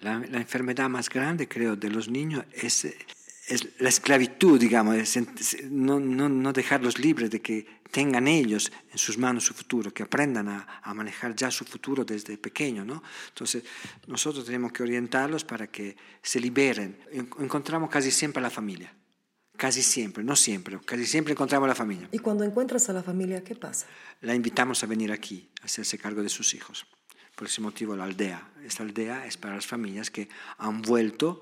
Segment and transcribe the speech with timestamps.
[0.00, 2.86] La, enfermedad más grande, creo, de los niños es,
[3.48, 4.96] es la esclavitud, digamos,
[5.70, 10.02] no, no, no, dejarlos libres de que tengan ellos en sus manos su futuro, que
[10.02, 13.02] aprendan a, a manejar ya su futuro desde pequeño, ¿no?
[13.28, 13.64] Entonces,
[14.06, 16.98] nosotros tenemos que orientarlos para que se liberen.
[17.12, 18.94] Encontramos casi siempre a la familia.
[19.60, 22.08] Casi siempre, no siempre, casi siempre encontramos a la familia.
[22.12, 23.86] ¿Y cuando encuentras a la familia, qué pasa?
[24.22, 26.86] La invitamos a venir aquí, a hacerse cargo de sus hijos.
[27.40, 28.50] Por ese motivo la aldea.
[28.66, 30.28] Esta aldea es para las familias que
[30.58, 31.40] han vuelto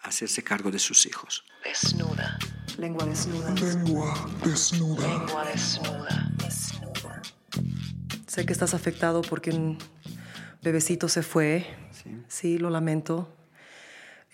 [0.00, 1.44] a hacerse cargo de sus hijos.
[1.62, 2.38] Desnuda.
[2.78, 3.50] Lengua desnuda.
[3.50, 5.06] Lengua desnuda.
[5.06, 6.32] Lengua desnuda.
[6.38, 7.22] desnuda.
[8.26, 9.76] Sé que estás afectado porque un
[10.62, 11.66] bebecito se fue.
[11.90, 13.28] Sí, sí lo lamento.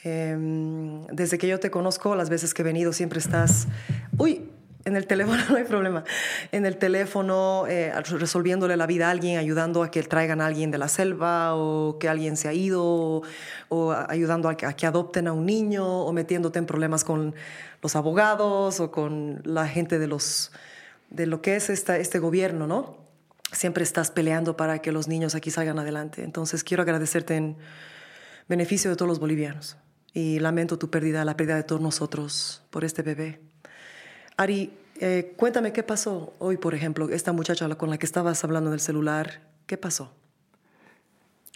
[0.04, 3.66] Em, desde que yo te conozco, las veces que he venido, siempre estás...
[4.16, 4.48] Uy,
[4.84, 6.04] en el teléfono no hay problema.
[6.52, 10.70] En el teléfono, eh, resolviéndole la vida a alguien, ayudando a que traigan a alguien
[10.70, 13.22] de la selva o que alguien se ha ido,
[13.68, 17.34] o, ayudando a que, adopten a un niño, o metiéndote en problemas con
[17.82, 20.52] los abogados o con la gente de, los,
[21.10, 22.98] de lo que es esta, este gobierno, ¿no?
[23.52, 26.22] Siempre estás peleando para que los niños aquí salgan adelante.
[26.22, 27.56] Entonces quiero agradecerte en
[28.48, 29.76] beneficio de todos los bolivianos.
[30.12, 33.49] Y lamento tu pérdida, la pérdida de todos nosotros por este bebé.
[34.40, 38.70] Ari, eh, cuéntame qué pasó hoy, por ejemplo, esta muchacha con la que estabas hablando
[38.70, 40.14] en el celular, ¿qué pasó?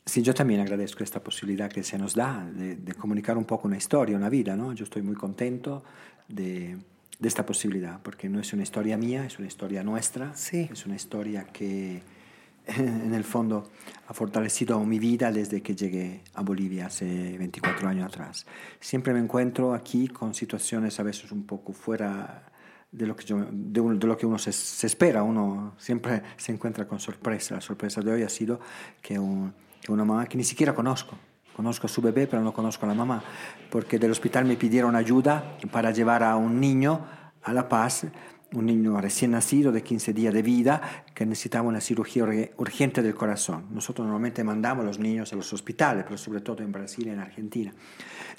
[0.05, 3.79] Sí, yo también agradezco esta posibilidad que se nos da de, comunicar un poco una
[3.79, 4.75] historia, una vida, ¿no?
[4.75, 5.83] Yo estoy muy contento
[6.29, 6.77] de,
[7.19, 10.69] de, esta posibilidad, porque no es una historia mía, es una historia nuestra, sí.
[10.71, 12.03] es una historia que
[12.67, 13.71] en el fondo
[14.09, 18.45] ha fortalecido mi vida desde que llegué a Bolivia hace 24 años atrás.
[18.79, 22.53] Siempre me encuentro aquí con situaciones a veces un poco fuera
[22.95, 27.01] de lo que, de, lo que uno se, se, espera, uno siempre se encuentra con
[27.01, 27.57] sorpresa.
[27.57, 28.61] La sorpresa de hoy ha sido
[29.03, 31.17] que, una mamá que ni siquiera conozco,
[31.57, 33.23] conozco a su bebé, pero no conozco a la mamá,
[33.69, 37.05] porque del hospital me pidieron ayuda para llevar a un niño
[37.43, 38.07] a La Paz,
[38.55, 42.25] un niño recién nacido de 15 días de vida que necesitaba una cirugía
[42.57, 43.67] urgente del corazón.
[43.71, 47.11] Nosotros normalmente mandamos a los niños a los hospitales, pero sobre todo en Brasil y
[47.11, 47.73] en Argentina.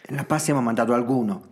[0.08, 1.44] En La Paz hemos mandado alguno,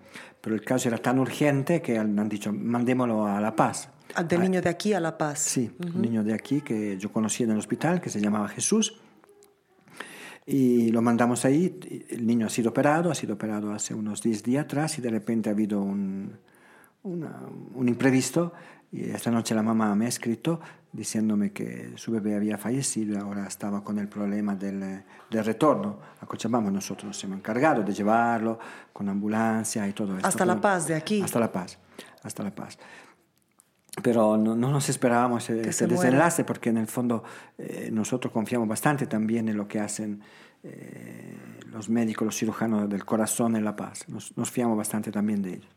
[0.41, 3.89] pero el caso era tan urgente que han dicho, mandémoslo a La Paz.
[4.27, 5.39] Del niño de aquí a La Paz.
[5.39, 8.99] Sí, un niño de aquí que yo conocí en el hospital, que se llamaba Jesús.
[10.45, 14.43] Y lo mandamos ahí, el niño ha sido operado, ha sido operado hace unos 10
[14.43, 16.37] días atrás y de repente ha habido un,
[17.03, 18.53] un imprevisto
[18.93, 20.59] y esta noche la mamá me ha escrito
[20.91, 25.97] diciéndome que su bebé había fallecido y ahora estaba con el problema del, del retorno
[26.21, 26.69] a Cochabamba.
[26.69, 28.59] Nosotros nos hemos encargado de llevarlo
[28.93, 30.27] con ambulancia y todo esto.
[30.27, 31.23] Hasta La Paz, de aquí.
[31.23, 31.79] Hasta La Paz,
[32.21, 32.77] hasta La Paz.
[34.03, 37.23] Pero no, no nos esperábamos ese, desenlace porque en el fondo
[37.57, 40.21] eh, nosotros confiamos bastante también en lo que hacen
[40.61, 41.35] eh,
[41.71, 44.07] los médicos, los cirujanos del corazón en La Paz.
[44.07, 45.75] Nos, nos fiamos bastante también de ellos.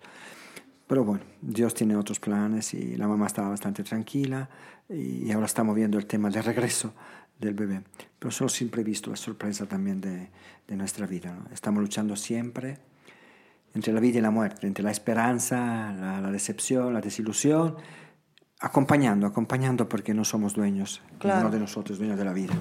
[0.87, 4.49] Pero bueno, Dios tiene otros planes y la mamá estaba bastante tranquila
[4.89, 6.95] y ahora estamos viendo el tema del regreso
[7.39, 7.83] del bebé.
[8.19, 10.31] Pero solo siempre he visto la sorpresa también de,
[10.67, 11.37] de nuestra vida.
[11.53, 12.79] Estamos luchando siempre
[13.77, 17.77] entre la vida y la muerte, entre la esperanza, la, decepción, la desilusión,
[18.59, 22.55] acompañando, acompañando porque no somos dueños, no de nosotros, dueños de la vida.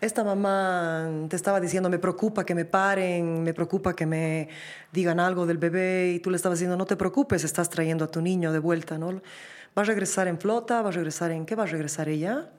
[0.00, 4.48] Esta mamá te estaba diciendo, me preocupa que me paren, me preocupa que me
[4.92, 8.08] digan algo del bebé y tú le estabas diciendo, no te preocupes, estás trayendo a
[8.08, 9.20] tu niño de vuelta, ¿no?
[9.76, 10.80] ¿Va a regresar en flota?
[10.80, 11.54] ¿Va a regresar en qué?
[11.54, 12.50] ¿Va a regresar ella?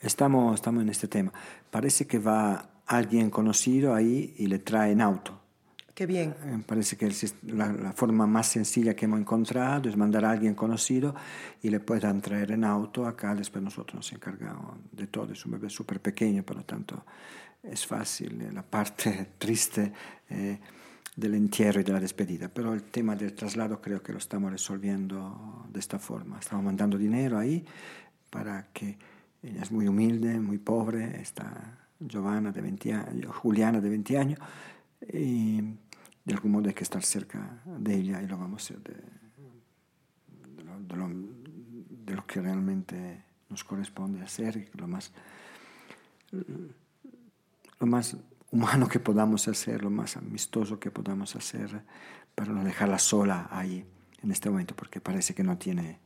[0.00, 1.32] Estamos, estamos en este tema.
[1.70, 5.40] Parece que va alguien conocido ahí y le trae en auto.
[5.98, 6.32] Qué bien.
[6.46, 7.12] Me eh, parece que
[7.48, 11.12] la, forma más sencilla que hemos encontrado es mandar a alguien conocido
[11.60, 13.34] y le puedan traer en auto acá.
[13.34, 15.32] Después nosotros nos encargamos de todo.
[15.32, 17.04] Es un bebé súper pequeño, por lo tanto
[17.64, 18.40] es fácil.
[18.42, 19.92] Eh, la parte triste
[20.30, 20.60] eh,
[21.16, 22.46] del entierro y de la despedida.
[22.46, 26.38] Pero el tema del traslado creo que lo estamos resolviendo de esta forma.
[26.38, 27.64] Estamos mandando dinero ahí
[28.30, 28.96] para que
[29.42, 31.20] ella es muy humilde, muy pobre.
[31.20, 34.38] Está Giovanna de 20 años, Juliana de 20 años.
[35.12, 35.62] Y
[36.28, 38.94] de algún modo hay que estar cerca de ella y lo vamos a hacer de,
[42.04, 45.10] de, lo, que realmente nos corresponde hacer, lo más,
[47.80, 48.18] lo más
[48.50, 51.82] humano que podamos hacer, lo más amistoso que podamos hacer
[52.34, 53.86] para no dejarla sola ahí
[54.22, 55.98] en este momento, porque parece que no tiene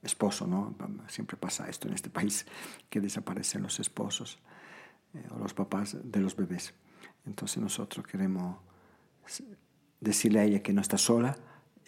[0.00, 0.76] esposo, ¿no?
[1.08, 2.46] Siempre pasa esto en este país,
[2.88, 4.38] que desaparecen los esposos
[5.12, 6.72] eh, o los papás de los bebés.
[7.24, 8.58] Entonces nosotros queremos
[10.00, 11.36] decirle a ella que no está sola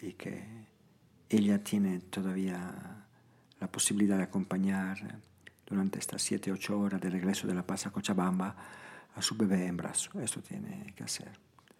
[0.01, 0.43] y que
[1.29, 3.05] ella tiene todavía
[3.59, 5.19] la posibilidad de acompañar
[5.65, 8.55] durante estas 7, 8 horas de regreso de La Paz a Cochabamba
[9.15, 10.19] a su bebé en brazo.
[10.21, 11.29] Esto tiene que hacer.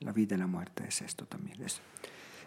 [0.01, 1.61] La vida y la muerte es esto también.
[1.61, 1.81] Es-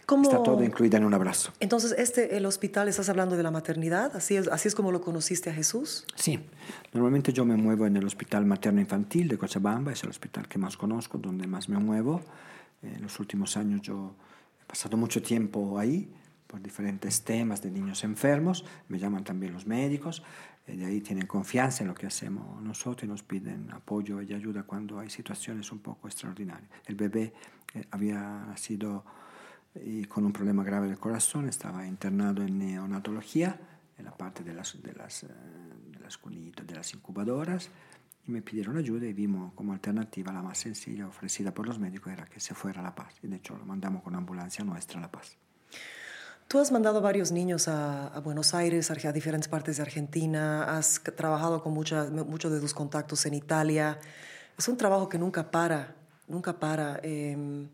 [0.07, 1.53] ¿Cómo- Está todo incluido en un abrazo.
[1.61, 4.15] Entonces, este, el hospital, ¿estás hablando de la maternidad?
[4.17, 6.05] ¿Así es, así es como lo conociste a Jesús?
[6.17, 6.41] Sí,
[6.93, 10.59] normalmente yo me muevo en el Hospital Materno Infantil de Cochabamba, es el hospital que
[10.59, 12.21] más conozco, donde más me muevo.
[12.83, 14.15] En los últimos años yo
[14.61, 16.13] he pasado mucho tiempo ahí
[16.53, 20.23] por diferentes temas de niños enfermos, me llaman también los médicos,
[20.67, 24.35] eh, de ahí tienen confianza en lo que hacemos nosotros y nos piden apoyo y
[24.35, 26.71] ayuda cuando hay situaciones un poco extraordinarias.
[26.85, 27.33] El bebé
[27.73, 29.03] eh, había nacido
[29.75, 33.59] y con un problema grave del corazón, estaba internado en neonatología,
[33.97, 35.29] en la parte de las, de las, eh,
[35.91, 37.71] de las cunitas, de las incubadoras,
[38.27, 42.13] y me pidieron ayuda y vimos como alternativa la más sencilla ofrecida por los médicos
[42.13, 44.99] era que se fuera a La Paz, y de hecho lo mandamos con ambulancia nuestra
[44.99, 45.37] a La Paz.
[46.49, 51.01] Tú has mandado varios niños a, a Buenos Aires, a, diferentes partes de Argentina, has
[51.17, 53.99] trabajado con muchos de tus contactos en Italia.
[54.59, 55.97] Es un trabajo que nunca para,
[56.29, 57.01] nunca para.
[57.03, 57.69] Em,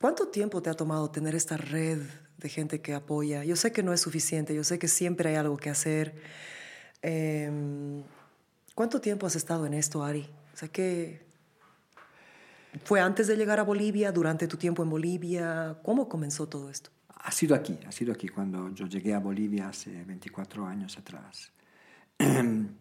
[0.00, 2.00] ¿Cuánto tiempo te ha tomado tener esta red
[2.36, 3.44] de gente que apoya?
[3.44, 6.16] Yo sé que no es suficiente, yo sé que siempre hay algo que hacer.
[7.00, 8.02] Em,
[8.74, 10.28] ¿Cuánto tiempo has estado en esto, Ari?
[10.52, 11.24] O sea, ¿qué,
[12.82, 15.78] ¿Fue antes de llegar a Bolivia, durante tu tiempo en Bolivia?
[15.82, 16.90] ¿Cómo comenzó todo esto?
[17.08, 21.52] Ha sido aquí, ha sido aquí cuando yo llegué a Bolivia hace 24 años atrás.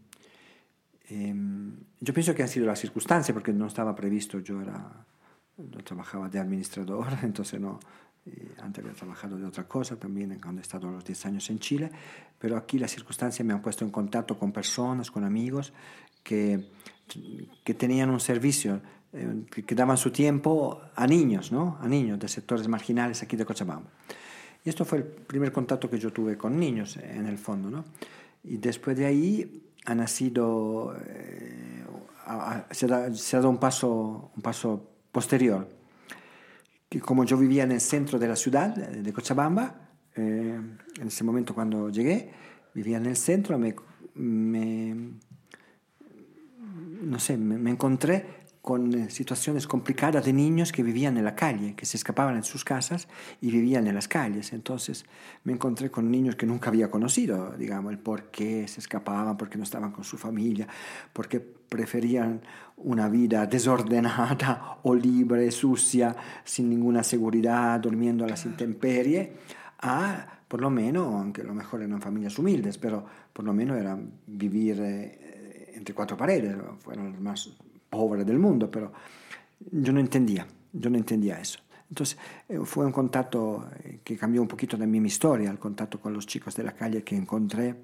[1.06, 5.06] Em, yo pienso que han sido las circunstancias, porque no estaba previsto, yo era,
[5.58, 7.78] yo trabajaba de administrador, entonces no,
[8.62, 11.92] antes había trabajado de otra cosa también cuando he estado los 10 años en Chile,
[12.40, 15.74] pero aquí las circunstancias me han puesto en contacto con personas, con amigos
[16.24, 16.70] que,
[17.64, 18.82] que tenían un servicio,
[19.12, 21.78] eh, que, que daban su tiempo a niños, ¿no?
[21.82, 23.90] a niños de sectores marginales aquí de Cochabamba.
[24.66, 27.84] Y esto fue el primer contacto que yo tuve con niños, en el fondo, ¿no?
[28.46, 31.84] Y después de ahí ha nacido, eh,
[32.72, 35.68] se ha dado un paso, un paso posterior.
[36.94, 40.60] Que como yo vivía en el centro de la ciudad, de Cochabamba, eh,
[41.02, 42.30] en ese momento cuando llegué,
[42.76, 43.74] vivía en el centro, me,
[44.14, 44.96] me,
[47.02, 51.36] no sé, me, me encontré con eh, situaciones complicadas de niños que vivían en la
[51.36, 53.10] calle, que se escapaban de sus casas
[53.42, 54.54] y vivían en las calles.
[54.54, 55.04] Entonces
[55.44, 59.50] me encontré con niños que nunca había conocido, digamos, el por qué se escapaban, por
[59.50, 60.66] qué no estaban con su familia,
[61.12, 62.42] por qué preferían
[62.78, 69.28] una vida desordenada o libre, sucia, sin ninguna seguridad, durmiendo a las intemperies,
[69.80, 73.78] a por lo menos, aunque a lo mejor eran familias humildes, pero por lo menos
[73.78, 77.50] era vivir eh, entre cuatro paredes, fueron los más
[77.94, 78.92] pobres del mundo, pero
[79.72, 81.60] yo no entendía, yo no entendía eso.
[81.90, 82.18] Entonces
[82.50, 86.12] eh, fue un contacto eh, que cambió un poquito también mi historia, el contacto con
[86.12, 87.76] los chicos de la calle que encontré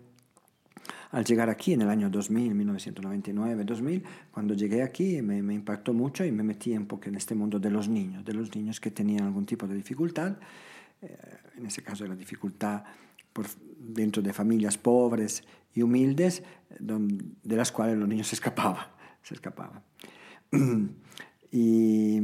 [1.11, 5.93] al llegar aquí en el año 2000, 1999, 2000, cuando llegué aquí me, me impactó
[5.93, 8.79] mucho y me metí un poco en este mundo de los niños, de los niños
[8.79, 10.37] que tenían algún tipo de dificultad,
[11.01, 11.17] eh,
[11.57, 12.83] en ese caso era dificultad
[13.31, 13.45] por,
[13.77, 16.43] dentro de familias pobres y humildes,
[16.79, 18.87] donde, de las cuales los niños escapaban,
[19.29, 19.81] se escapaban.
[21.51, 22.19] y,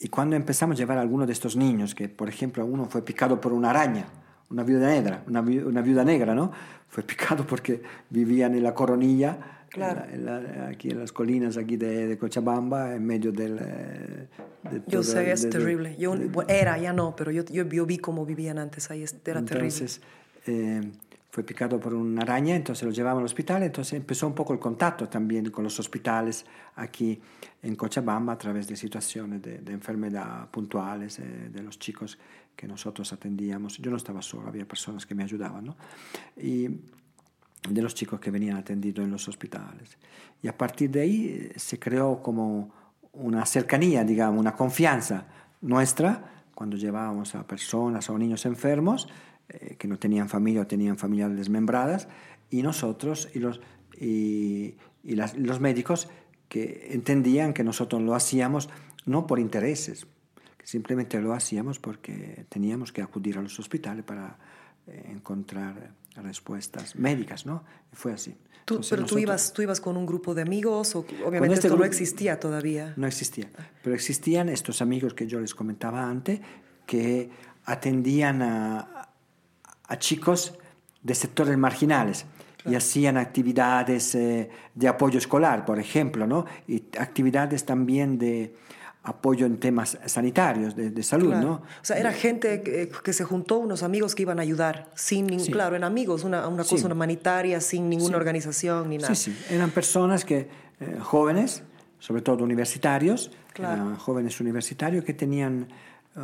[0.00, 3.04] y cuando empezamos a llevar a algunos de estos niños, que por ejemplo uno fue
[3.04, 4.06] picado por una araña,
[4.50, 6.50] una viuda negra, una, vi- una viuda negra, ¿no?
[6.88, 9.38] Fue picado porque vivían en la coronilla,
[9.70, 10.04] Claro.
[10.12, 13.58] en la- en la- aquí en las colinas aquí de, de Cochabamba, en medio del...
[13.60, 14.28] eh,
[14.70, 15.96] de Yo todo- sé, es de- terrible.
[15.98, 16.14] Yo,
[16.48, 19.12] era, ya no, pero yo, yo, yo vi cómo vivían antes ahí, era
[19.44, 19.44] terrible.
[19.68, 20.00] entonces,
[20.46, 20.92] eh,
[21.34, 24.60] fue picado por una araña, entonces lo llevamos al hospital, entonces empezó un poco el
[24.60, 27.20] contacto también con los hospitales aquí
[27.60, 32.16] en Cochabamba a través de situaciones de, de enfermedad puntuales eh, de los chicos
[32.54, 33.78] que nosotros atendíamos.
[33.78, 35.76] Yo no estaba solo, había personas que me ayudaban, ¿no?
[36.36, 36.68] Y
[37.68, 39.98] de los chicos que venían atendidos en los hospitales.
[40.40, 42.70] Y a partir de ahí eh, se creó como
[43.12, 45.26] una cercanía, digamos, una confianza
[45.62, 49.08] nuestra cuando llevábamos a personas o niños enfermos
[49.48, 52.08] eh, que no tenían familia o tenían familias desmembradas
[52.50, 53.60] y nosotros y los,
[54.00, 56.08] y, y las- los médicos
[56.48, 58.68] que entendían que nosotros lo hacíamos
[59.06, 60.06] no por intereses,
[60.56, 64.38] que simplemente lo hacíamos porque teníamos que acudir a los hospitales para
[64.86, 67.64] eh, encontrar respuestas médicas, ¿no?
[67.92, 68.36] Fue así.
[68.64, 71.54] Tú, Entonces pero tú nosotros- ibas, tú ibas con un grupo de amigos, o obviamente
[71.54, 72.94] este esto no existía todavía.
[72.96, 73.50] No existía,
[73.82, 76.40] pero existían estos amigos que yo les comentaba antes
[76.86, 77.28] que
[77.64, 78.78] atendían a,
[79.88, 80.54] a chicos
[81.02, 82.26] de sectores marginales
[82.66, 86.46] y hacían actividades eh, de apoyo escolar, por ejemplo, ¿no?
[86.66, 88.54] Y actividades también de
[89.02, 91.46] apoyo en temas sanitarios, de, de salud, Claro.
[91.46, 91.52] ¿no?
[91.56, 95.38] O sea, era gente que, que se juntó, unos amigos que iban a ayudar, sin
[95.40, 95.52] Sí.
[95.52, 96.76] claro, eran amigos, una, una Sí.
[96.76, 98.14] cosa humanitaria, sin ninguna Sí.
[98.14, 99.14] organización ni nada.
[99.14, 100.48] Sí, sí, eran personas que,
[100.80, 101.62] eh, jóvenes,
[101.98, 103.74] sobre todo universitarios, Claro.
[103.82, 105.68] eran jóvenes universitarios que tenían
[106.16, 106.20] eh,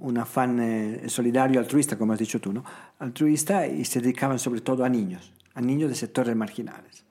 [0.00, 2.64] un afán eh, solidario, altruista, como has dicho tú, ¿no?
[2.98, 7.04] altruista y se dedicaban sobre todo a niños, a niños de sectores marginales.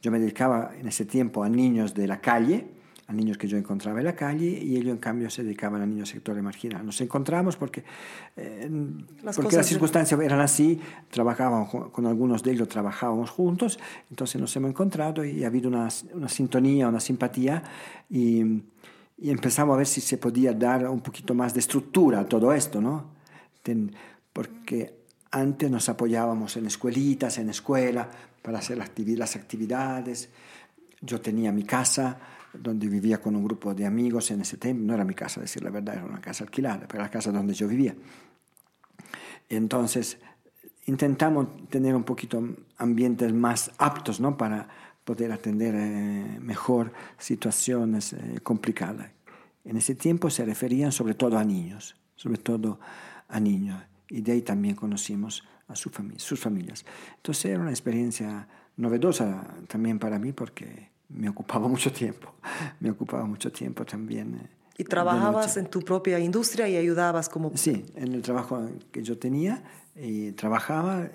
[0.00, 2.68] Yo me dedicaba en ese tiempo a niños de la calle,
[3.08, 5.86] a niños que yo encontraba en la calle y ellos en cambio se dedicaban a
[5.86, 6.84] niños de sectores marginales.
[6.84, 7.82] Nos encontramos porque,
[8.36, 8.70] eh,
[9.22, 10.78] Las porque las de- circunstancias eran así,
[11.10, 13.78] trabajábamos con algunos de ellos, trabajábamos juntos,
[14.10, 17.62] entonces nos hemos encontrado y ha habido una, una sintonía, una simpatía
[18.10, 18.62] y,
[19.20, 22.52] y empezamos a ver si se podía dar un poquito más de estructura a todo
[22.52, 23.10] esto, ¿no?
[24.32, 24.94] Porque
[25.30, 28.08] antes nos apoyábamos en escuelitas, en escuela,
[28.40, 30.30] para hacer las actividades.
[31.00, 32.18] Yo tenía mi casa
[32.52, 34.84] donde vivía con un grupo de amigos en ese tiempo.
[34.84, 37.54] No era mi casa, decir la verdad, era una casa alquilada, pero la casa donde
[37.54, 37.94] yo vivía.
[39.48, 40.18] Entonces,
[40.86, 42.42] intentamos tener un poquito
[42.78, 44.36] ambientes más aptos ¿no?
[44.36, 44.68] para
[45.08, 49.10] poder atender eh, mejor situaciones eh, complicadas.
[49.64, 52.78] En ese tiempo se referían sobre todo a niños, sobre todo
[53.26, 56.84] a niños, y de ahí también conocimos a su sus familias.
[57.16, 58.46] Entonces era una experiencia
[58.76, 62.34] novedosa también para mí porque me ocupaba mucho tiempo,
[62.78, 64.34] me ocupaba mucho tiempo también.
[64.34, 67.50] eh, Y trabajabas en tu propia industria y ayudabas como...
[67.54, 69.62] Sí, en el trabajo que yo tenía,
[69.96, 71.08] y trabajaba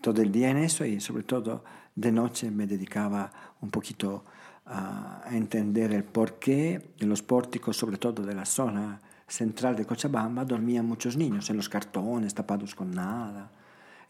[0.00, 1.62] todo el día en eso y sobre todo
[2.00, 4.24] de noche me dedicaba un poquito
[4.66, 10.44] a, entender el porqué en los pórticos, sobre todo de la zona central de Cochabamba,
[10.44, 13.50] dormían muchos niños en los cartones, tapados con nada.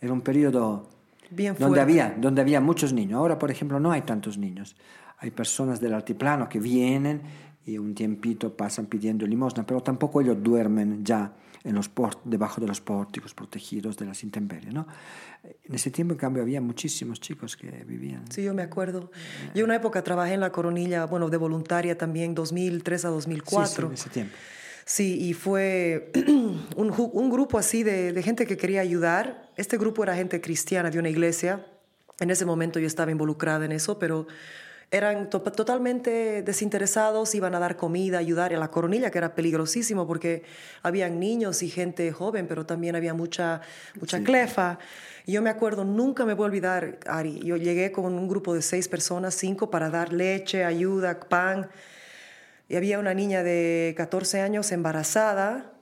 [0.00, 0.90] Era un periodo
[1.30, 3.18] Bien donde había, donde había muchos niños.
[3.18, 4.76] Ahora, por ejemplo, no hay tantos niños.
[5.18, 7.22] Hay personas del altiplano que vienen
[7.66, 11.32] y un tiempito pasan pidiendo limosna, pero tampoco ellos duermen ya
[11.68, 14.72] en los port- debajo de los pórticos protegidos de las intemperies.
[14.72, 14.86] ¿no?
[15.64, 18.24] En ese tiempo, en cambio, había muchísimos chicos que vivían.
[18.30, 19.10] Sí, yo me acuerdo.
[19.54, 23.14] Yo una época trabajé en la coronilla, bueno, de voluntaria también, 2003 a Sí, sí,
[23.14, 23.86] 2004.
[23.88, 24.34] en ese tiempo.
[24.84, 26.10] Sí, y fue
[26.76, 29.50] un, un grupo así de, de gente que quería ayudar.
[29.56, 31.66] Este grupo era gente cristiana de una iglesia.
[32.20, 34.26] En ese momento yo estaba involucrada en eso, pero
[34.90, 40.06] eran to- totalmente desinteresados, iban a dar comida, ayudar a la coronilla, que era peligrosísimo
[40.06, 40.44] porque
[40.82, 43.60] habían niños y gente joven, pero también había mucha,
[44.00, 44.78] mucha clefa.
[45.26, 48.54] Y yo me acuerdo, nunca me voy a olvidar, Ari, yo llegué con un grupo
[48.54, 51.68] de seis personas, cinco, para dar leche, ayuda, pan.
[52.66, 55.72] Y había una niña de 14 años embarazada,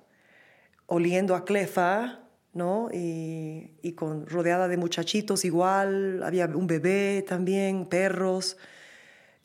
[0.86, 2.20] oliendo a clefa,
[2.54, 2.88] ¿no?
[2.92, 8.56] Y, y con, rodeada de muchachitos igual, había un bebé también, perros,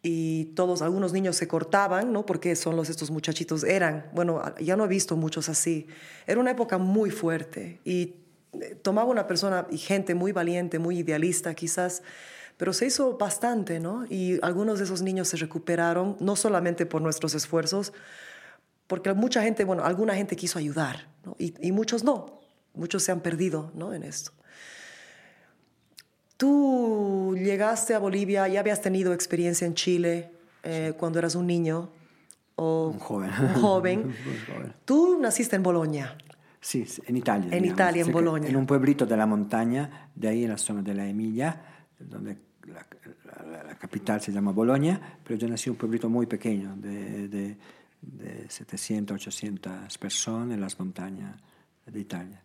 [0.03, 2.25] y todos, algunos niños se cortaban, ¿no?
[2.25, 5.87] Porque son los estos muchachitos, eran, bueno, ya no he visto muchos así.
[6.25, 8.15] Era una época muy fuerte y
[8.53, 12.01] eh, tomaba una persona y gente muy valiente, muy idealista quizás,
[12.57, 14.05] pero se hizo bastante, ¿no?
[14.09, 17.93] Y algunos de esos niños se recuperaron, no solamente por nuestros esfuerzos,
[18.87, 21.35] porque mucha gente, bueno, alguna gente quiso ayudar, ¿no?
[21.37, 22.41] y, y muchos no,
[22.73, 23.93] muchos se han perdido, ¿no?
[23.93, 24.31] En esto.
[26.41, 30.31] Tú llegaste a Bolivia, ya habías tenido experiencia en Chile
[30.63, 31.91] eh, cuando eras un niño
[32.55, 33.29] o Un joven.
[33.39, 34.13] un joven.
[34.85, 36.17] Tú naciste en Bolonia.
[36.59, 37.55] Sí, sí, en Italia.
[37.55, 38.49] En Italia, en Bolonia.
[38.49, 41.61] En un pueblito de la montaña, de ahí en la zona de la Emilia,
[41.99, 42.87] donde la,
[43.45, 47.27] la- la capital se llama Bolonia, pero yo nací en un pueblito muy pequeño, de,
[47.27, 47.57] de,
[48.01, 51.35] de 700, 800 personas en las montañas
[51.85, 52.41] de Italia.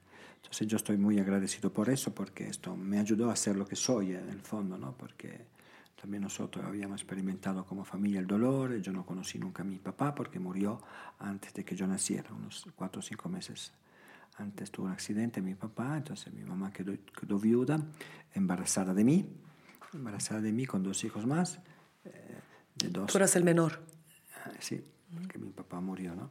[0.47, 3.77] Entonces yo estoy muy agradecido por eso, porque esto me ayudó a ser lo que
[3.77, 4.97] soy en el fondo, ¿no?
[4.97, 5.47] Porque
[6.01, 8.77] también nosotros habíamos experimentado como familia el dolor.
[8.81, 10.81] Yo no conocí nunca a mi papá porque murió
[11.19, 13.73] antes de que yo naciera, unos cuatro o cinco meses
[14.39, 17.81] antes tuvo un accidente mi papá, entonces mi mamá quedó, quedó viuda,
[18.35, 19.27] embarazada de mí,
[19.95, 21.59] embarazada de mí con dos hijos más,
[22.05, 22.41] eh,
[22.75, 23.11] de dos.
[23.11, 23.81] Tú eras el menor.
[24.45, 24.83] Ah, Sí,
[25.15, 26.29] porque mi papá murió, ¿no?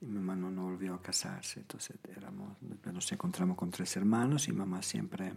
[0.00, 2.56] Mi mamá no, no volvió a casarse, entonces éramos,
[2.92, 5.32] nos encontramos con tres hermanos y mamá siempre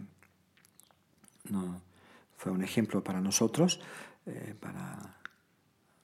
[1.50, 1.80] no,
[2.36, 3.80] fue un ejemplo para nosotros,
[4.26, 5.16] eh, para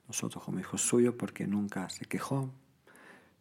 [0.07, 2.51] nosotros como hijos suyos, porque nunca se quejó,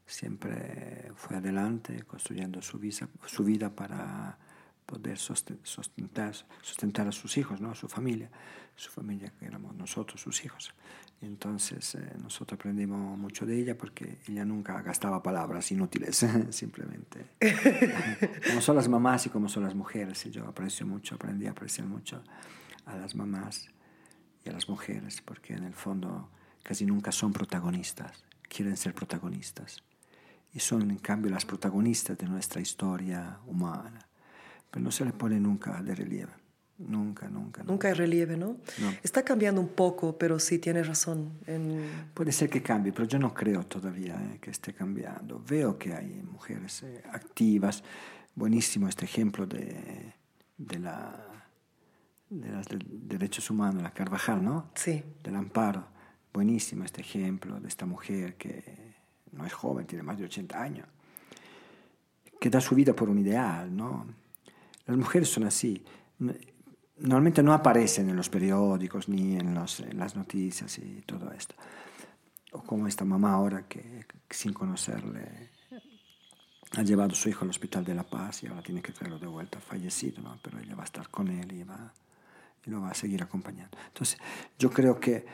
[0.06, 4.38] siempre fue adelante construyendo su, visa- su vida para
[4.86, 7.72] poder sustentar, sustentar a sus hijos, ¿no?
[7.72, 8.30] a su familia,
[8.76, 10.72] su familia que éramos nosotros, sus hijos.
[11.20, 17.26] Entonces eh, nosotros aprendimos mucho de ella porque ella nunca gastaba palabras inútiles, simplemente.
[18.46, 21.50] como son las mamás y como son las mujeres, y yo aprecio mucho, aprendí a
[21.50, 22.22] apreciar mucho
[22.84, 23.68] a las mamás
[24.44, 26.30] y a las mujeres, porque en el fondo
[26.62, 29.82] casi nunca son protagonistas, quieren ser protagonistas.
[30.52, 34.05] Y son en cambio las protagonistas de nuestra historia humana,
[34.76, 36.32] pero no se les pone nunca de relieve.
[36.76, 37.62] Nunca, nunca.
[37.62, 38.58] Nunca hay relieve, ¿no?
[38.78, 38.90] No.
[39.02, 41.38] Está cambiando un poco, pero sí tienes razón.
[41.46, 42.10] En...
[42.12, 45.42] Puede ser que cambie, pero yo no creo todavía eh, que esté cambiando.
[45.48, 47.82] Veo que hay mujeres eh, activas.
[48.34, 50.12] Buenísimo este ejemplo de,
[50.58, 51.24] de, la,
[52.28, 54.68] de los de- derechos humanos, la Carvajal, ¿no?
[54.74, 55.86] Sí, Del amparo.
[56.34, 58.92] Buenísimo este ejemplo de esta mujer que
[59.32, 60.86] no es joven, tiene más de 80 años,
[62.38, 64.25] que da su vida por un ideal, ¿no?
[64.86, 65.84] Las mujeres son así.
[66.98, 71.54] Normalmente no aparecen en los periódicos ni en, los- en las noticias y todo esto.
[72.52, 75.50] O como esta mamá ahora que sin conocerle
[76.76, 79.18] ha llevado a su hijo al Hospital de la Paz y ahora tiene que traerlo
[79.18, 80.38] de vuelta fallecido, ¿no?
[80.42, 81.92] Pero ella va a estar con él y, va,
[82.66, 83.76] y lo va a seguir acompañando.
[83.88, 84.18] Entonces,
[84.58, 85.24] yo creo que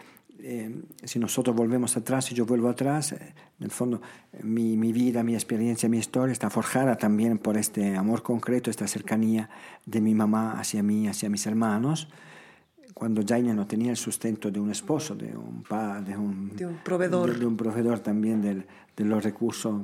[0.42, 4.00] eh, si nosotros volvemos atrás, si yo vuelvo atrás, eh, en el fondo
[4.32, 8.70] eh, mi, mi vida, mi experiencia, mi historia está forjada también por este amor concreto,
[8.70, 9.48] esta cercanía
[9.86, 12.08] de mi mamá hacia mí, hacia mis hermanos.
[12.94, 16.66] Cuando ella no tenía el sustento de un esposo, de un, pa, de un, De
[16.66, 17.32] un proveedor.
[17.32, 19.82] de- de un proveedor también del- de los recursos.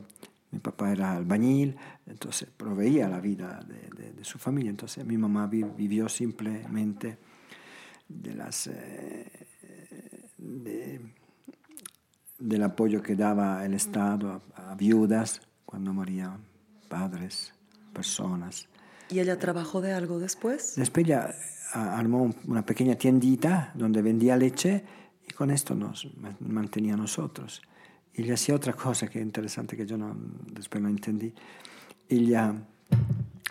[0.51, 4.71] Mi papá era albañil, entonces proveía la vida de, de- de su familia.
[4.71, 7.19] Entonces mi mamá vi- vivió simplemente
[8.09, 9.47] de las, eh,
[10.65, 11.01] de-
[12.39, 16.39] del apoyo que daba el Estado a, a viudas cuando morían
[16.89, 17.53] padres,
[17.93, 18.69] personas.
[19.11, 20.75] ¿Y ella trabajó de algo después?
[20.77, 21.35] Después ella
[21.73, 24.85] a- armó un- una pequeña tiendita donde vendía leche
[25.29, 27.61] y con esto nos ma- mantenía a nosotros.
[28.15, 30.17] Y hacía otra cosa que es interesante que yo no,
[30.53, 31.33] después no entendí.
[32.09, 32.55] Ella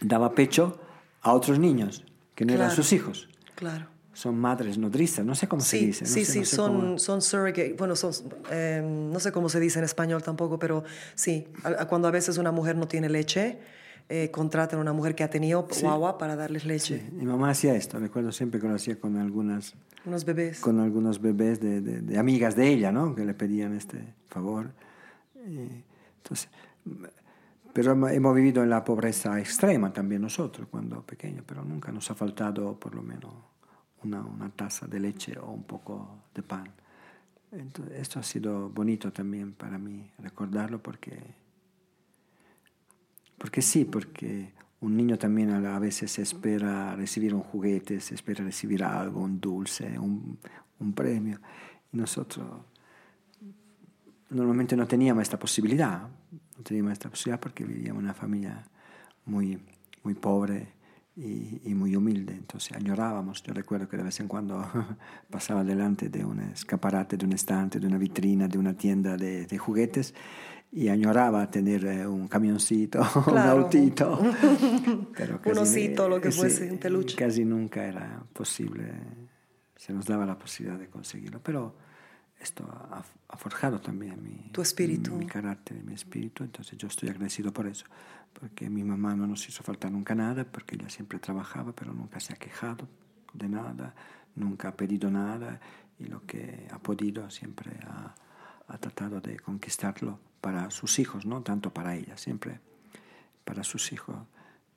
[0.01, 0.79] daba pecho
[1.21, 2.03] a otros niños
[2.35, 3.29] que no eran sus hijos.
[3.55, 3.87] Claro.
[4.17, 6.05] Son madres nodrizas, no sé cómo se Sí, dice.
[6.05, 8.11] no sí, sé- sí, no sé son, cómo- son surrogate, bueno, son,
[8.49, 10.83] eh, no sé cómo se dice en español tampoco, pero
[11.13, 11.45] sí,
[11.87, 13.59] cuando a veces una mujer no tiene leche,
[14.09, 15.81] eh, contratan a una mujer que ha tenido Sí.
[15.83, 19.17] guagua para darles leche, Sí, mi mamá hacía esto, recuerdo siempre que lo hacía con
[19.17, 20.61] algunas unos bebés.
[20.61, 23.13] con algunos bebés de, de- de amigas de ella, ¿no?
[23.13, 24.71] Que le pedían este favor.
[25.47, 25.83] Y,
[26.23, 26.49] entonces,
[27.71, 32.09] pero hemo- hemos vivido en la pobreza extrema también nosotros cuando pequeños, pero nunca nos
[32.09, 33.31] ha faltado por lo menos
[34.03, 36.69] una, una taza de leche o un poco de pan.
[37.93, 41.17] Esto ha sido bonito también para mí recordarlo porque,
[43.37, 48.83] porque sí, porque un niño también a veces espera recibir un juguete, se espera recibir
[48.83, 50.37] algo, un dulce, un,
[50.79, 51.39] un premio.
[51.93, 52.47] Nosotros
[54.29, 58.63] normalmente no teníamos esta posibilidad, no teníamos esta posibilidad porque vivíamos en una familia
[59.25, 59.57] muy,
[60.03, 60.76] muy pobre
[61.19, 64.63] y, y muy humilde, entonces añorábamos, yo recuerdo que de vez en cuando
[65.31, 69.47] pasaba delante de un escaparate, de un estante, de una vitrina, de una tienda de,
[69.47, 70.13] de juguetes
[70.71, 73.61] y añoraba tener eh, un camioncito, un Claro.
[73.63, 74.19] autito,
[75.17, 77.15] pero Un osito, lo que fuese, un peluche.
[77.15, 78.83] Casi nunca era posible,
[79.75, 81.75] se nos daba la posibilidad de conseguirlo, pero
[82.39, 85.13] esto ha, ha forjado también mi, Tu espíritu.
[85.15, 87.85] mi, carácter, mi espíritu, entonces yo estoy agradecido por eso,
[88.33, 92.19] porque mi mamá no nos hizo faltar nunca nada, porque ella siempre trabajaba, pero nunca
[92.19, 92.87] se ha quejado
[93.33, 93.95] de nada,
[94.35, 95.59] nunca ha pedido nada,
[95.99, 98.15] y lo que ha podido siempre ha,
[98.67, 102.59] ha tratado de conquistarlo para sus hijos, no tanto para ella, siempre
[103.43, 104.15] para sus hijos,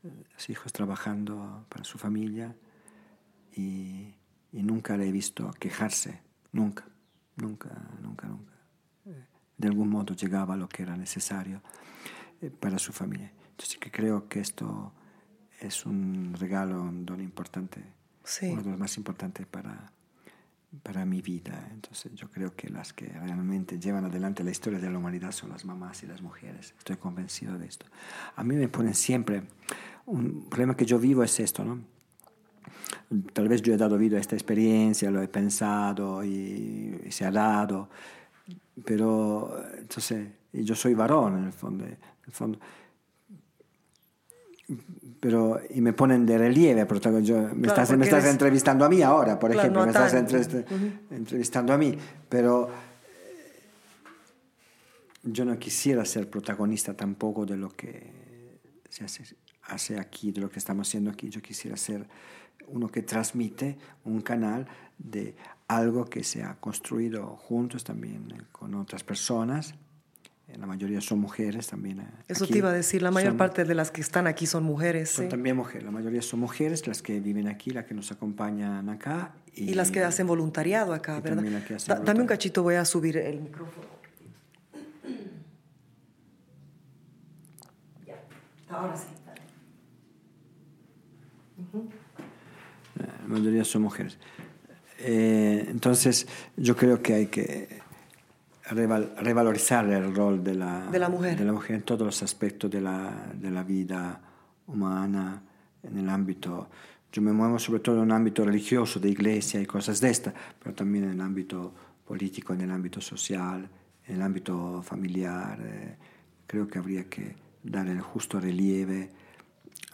[0.05, 2.57] eh, hijos trabajando para su familia
[3.55, 4.15] y,
[4.53, 6.85] y nunca le he visto quejarse, nunca,
[7.37, 7.71] nunca,
[8.03, 8.53] nunca, nunca.
[9.57, 11.61] De algún modo llegaba lo que era necesario
[12.41, 13.31] eh, para su familia.
[13.51, 14.93] Entonces que creo que esto
[15.61, 17.83] es un regalo, un don importante,
[18.25, 18.47] Sí.
[18.47, 19.93] uno de los más importantes para,
[20.83, 21.69] para mi vida.
[21.73, 25.51] Entonces yo creo que las que realmente llevan adelante la historia de la humanidad son
[25.51, 26.75] las mamás y las mujeres.
[26.79, 27.87] Estoy convencido de esto.
[28.37, 29.43] A mí me ponen siempre,
[30.07, 31.81] un problema que yo vivo es esto, ¿no?
[33.33, 37.25] Tal vez yo he dado vida a esta experiencia, lo he pensado y, y se
[37.25, 37.89] ha dado,
[38.85, 42.59] pero entonces yo soy varón en el fondo, en el fondo.
[45.21, 46.87] Pero y me ponen de relieve
[47.23, 49.87] yo, me, Claro, estás, me estás eres- entrevistando a mí ahora por Claro, ejemplo no
[49.87, 50.65] me estás tan- entre-
[51.11, 51.97] entrevistando a mí
[52.29, 53.63] pero eh,
[55.25, 59.25] yo no quisiera ser protagonista tampoco de lo que se hace,
[59.71, 62.07] hace aquí de lo que estamos haciendo aquí yo quisiera ser
[62.69, 64.67] uno que transmite un canal
[64.99, 65.35] de
[65.69, 69.75] algo que se ha construido juntos también eh, con otras personas
[70.49, 72.55] Eh, la mayoría son mujeres también eh, Eso aquí.
[72.55, 75.11] te iba a decir, la mayor Son- parte de las que están aquí son mujeres.
[75.11, 75.31] son sí.
[75.31, 79.33] también mujeres, la mayoría son mujeres las que viven aquí, las que nos acompañan acá.
[79.55, 81.37] Y, Y las que hacen voluntariado acá, ¿verdad?
[81.37, 83.87] también las que hacen Da- dame un cachito, voy a subir el micrófono.
[88.07, 88.17] Ya,
[88.69, 89.07] ahora sí.
[89.27, 89.41] dale.
[92.97, 94.19] La mayoría son mujeres.
[94.99, 97.81] Eh, entonces, yo creo que hay que
[98.71, 101.39] reval- revalorizar el rol de la, De la mujer.
[101.39, 104.21] de la mujer en todos los aspectos de la, de la vida
[104.67, 105.43] humana,
[105.83, 106.69] en el ámbito.
[107.13, 110.33] Yo me muevo sobre todo en un ámbito religioso, de iglesia y cosas de esta,
[110.63, 111.73] pero también en el ámbito
[112.07, 113.69] político, en el ámbito social,
[114.07, 115.59] en el ámbito familiar.
[115.63, 115.97] eh,
[116.47, 119.11] creo que habría que dar el justo relieve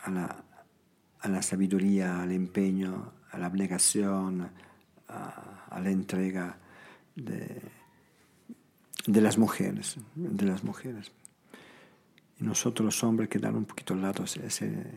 [0.04, 0.44] a la,
[1.20, 4.48] a la sabiduría, al empeño, a la abnegación,
[5.08, 6.56] a, a la entrega
[7.14, 7.60] de,
[9.06, 11.10] de las mujeres, de las mujeres.
[12.38, 14.24] Y nosotros los hombres quedar un poquito al lado,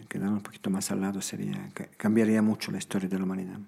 [0.10, 3.60] quedar un poquito más al lado sería, ca- cambiaría mucho la historia de la humanidad.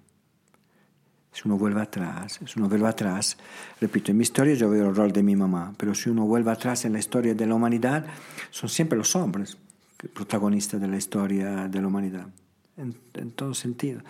[1.32, 3.38] Si uno vuelve atrás, si uno vuelve atrás,
[3.80, 6.50] repito, en mi historia yo veo el rol de mi mamá, pero si uno vuelve
[6.50, 8.04] atrás en la historia de la humanidad,
[8.50, 9.56] son siempre los hombres
[10.12, 12.26] protagonistas de la historia de la humanidad,
[12.76, 14.02] en, en todo sentido.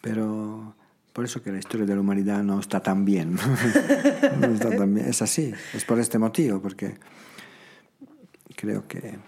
[0.00, 0.74] Pero
[1.12, 3.36] por eso que la historia de la humanidad no está tan bien.
[5.06, 6.94] Es así, es por este motivo, porque
[8.56, 9.18] creo que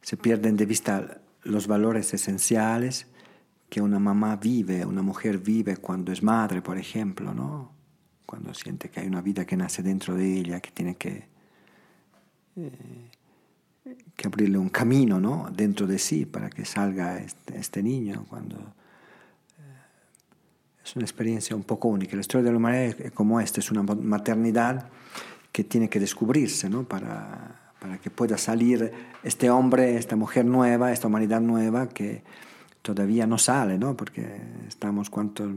[0.00, 3.06] se pierden de vista los valores esenciales
[3.68, 7.72] que una mamá vive, una mujer vive cuando es madre, por ejemplo, ¿no?
[8.26, 11.26] Cuando siente que hay una vida que nace dentro de ella, que tiene que,
[12.56, 13.10] eh,
[14.14, 15.50] que abrirle un camino, ¿no?
[15.50, 18.26] Dentro de sí para que salga este, este niño.
[18.28, 18.74] Cuando
[20.84, 22.16] es una experiencia un poco única.
[22.16, 24.88] La historia de la humanidad es como esta, es una maternidad
[25.52, 26.84] que tiene que descubrirse, ¿no?
[26.84, 28.92] Para, para que pueda salir
[29.22, 32.22] este hombre, esta mujer nueva, esta humanidad nueva que
[32.82, 33.96] todavía no sale, ¿no?
[33.96, 35.50] Porque estamos cuantos,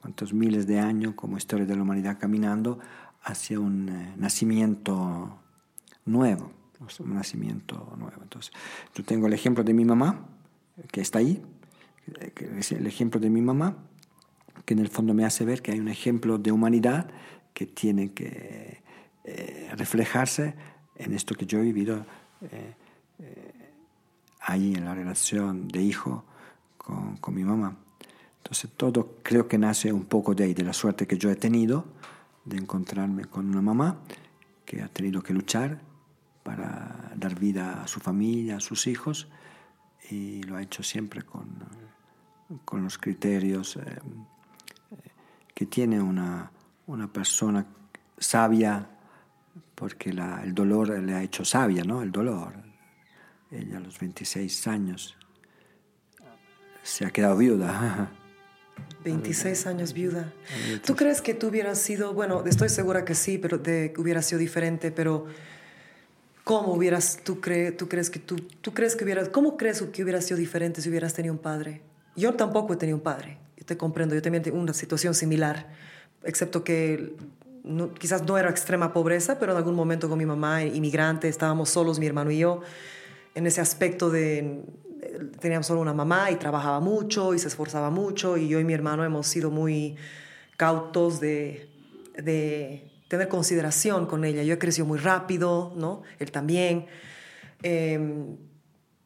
[0.00, 2.78] cuantos miles de años como historia de la humanidad caminando
[3.22, 5.38] hacia un eh, nacimiento
[6.04, 6.50] nuevo,
[7.00, 8.22] un nacimiento nuevo.
[8.22, 8.52] Entonces,
[8.94, 10.20] yo tengo el ejemplo de mi mamá,
[10.90, 11.42] que está ahí,
[12.70, 13.76] el ejemplo de mi mamá,
[14.68, 17.08] que en el fondo me hace ver que hay un ejemplo de humanidad
[17.54, 18.82] que tiene que
[19.24, 20.54] eh, reflejarse
[20.94, 22.04] en esto que yo he vivido
[22.42, 22.74] eh,
[23.18, 23.72] eh,
[24.42, 26.22] ahí en la relación de hijo
[26.76, 27.78] con, con, mi mamá.
[28.42, 31.36] Entonces todo creo que nace un poco de ahí, de la suerte que yo he
[31.36, 31.86] tenido
[32.44, 34.00] de encontrarme con una mamá
[34.66, 35.80] que ha tenido que luchar
[36.42, 39.28] para dar vida a su familia, a sus hijos,
[40.10, 41.48] y lo ha hecho siempre con,
[42.66, 43.98] con los criterios eh,
[45.58, 46.52] que tiene una,
[46.86, 47.66] una persona
[48.16, 48.88] sabia,
[49.74, 52.00] porque la, el dolor le ha hecho sabia, ¿no?
[52.00, 52.52] El dolor.
[53.50, 55.16] Ella a los 26 años
[56.84, 58.12] se ha quedado viuda.
[59.04, 60.32] 26 años viuda.
[60.86, 64.22] ¿Tú crees que tú hubieras sido, bueno, estoy segura que sí, pero de que hubiera
[64.22, 65.26] sido diferente, pero
[66.44, 70.04] ¿cómo hubieras, tú, cre, tú crees que tú, tú crees que hubieras, cómo crees que
[70.04, 71.82] hubieras sido diferente si hubieras tenido un padre?
[72.14, 75.68] Yo tampoco he tenido un padre, te comprendo, yo también tengo una situación similar,
[76.24, 77.14] excepto que
[77.64, 81.68] no, quizás no era extrema pobreza, pero en algún momento con mi mamá, inmigrante, estábamos
[81.68, 82.62] solos, mi hermano y yo,
[83.34, 84.64] en ese aspecto de
[85.38, 88.72] teníamos solo una mamá y trabajaba mucho y se esforzaba mucho y yo y mi
[88.72, 89.96] hermano hemos sido muy
[90.56, 91.68] cautos de,
[92.16, 94.42] de tener consideración con ella.
[94.42, 96.02] Yo he crecido muy rápido, ¿no?
[96.18, 96.86] Él también.
[97.62, 98.36] Eh,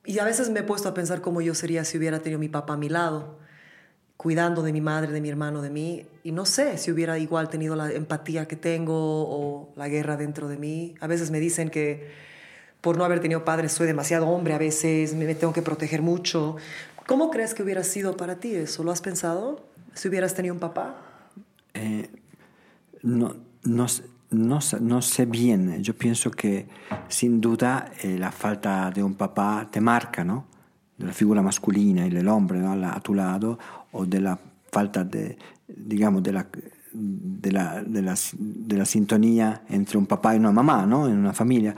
[0.05, 2.49] y a veces me he puesto a pensar cómo yo sería si hubiera tenido mi
[2.49, 3.39] papá a mi lado,
[4.23, 6.07] cuidando de mi madre, de mi hermano, de mí.
[6.23, 10.47] Y no sé si hubiera igual tenido la empatía que tengo o la guerra dentro
[10.47, 10.95] de mí.
[11.01, 12.09] A veces me dicen que
[12.81, 16.57] por no haber tenido padres soy demasiado hombre a veces, me tengo que proteger mucho.
[17.09, 18.85] ¿Cómo crees que hubiera sido para ti eso?
[18.85, 19.67] ¿Lo has pensado?
[19.95, 20.97] Si hubieras tenido un papá.
[21.75, 22.09] Eh,
[23.03, 23.87] no, no,
[24.31, 25.83] no, no, sé bien.
[25.83, 26.69] Yo pienso que
[27.09, 30.47] sin duda eh, la falta de un papá te marca, ¿no?
[30.97, 32.73] De la figura masculina y del hombre ¿no?
[32.87, 33.59] a tu lado,
[33.93, 34.39] o de la
[34.71, 36.47] falta de, digamos, de la,
[36.93, 41.07] de la, de la, de la sintonía entre un papá y una mamá, ¿no?
[41.07, 41.75] En una familia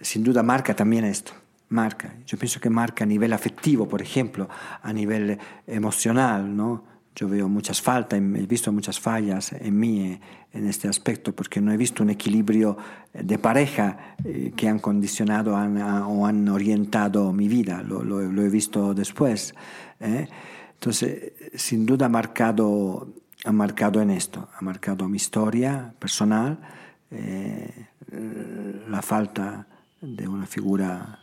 [0.00, 1.32] sin duda marca también esto,
[1.68, 2.14] marca.
[2.26, 4.48] Yo pienso que marca a nivel afectivo, por ejemplo,
[4.82, 6.84] a nivel emocional, ¿no?
[7.14, 10.18] Yo veo muchas faltas, he visto muchas fallas en mí
[10.50, 12.78] en este aspecto, porque no he visto un equilibrio
[13.12, 14.16] de pareja
[14.56, 19.54] que han condicionado han, o han orientado mi vida, lo, lo, lo he visto después.
[20.00, 20.26] ¿eh?
[20.82, 23.06] Entonces, sin duda ha marcado,
[23.44, 26.58] ha marcado en esto, ha marcado mi historia personal,
[27.08, 27.86] eh,
[28.88, 29.68] la falta
[30.00, 31.20] de una figura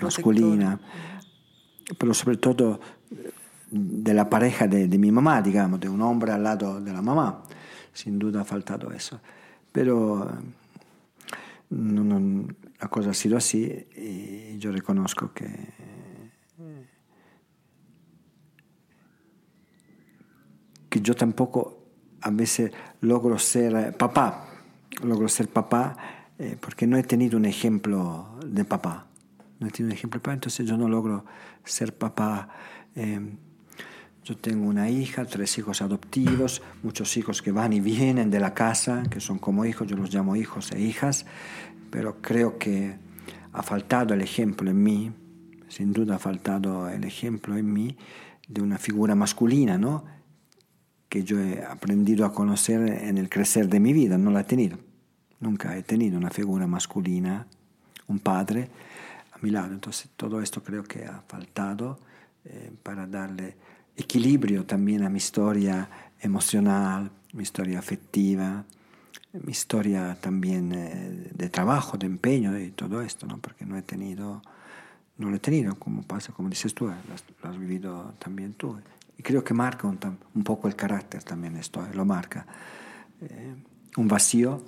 [0.00, 0.80] masculina,
[1.98, 2.80] pero sobre todo
[3.70, 7.02] de la pareja de, de, mi mamá, digamos, de un hombre al lado de la
[7.02, 7.42] mamá.
[7.92, 9.20] Sin duda ha faltado eso.
[9.72, 10.26] Pero
[11.68, 12.48] no, no,
[12.80, 15.50] la cosa ha sido así y yo reconozco que,
[21.00, 21.82] yo tampoco
[22.20, 24.48] a veces logro ser eh, papá,
[25.02, 25.96] logro ser papá
[26.38, 29.06] eh, porque no he tenido un ejemplo de papá.
[29.60, 31.24] No he tenido un ejemplo de papá, entonces yo no logro
[31.64, 32.48] ser papá.
[32.94, 33.36] Eh,
[34.24, 38.54] yo tengo una hija, tres hijos adoptivos, muchos hijos que van y vienen de la
[38.54, 41.26] casa, que son como hijos, yo los llamo hijos e hijas,
[41.90, 42.96] pero creo que
[43.52, 45.12] ha faltado el ejemplo en mí,
[45.66, 47.96] sin duda ha faltado el ejemplo en mí
[48.46, 50.04] de una figura masculina, ¿no?
[51.12, 54.44] Que yo he aprendido a conocer en el crecer de mi vida, no la he
[54.44, 54.78] tenido.
[55.40, 57.46] Nunca he tenido una figura masculina,
[58.06, 58.70] un padre
[59.30, 59.74] a mi lado.
[59.74, 61.98] Entonces todo esto creo que ha faltado
[62.46, 63.56] eh, para darle
[63.94, 65.86] equilibrio también a mi historia
[66.18, 68.64] emocional, mi historia afectiva,
[69.34, 73.36] mi historia también eh, de trabajo, de empeño y todo esto, ¿no?
[73.36, 74.40] porque no he tenido,
[75.18, 78.78] no lo he tenido, como pasa, como dices tú, lo has vivido también tú.
[79.22, 80.00] Y creo que marca un,
[80.34, 82.44] un poco el carácter también esto, lo marca.
[83.20, 83.54] Eh,
[83.96, 84.64] un vacío,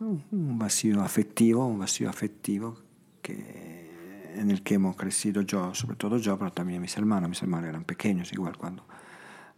[0.00, 2.78] un vacío afectivo, un vacío afectivo
[3.20, 7.28] que, en el que hemos crecido yo, sobre todo yo, pero también mis hermanos.
[7.28, 8.86] Mis hermanos eran pequeños igual cuando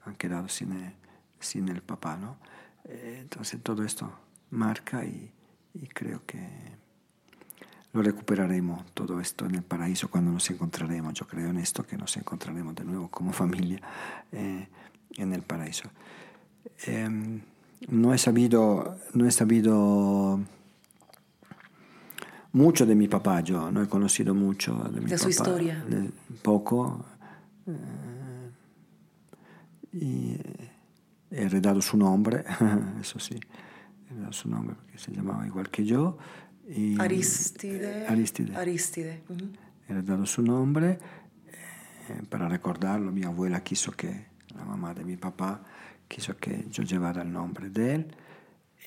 [0.04, 0.92] han quedado sin el,
[1.38, 2.38] sin el papá, ¿no?
[2.86, 4.10] Eh, entonces todo esto
[4.50, 5.32] marca y,
[5.74, 6.40] y creo que
[7.96, 11.14] lo recuperaremos todo esto en el paraíso cuando nos encontraremos.
[11.14, 13.80] Yo creo en esto que nos encontraremos de nuevo como familia
[14.32, 14.68] eh,
[15.16, 15.88] en el paraíso.
[16.86, 17.40] Eh,
[17.88, 20.40] no he sabido, no he sabido
[22.52, 25.18] mucho de mi papá, yo no he conocido mucho de mi de papá.
[25.18, 25.82] su historia.
[25.88, 26.10] De,
[26.42, 27.04] poco.
[27.66, 28.50] Eh,
[29.92, 30.36] y
[31.34, 32.44] he heredado su nombre,
[33.00, 33.40] eso sí,
[34.08, 36.18] he heredado su nombre porque se llamaba igual que yo.
[36.68, 38.06] Y Aristide.
[38.06, 38.56] Aristide.
[38.56, 39.22] Aristide.
[39.28, 39.44] ujú.
[39.88, 40.98] He dado su nombre
[42.08, 43.12] eh, para recordarlo.
[43.12, 44.26] Mi abuela quiso que,
[44.56, 45.62] la mamá de mi papá,
[46.08, 48.06] quiso que yo llevara el nombre de él.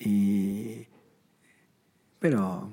[0.00, 0.86] Y,
[2.18, 2.70] pero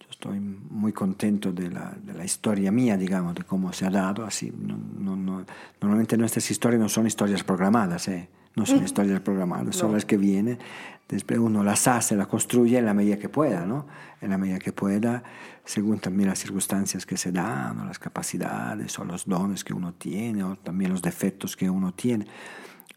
[0.00, 3.90] yo estoy muy contento de la, de la historia mía, digamos, de cómo se ha
[3.90, 4.24] dado.
[4.24, 5.44] Así, no, no, no-
[5.80, 8.28] normalmente nuestras historias no son historias programadas, ¿eh?
[8.56, 9.94] No son historias programadas, son No.
[9.96, 10.58] las que vienen.
[11.08, 13.86] Después uno las hace, las construye en la medida que pueda, ¿no?
[14.20, 15.22] En la medida que pueda,
[15.64, 19.92] según también las circunstancias que se dan, o las capacidades, o los dones que uno
[19.94, 22.26] tiene, o también los defectos que uno tiene.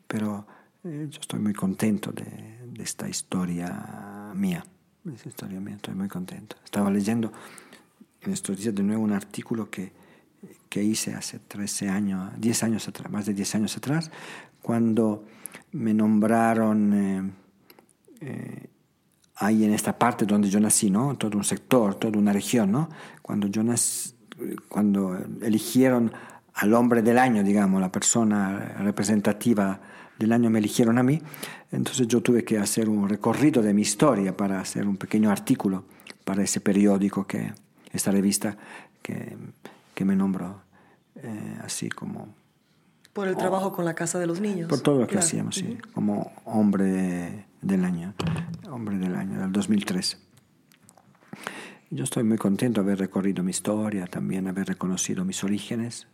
[0.08, 0.48] Pero
[0.86, 4.64] eh, yo estoy muy contento de, de esta historia mía.
[5.04, 6.56] De esta historia mía, estoy muy contento.
[6.64, 7.32] Estaba leyendo
[8.22, 9.92] en estos días de nuevo un artículo que,
[10.70, 14.12] que hice hace 13 años, 10 años atrás, más de 10 años atrás,
[14.62, 15.26] cuando
[15.78, 17.32] me nombraron eh,
[18.22, 18.70] eh,
[19.36, 21.16] ahí en esta parte donde yo nací, ¿no?
[21.16, 22.90] Todo un sector, toda una región, ¿no?
[23.22, 23.62] Cuando yo
[24.68, 26.12] cuando eligieron
[26.54, 29.80] al hombre del año, digamos, la persona representativa
[30.18, 31.22] del año me eligieron a mí,
[31.72, 35.86] entonces yo tuve que hacer un recorrido de mi historia para hacer un pequeño artículo
[36.24, 37.54] para ese periódico, que,
[37.92, 38.58] esta revista
[39.02, 39.38] que,
[39.94, 40.62] que me nombró
[41.16, 42.36] eh, así como
[43.18, 44.70] Por el trabajo con la casa de los niños.
[44.70, 45.26] Por todo lo que Claro.
[45.26, 48.14] hacíamos, sí, como hombre del año,
[48.70, 50.20] hombre del año, del 2003.
[51.90, 56.06] Yo estoy muy contento de haber recorrido mi historia, también haber reconocido mis orígenes.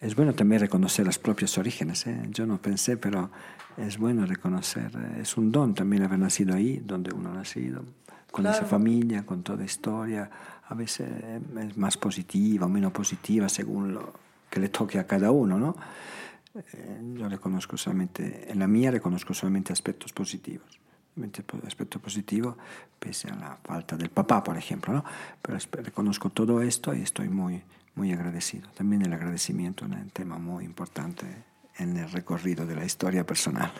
[0.00, 2.04] Es bueno también reconocer los propios orígenes.
[2.08, 2.20] ¿eh?
[2.30, 3.30] Yo no pensé, pero
[3.76, 4.90] es bueno reconocer.
[4.96, 7.84] eh, Es un don también haber nacido ahí, donde uno ha nacido,
[8.32, 8.66] con esa Claro.
[8.66, 10.28] familia, con toda historia.
[10.66, 14.14] A veces eh, es más positiva o menos positiva según lo
[14.50, 15.76] que le toque a cada uno, ¿no?
[16.54, 20.78] Eh, yo reconozco solamente, en la mía reconozco solamente aspectos positivos.
[21.66, 22.56] Aspecto positivo,
[22.98, 25.04] pese a la falta del papá, por ejemplo, ¿no?
[25.42, 27.62] Pero reconozco todo esto y estoy muy,
[27.94, 28.70] muy agradecido.
[28.70, 31.26] También el agradecimiento es un tema muy importante
[31.76, 33.70] en el recorrido de la historia personal.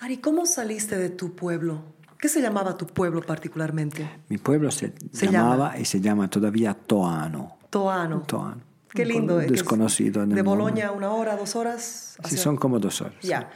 [0.00, 1.82] Ari, ¿cómo saliste de tu pueblo?
[2.18, 4.08] ¿Qué se llamaba tu pueblo particularmente?
[4.28, 5.78] Mi pueblo se, Se llamaba llama.
[5.78, 7.56] y se llama todavía Toano.
[7.70, 8.20] Toano.
[8.22, 8.60] Toano.
[8.94, 9.40] Qué lindo.
[9.40, 10.42] eh, Desconocido en De.
[10.42, 12.14] Boloña, una hora, dos horas.
[12.16, 13.14] Sí, hacia- son como dos horas.
[13.20, 13.28] sí.
[13.28, 13.50] Ya.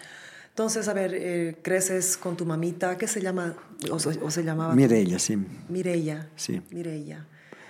[0.51, 2.98] Entonces, a ver, eh, creces con tu mamita.
[2.98, 3.55] ¿Qué se llama?
[3.92, 4.74] O, se- o se llamaba?
[4.74, 5.38] Mireia, sí.
[5.68, 6.29] Mireia.
[6.35, 6.61] Sí.
[6.70, 7.27] Mireia.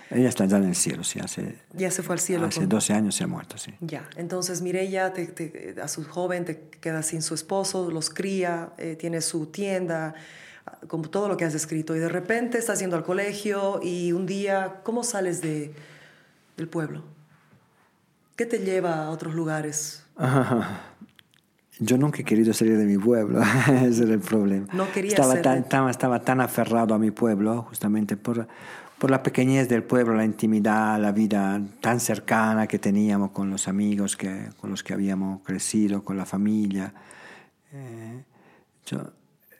[0.09, 2.47] Ella está ya en el cielo, sí, hace, Ya se fue al cielo.
[2.47, 3.75] hace con- 12 años se ha muerto, sí.
[3.79, 8.73] Ya, entonces Mireia te- te- a su joven te queda sin su esposo, los cría,
[8.79, 10.15] eh, tiene su tienda,
[10.87, 14.25] como todo lo que has escrito, y de repente estás yendo al colegio y un
[14.25, 15.73] día, ¿cómo sales de,
[16.57, 17.03] del pueblo?
[18.39, 20.01] ¿Qué te lleva a otros lugares?
[21.79, 23.41] yo nunca he querido salir de mi pueblo,
[23.83, 24.65] ese era el problema.
[24.71, 28.47] No quería estaba ser tan, estaba, estaba tan aferrado a mi pueblo, justamente por,
[28.97, 33.67] por la pequeñez del pueblo, la intimidad, la vida tan cercana que teníamos con los
[33.67, 36.93] amigos que, con los que habíamos crecido, con la familia.
[37.73, 38.23] Eh,
[38.85, 39.01] yo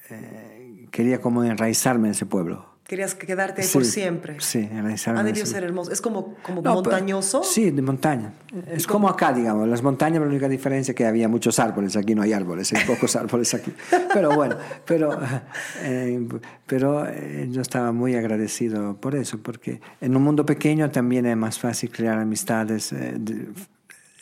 [0.09, 2.68] eh, quería como enraizarme en ese pueblo.
[2.89, 4.38] Querías quedarte ahí Sí, por siempre.
[4.39, 5.91] Sí, enraizarme Ha en debido ser hermoso.
[5.91, 7.43] Es como, como No, pero- montañoso.
[7.43, 8.34] Sí, de montaña.
[8.65, 9.67] Es como acá, digamos.
[9.67, 11.95] Las montañas, la única diferencia es que había muchos árboles.
[11.95, 13.71] Aquí no hay árboles, hay pocos árboles aquí.
[14.12, 15.19] Pero bueno, pero,
[15.84, 16.28] eh,
[16.65, 21.38] pero eh, yo estaba muy agradecido por eso, porque en un mundo pequeño también es
[21.38, 23.49] más fácil crear amistades eh, de-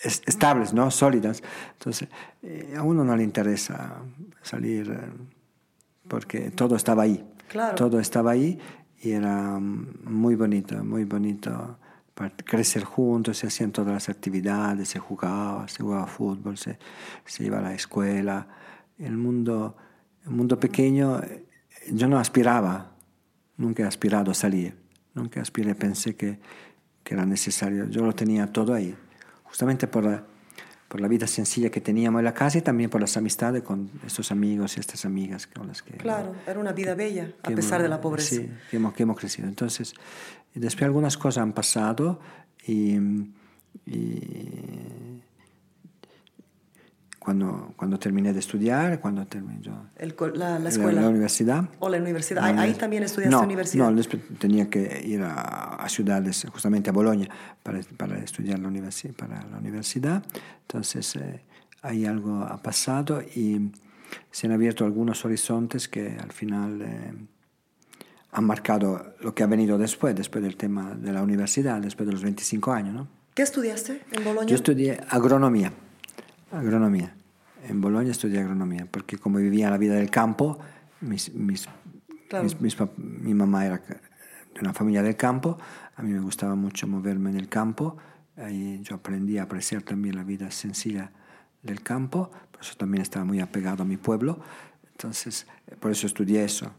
[0.04, 0.92] es- estables, ¿no?
[0.92, 1.42] Sólidas.
[1.78, 2.10] Entonces,
[2.44, 3.94] eh, a uno no le interesa
[4.42, 5.00] salir eh,
[6.10, 7.24] porque todo estaba ahí.
[7.48, 7.76] Claro.
[7.76, 8.60] Todo estaba ahí
[9.00, 11.78] y era muy bonito, muy bonito
[12.46, 16.80] crecer juntos, se hacían todas las actividades, se jugaba, se jugaba fútbol, se,
[17.26, 18.48] se iba a la escuela.
[18.98, 19.76] El mundo,
[20.24, 21.22] el mundo pequeño,
[21.92, 22.92] yo no aspiraba,
[23.58, 24.76] nunca he aspirado a salir,
[25.14, 26.40] nunca aspiré, pensé que,
[27.04, 28.96] que era necesario, yo lo tenía todo ahí,
[29.44, 30.24] justamente por la,
[30.88, 33.89] por la vida sencilla que teníamos en la casa y también por las amistades con
[34.06, 35.93] estos amigos y estas amigas con las que...
[35.97, 38.36] Claro, era una vida bella, a pesar hemos- de la pobreza.
[38.36, 39.47] Sí, que hemos, que hemos crecido.
[39.50, 39.93] Entonces,
[40.54, 42.19] después algunas cosas han pasado
[42.65, 42.97] y,
[43.86, 45.07] y
[47.28, 51.02] cuando, cuando terminé de estudiar, cuando terminé yo El la, la la- escuela.
[51.02, 51.68] la universidad.
[51.80, 52.42] O la universidad.
[52.42, 53.90] La Ahí, ahí también estudiaste no, universidad.
[53.90, 57.28] No, después tenía que ir a, a ciudades, justamente a Bolonia,
[57.63, 60.24] para, para estudiar la universi- para la universidad.
[60.62, 61.42] Entonces, eh,
[61.82, 63.74] ahí algo ha pasado y
[64.32, 67.12] se han abierto algunos horizontes que al final eh,
[68.32, 72.13] han marcado lo que ha venido después, después del tema de la universidad, después de
[72.13, 72.94] los 25 años.
[72.96, 73.08] ¿no?
[73.34, 74.48] ¿Qué estudiaste en Bolonia?
[74.48, 75.74] Yo estudié agronomía,
[76.52, 77.16] agronomía.
[77.68, 80.60] En Bolonia estudié agronomía, porque como vivía la vida del campo,
[81.02, 81.68] mis, mis,
[82.30, 82.48] Claro.
[82.98, 85.58] mi mamá era de una familia del campo,
[85.96, 87.98] a mí me gustaba mucho moverme en el campo,
[88.82, 91.12] yo aprendí a apreciar también la vida sencilla
[91.64, 94.40] del campo, por eso también estaba muy apegado a mi pueblo,
[94.92, 96.72] entonces eh, por eso estudié eso.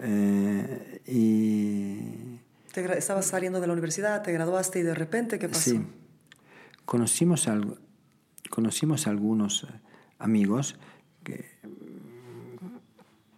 [0.00, 2.38] Eh, y
[2.72, 5.70] Te estabas saliendo de la universidad, te graduaste y de repente, ¿qué pasó?
[5.70, 5.80] Sí.
[6.84, 7.78] Conocimos, al-
[8.50, 9.66] conocimos algunos eh,
[10.18, 10.76] amigos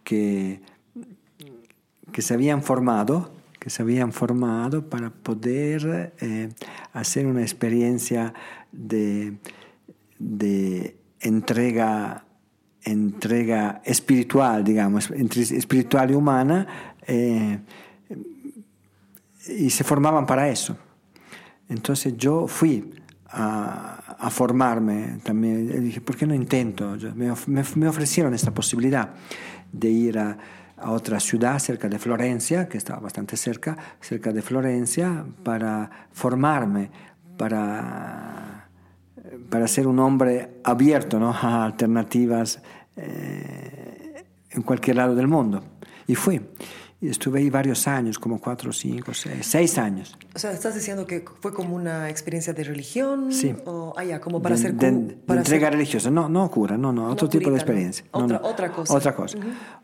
[0.03, 0.61] que,
[2.11, 6.49] que, se habían formado, que se habían formado para poder eh,
[6.93, 8.33] hacer una experiencia
[8.71, 9.37] de,
[10.19, 12.25] de entrega,
[12.83, 16.67] entrega espiritual, digamos, espiritual y humana,
[17.07, 17.59] eh,
[19.47, 20.77] y se formaban para eso.
[21.69, 22.93] Entonces yo fui
[23.27, 25.61] a, a formarme también.
[25.69, 26.95] Y dije, ¿por qué no intento?
[26.95, 27.31] Yo- me,
[27.75, 29.09] me- ofrecieron esta posibilidad
[29.71, 30.37] de ir a,
[30.77, 36.91] a otra ciudad cerca de Florencia, que estaba bastante cerca, cerca de Florencia, para formarme,
[37.37, 38.67] para,
[39.49, 41.31] para ser un hombre abierto ¿no?
[41.41, 42.61] a alternativas
[42.95, 45.63] eh, en cualquier lado del mundo.
[46.07, 46.41] Y fui.
[47.01, 50.15] Estuve ahí varios años, como cuatro, cinco, seis, seis años.
[50.35, 53.31] O sea, ¿estás diciendo que fue como una experiencia de religión?
[53.31, 53.55] Sí.
[53.65, 54.75] O, ah, ya, como para de, hacer...
[54.75, 56.11] de- de entrega hacer- religiosa.
[56.11, 57.57] No, no cura, no, no, otro tipo de curita, ¿no?
[57.57, 58.05] experiencia.
[58.13, 58.47] No, Otra- no.
[58.47, 58.93] otra cosa.
[58.93, 59.37] Otra cosa.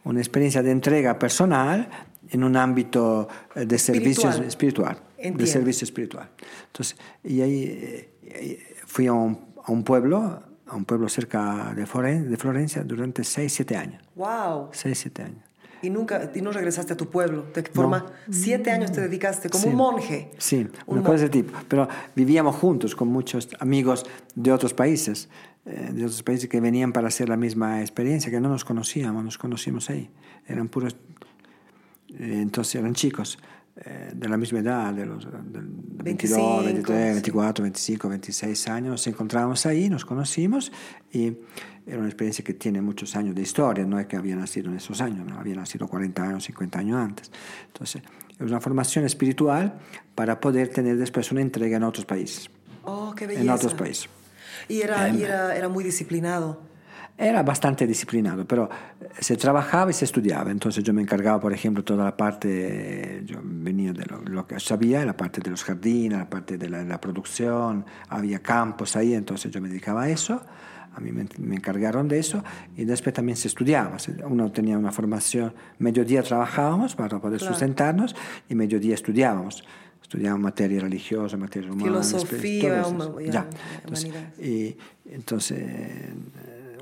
[0.04, 1.90] Una experiencia de entrega personal
[2.30, 4.48] en un ámbito eh, de servicio Espiritual.
[4.48, 4.98] espiritual.
[5.38, 6.30] De servicio espiritual.
[6.68, 11.74] Entonces, y ahí, eh, ahí fui a un, a un pueblo, a un pueblo cerca
[11.76, 14.04] de, Floren- de Florencia durante seis, siete años.
[14.14, 14.70] ¡Wow!
[14.72, 15.44] Seis, siete años.
[15.82, 17.44] Y nunca, y no regresaste a tu pueblo.
[17.54, 19.70] Te forma, siete años te dedicaste como Sí.
[19.70, 20.32] un monje.
[20.38, 21.54] Sí, Un una cosa de ese tipo.
[21.68, 25.30] Pero vivíamos juntos con muchos amigos de otros países,
[25.66, 29.24] eh, de otros países que venían para hacer la misma experiencia, que no nos conocíamos,
[29.24, 30.10] nos conocimos ahí.
[30.48, 30.96] Eran puros,
[32.10, 33.38] eh, entonces eran chicos
[33.86, 37.14] eh, de la misma edad, de los de 22, 25, 23, sí.
[37.14, 38.92] 24, 25, 26 años.
[38.92, 40.72] Nos encontrábamos ahí, nos conocimos
[41.12, 41.38] y
[41.86, 44.78] era una experiencia que tiene muchos años de historia, no es que había nacido en
[44.78, 47.32] esos años, no había nacido 40 años, 50 años antes.
[47.68, 49.80] Entonces, es una formación espiritual
[50.16, 52.50] para poder tener después una entrega en otros países.
[52.84, 53.44] Oh, qué belleza.
[53.44, 54.10] En otros países.
[54.68, 56.67] Y era, y era, era muy disciplinado.
[57.20, 58.70] Era bastante disciplinado, pero
[59.20, 60.52] se trabajaba y se estudiaba.
[60.52, 64.60] Entonces yo me encargaba, por ejemplo, toda la parte, yo venía de lo, lo que
[64.60, 69.16] sabía, la parte de los jardines, la parte de la, la producción, había campos ahí,
[69.16, 70.44] entonces yo me dedicaba a eso.
[70.94, 72.44] A mí me, me encargaron de eso
[72.76, 73.98] y después también se estudiaba.
[74.26, 77.54] Uno tenía una formación, mediodía trabajábamos para poder Claro.
[77.54, 78.16] sustentarnos
[78.50, 79.64] y mediodía estudiábamos.
[80.02, 83.32] Estudiábamos materia religiosa, materia humana, Filosofía, todo eso.
[83.32, 83.48] ya.
[83.84, 84.12] Entonces,
[84.42, 84.78] y
[85.12, 85.60] entonces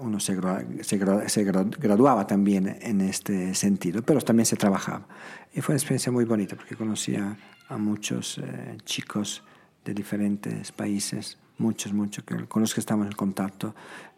[0.06, 5.08] uno se, se se gra- graduaba también en este sentido, pero también se trabajaba.
[5.54, 7.38] Y fue una experiencia muy bonita porque conocía
[7.68, 9.44] a muchos eh, chicos
[9.84, 13.74] de diferentes países, muchos, muchos, con los que estamos en contacto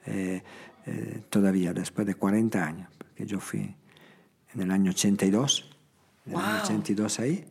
[0.06, 0.42] eh,
[0.86, 3.74] eh, todavía después de 40 años, porque yo fui
[4.54, 5.70] en el año 82,
[6.26, 6.64] en el año Wow.
[6.64, 7.46] 82 ahí,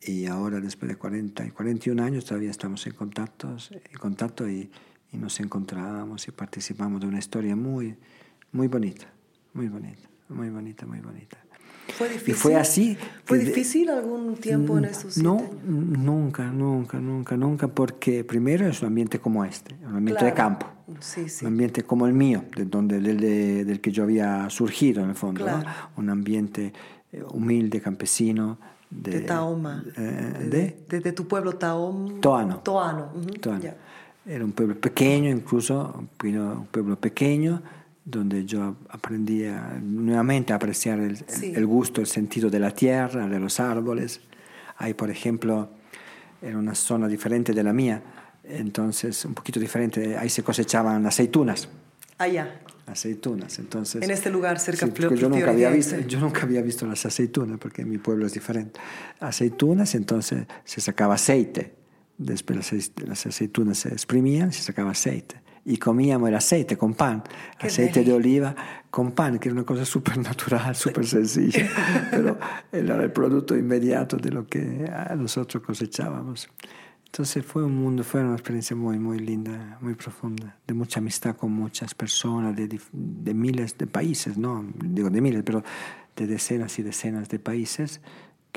[0.00, 4.70] y ahora después de 40 y 41 años todavía estamos en contacto, en contacto y,
[5.16, 7.96] y nos encontramos y participamos de una historia muy,
[8.52, 9.06] muy bonita,
[9.54, 11.38] muy bonita, muy bonita, muy bonita.
[11.96, 12.34] ¿Fue difícil?
[12.34, 12.98] Y fue así.
[13.24, 15.50] ¿Fue de- difícil algún tiempo en siete No, años?
[15.64, 20.58] nunca, nunca, nunca, nunca, porque primero es un ambiente como este, un ambiente de Claro.
[20.58, 20.66] campo.
[21.00, 21.44] Sí, sí.
[21.46, 25.10] Un ambiente como el mío, de donde, del, de- del que yo había surgido en
[25.10, 25.46] el fondo.
[25.46, 25.60] ¿no?
[25.62, 25.70] Claro.
[25.96, 26.72] Un ambiente
[27.12, 28.58] eh, humilde, campesino.
[28.90, 29.84] De, De Taoma.
[29.96, 32.20] eh, de, de de- de tu pueblo Taom.
[32.20, 32.58] Toano.
[32.60, 33.10] Toano.
[33.14, 33.60] ujú, Toano.
[33.62, 33.76] ya.
[34.26, 37.62] Era un pueblo pequeño, incluso un pueblo, un pueblo pequeño,
[38.04, 41.52] donde yo aprendí a- nuevamente a apreciar el, Sí.
[41.54, 44.20] el gusto, el sentido de la tierra, de los árboles.
[44.78, 45.70] Hay, por ejemplo,
[46.42, 48.02] era una zona diferente de la mía,
[48.44, 51.68] entonces un poquito diferente, ahí se cosechaban aceitunas.
[52.18, 52.60] Allá.
[52.86, 54.02] Aceitunas, entonces...
[54.02, 56.20] En este lugar cerca Sí, de yo nunca, había visto, Fiorentino.
[56.20, 58.78] yo nunca había visto las aceitunas, porque mi pueblo es diferente.
[59.20, 61.74] Aceitunas, entonces se sacaba aceite.
[62.18, 65.42] Después las, ace- las aceitunas se exprimían, se sacaba aceite.
[65.64, 67.24] Y comíamos el aceite con pan,
[67.58, 68.54] Qué aceite de oliva
[68.88, 71.68] con pan, que era una cosa súper natural, súper sencilla,
[72.10, 72.38] pero
[72.70, 76.48] era el producto inmediato de lo que ah, nosotros cosechábamos.
[77.06, 81.36] Entonces fue un mundo, fue una experiencia muy, muy linda, muy profunda, de mucha amistad
[81.36, 85.64] con muchas personas de miles de países, no digo de miles, pero
[86.14, 88.00] de decenas y decenas de países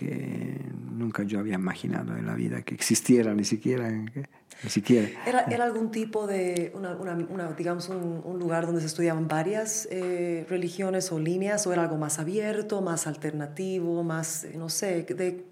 [0.03, 0.61] que
[0.97, 4.27] nunca yo había imaginado en la vida que existieran, ni siquiera, que-
[4.63, 5.09] ni siquiera.
[5.27, 9.27] ¿Era, era algún tipo de, una, una- una, digamos, un, un lugar donde se estudiaban
[9.27, 14.69] varias eh, religiones o líneas, o era algo más abierto, más alternativo, más, eh, no
[14.69, 15.43] sé, de,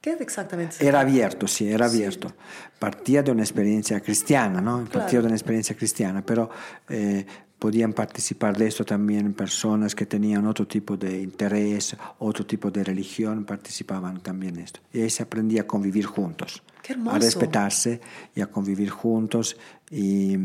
[0.00, 0.76] ¿qué exactamente?
[0.86, 2.32] Era abierto, sí, era abierto.
[2.78, 4.78] Partía de una experiencia cristiana, ¿no?
[4.84, 5.20] Partía Claro.
[5.22, 6.48] de una experiencia cristiana, pero
[6.88, 7.26] eh,
[7.64, 12.84] podían participar de esto también personas que tenían otro tipo de interés, otro tipo de
[12.84, 14.80] religión, participaban también en esto.
[14.92, 18.02] Y ahí se aprendía a convivir juntos, ¡Qué a respetarse
[18.34, 19.56] y a convivir juntos.
[19.90, 20.36] Y,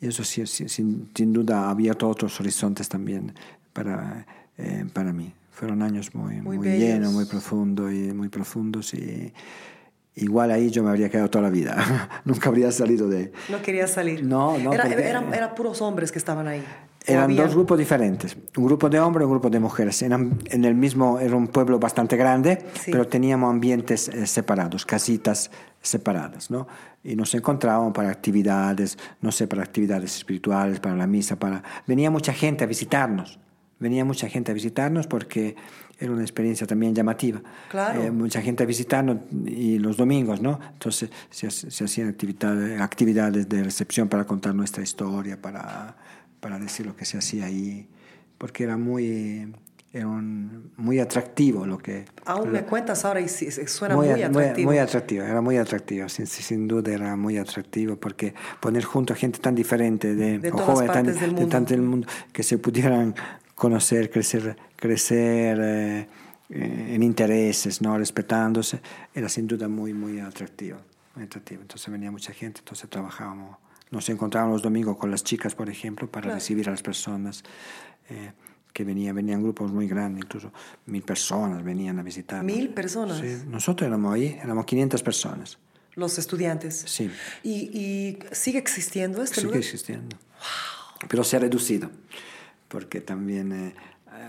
[0.00, 3.34] eso sí, sí, sin, sin duda ha abierto otros horizontes también
[3.72, 4.24] para,
[4.58, 5.32] eh, para mí.
[5.50, 9.32] Fueron años muy, Muy muy, llenos, muy profundos y muy profundos y
[10.22, 11.76] igual ahí yo me habría quedado toda la vida.
[12.24, 13.32] Nunca habría salido de...
[13.48, 14.24] No quería salir.
[14.24, 16.60] No, no, Era, porque- eran, eran puros hombres que estaban ahí.
[16.60, 20.02] ¿O Eran había- dos grupos diferentes, un grupo de hombres y un grupo de mujeres.
[20.02, 22.90] Eran en el mismo, era un pueblo bastante grande, Sí.
[22.90, 25.50] pero teníamos ambientes eh, separados, casitas
[25.80, 26.66] separadas, ¿no?
[27.02, 31.62] Y nos encontrábamos para actividades, no sé, para actividades espirituales, para la misa, para...
[31.86, 33.38] Venía mucha gente a visitarnos,
[33.78, 35.56] venía mucha gente a visitarnos porque
[35.98, 37.40] era una experiencia también llamativa.
[37.70, 38.02] Claro.
[38.02, 40.58] Eh, mucha gente a visitarnos y los domingos, ¿no?
[40.72, 45.96] Entonces se, se hacían actividades, actividades de recepción para contar nuestra historia, para,
[46.40, 47.88] para decir lo que se hacía ahí,
[48.38, 49.52] porque era muy,
[49.92, 52.04] era un- muy atractivo lo que...
[52.26, 54.68] Aún me cuentas ahora y suena muy, muy, atractivo.
[54.70, 59.16] Muy, atractivo, era muy atractivo, sin, sin duda era muy atractivo, porque poner junto a
[59.16, 61.48] gente tan diferente, de, De o jóvenes tan- del de mundo.
[61.48, 63.14] tanto del mundo, que se pudieran
[63.58, 66.08] conocer, crecer, crecer eh,
[66.50, 67.98] eh, en intereses, ¿no?
[67.98, 68.80] respetándose,
[69.14, 70.78] era sin duda muy, muy atractivo,
[71.20, 71.62] atractivo.
[71.62, 73.56] Entonces venía mucha gente, entonces trabajábamos,
[73.90, 76.36] nos encontrábamos los domingos con las chicas, por ejemplo, para Claro.
[76.38, 77.42] recibir a las personas.
[78.10, 78.32] eh,
[78.72, 80.52] que venían, venían grupos muy grandes, incluso
[80.86, 82.44] mil personas venían a visitar.
[82.44, 83.18] ¿Mil personas?
[83.18, 85.58] Sí, nosotros éramos ahí, éramos 500 personas.
[85.96, 86.84] Los estudiantes.
[86.86, 87.10] Sí,
[87.42, 89.58] ¿Y, y sigue existiendo este sigue lugar?
[89.60, 90.16] existiendo.
[91.08, 91.90] Pero se ha reducido,
[92.68, 93.74] porque también eh,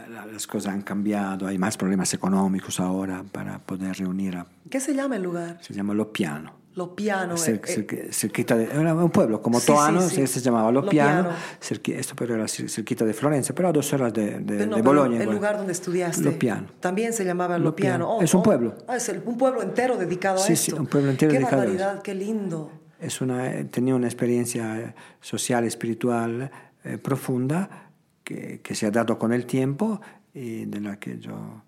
[0.09, 4.47] la- las cosas han cambiado, hay más problemas económicos ahora para poder reunir a...
[4.69, 5.57] ¿Qué se llama el lugar?
[5.61, 6.57] Se llama Lo Piano.
[6.75, 7.35] Lo Piano.
[7.35, 10.27] Cer- eh, eh, cerqui- cerquita de, era un pueblo como Sí, Toano, sí, sí.
[10.27, 11.35] se, llamaba Lo, Lo Piano, Piano.
[11.59, 14.75] cerqui- esto pero era cer- cerquita de Florencia, pero a dos horas de, de, no,
[14.77, 15.21] de Bolonia.
[15.23, 16.21] El lugar donde estudiaste.
[16.23, 16.67] Lo Piano.
[16.79, 18.05] También se llamaba Lo, Lo Piano.
[18.05, 18.17] Piano.
[18.17, 18.43] Oh, Es un oh.
[18.43, 18.75] pueblo.
[18.87, 20.81] Ah, es el- un pueblo entero dedicado Sí, a sí, esto.
[20.81, 22.71] un pueblo entero qué dedicado a barbaridad, qué lindo.
[23.01, 26.51] es una, eh, tenía una experiencia social, espiritual
[26.85, 27.88] eh, profunda
[28.29, 29.99] que, que se ha dado con el tiempo
[30.35, 31.63] y de la que yo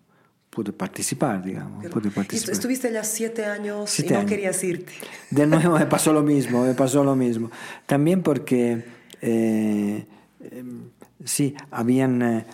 [0.52, 1.88] pude participar, digamos.
[1.88, 2.54] pude Y participar.
[2.54, 4.30] estuviste allá siete años Siete y no años.
[4.30, 4.94] querías irte.
[5.32, 7.50] De nuevo me pasó lo mismo, me pasó lo mismo.
[7.88, 8.86] También porque,
[9.22, 10.06] eh,
[10.52, 10.82] em,
[11.26, 12.46] sí, habían, eh,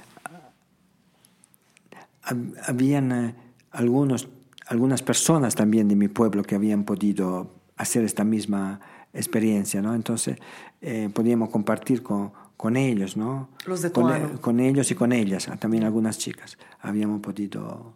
[2.23, 3.35] hab- habían eh,
[3.71, 4.29] algunos,
[4.67, 8.79] algunas personas también de mi pueblo que habían podido hacer esta misma
[9.13, 9.93] experiencia, ¿no?
[9.95, 10.37] Entonces
[10.81, 13.49] eh, podíamos compartir con, con ellos, ¿no?
[13.65, 14.41] Los de con, Tuano.
[14.41, 16.57] con ellos y con ellas, ah, también algunas chicas.
[16.81, 17.93] Habíamos podido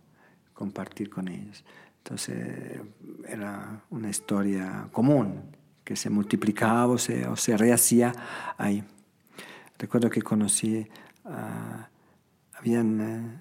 [0.54, 1.66] compartir con ellos.
[1.98, 2.80] Entonces
[3.28, 5.42] era una historia común
[5.84, 8.14] que se multiplicaba o se, o se rehacía
[8.58, 8.84] ahí.
[9.78, 10.88] Recuerdo que conocí,
[11.26, 11.90] ah,
[12.54, 13.41] habían, eh,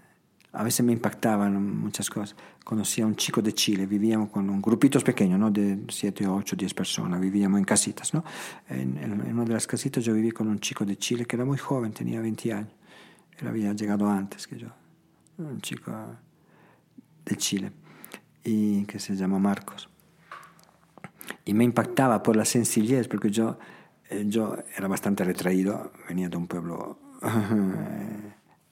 [0.53, 2.35] a veces me impactaban muchas cosas.
[2.65, 5.51] Conocí a un chico de Chile, vivíamos con un grupitos pequeños, ¿no?
[5.51, 8.13] de 7, 8, 10 personas, vivíamos en casitas.
[8.15, 8.25] ¿no?
[8.69, 11.37] En, en- en una de las casitas yo viví con un chico de Chile que
[11.37, 12.71] era muy joven, tenía 20 años.
[13.39, 14.69] Él había llegado antes que yo,
[15.39, 15.93] un chico
[17.25, 17.73] de Chile,
[18.45, 19.89] y que se llama Marcos
[21.45, 23.59] y me impactaba por la sencillez, porque yo,
[24.11, 26.99] eh, yo era bastante retraído, venía de un pueblo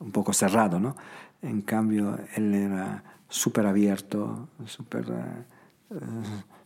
[0.01, 0.97] un poco cerrado, ¿no?
[1.43, 5.45] En cambio, él era súper abierto, súper eh,
[5.95, 5.97] eh,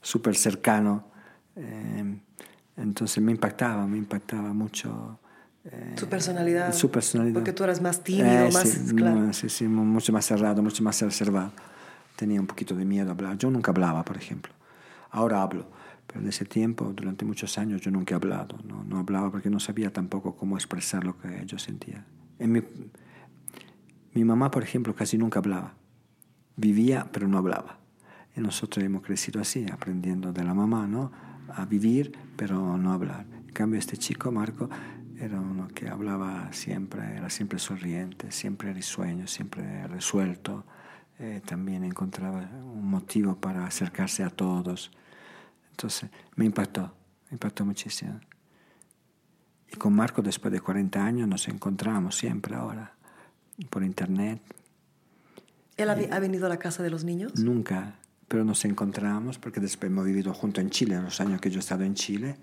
[0.00, 1.04] súper cercano,
[1.56, 2.18] eh,
[2.76, 5.18] entonces me impactaba, me impactaba mucho.
[5.64, 6.72] eh, Su personalidad.
[6.72, 7.34] Su personalidad.
[7.34, 8.68] Porque tú eras más tímido, más...
[8.68, 9.20] sí, claro.
[9.20, 11.52] no, sí, sí, mu- mucho más cerrado, mucho más reservado.
[12.16, 13.36] Tenía un poquito de miedo a hablar.
[13.38, 14.52] Yo nunca hablaba, por ejemplo.
[15.10, 15.66] Ahora hablo,
[16.06, 18.56] pero en ese tiempo, durante muchos años, yo nunca he hablado.
[18.64, 22.04] No, no hablaba porque no sabía tampoco cómo expresar lo que yo sentía.
[22.38, 22.62] En mi,
[24.14, 25.74] mi mamá, por ejemplo, casi nunca hablaba.
[26.56, 27.78] Vivía, pero no hablaba.
[28.36, 31.12] Y nosotros hemos crecido así, aprendiendo de la mamá, ¿no?
[31.48, 33.26] A vivir, pero no hablar.
[33.46, 34.68] En cambio, este chico, Marco,
[35.18, 40.64] era uno que hablaba siempre, era siempre sonriente, siempre risueño, siempre resuelto.
[41.18, 44.90] Eh, también encontraba un motivo para acercarse a todos.
[45.70, 46.92] Entonces, me impactó,
[47.30, 48.18] me impactó muchísimo.
[49.72, 52.94] Y con Marco, después de 40 años, nos encontramos siempre ahora,
[53.70, 54.40] por internet.
[55.76, 57.38] ¿Él ha, vi- ha venido a la casa de los niños?
[57.38, 57.98] Nunca,
[58.28, 61.60] pero nos encontramos porque después hemos vivido juntos en Chile, los años que yo he
[61.60, 62.36] estado en Chile.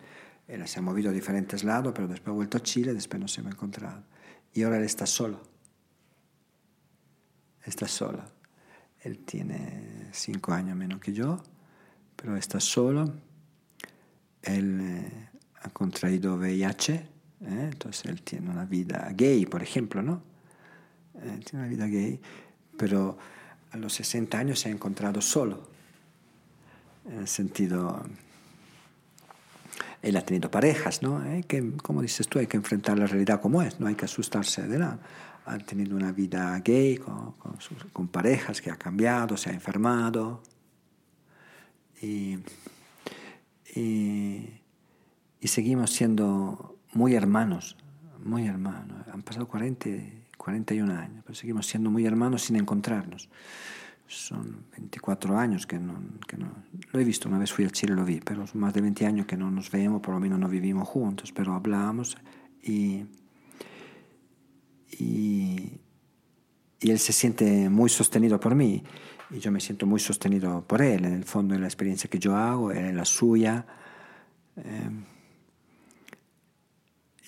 [0.47, 3.37] Él se ha movido a diferentes lados, pero después ha vuelto a Chile, después nos
[3.37, 4.03] hemos encontrado.
[4.53, 5.39] Y ahora él está solo.
[7.63, 8.23] Está solo.
[9.01, 11.41] Él tiene cinco años menos que yo,
[12.15, 13.13] pero está solo.
[14.41, 15.29] Él eh,
[15.61, 17.05] ha contraído VIH, ¿eh?
[17.71, 20.23] entonces él tiene una vida gay, por ejemplo, ¿no?
[21.23, 22.19] Eh, tiene una vida gay,
[22.77, 23.17] pero
[23.71, 25.67] a los 60 años se ha encontrado solo.
[27.09, 28.03] En el sentido,
[30.01, 31.23] él ha tenido parejas, ¿no?
[31.25, 34.05] Eh, Que, como dices tú, hay que enfrentar la realidad como es, no hay que
[34.05, 34.99] asustarse de nada.
[35.45, 39.53] Ha tenido una vida gay con, con sus- con parejas que ha cambiado, se ha
[39.53, 40.41] enfermado.
[42.01, 42.37] Y,
[43.75, 44.49] y,
[45.41, 47.75] y seguimos siendo muy hermanos,
[48.23, 49.07] muy hermanos.
[49.11, 49.89] Han pasado 40,
[50.39, 53.29] 41 años, pero seguimos siendo muy hermanos sin encontrarnos.
[54.07, 56.47] Son 24 años que no, que no...
[56.91, 59.05] Lo he visto, una vez fui a Chile lo vi, pero son más de 20
[59.05, 62.17] años que no nos vemos, por lo menos no vivimos juntos, pero hablamos
[62.63, 63.05] y...
[64.97, 65.79] Y,
[66.79, 68.83] y él se siente muy sostenido por mí
[69.31, 71.05] y yo me siento muy sostenido por él.
[71.05, 73.65] En el fondo, en la experiencia que yo hago, en la suya.
[74.57, 74.89] Eh,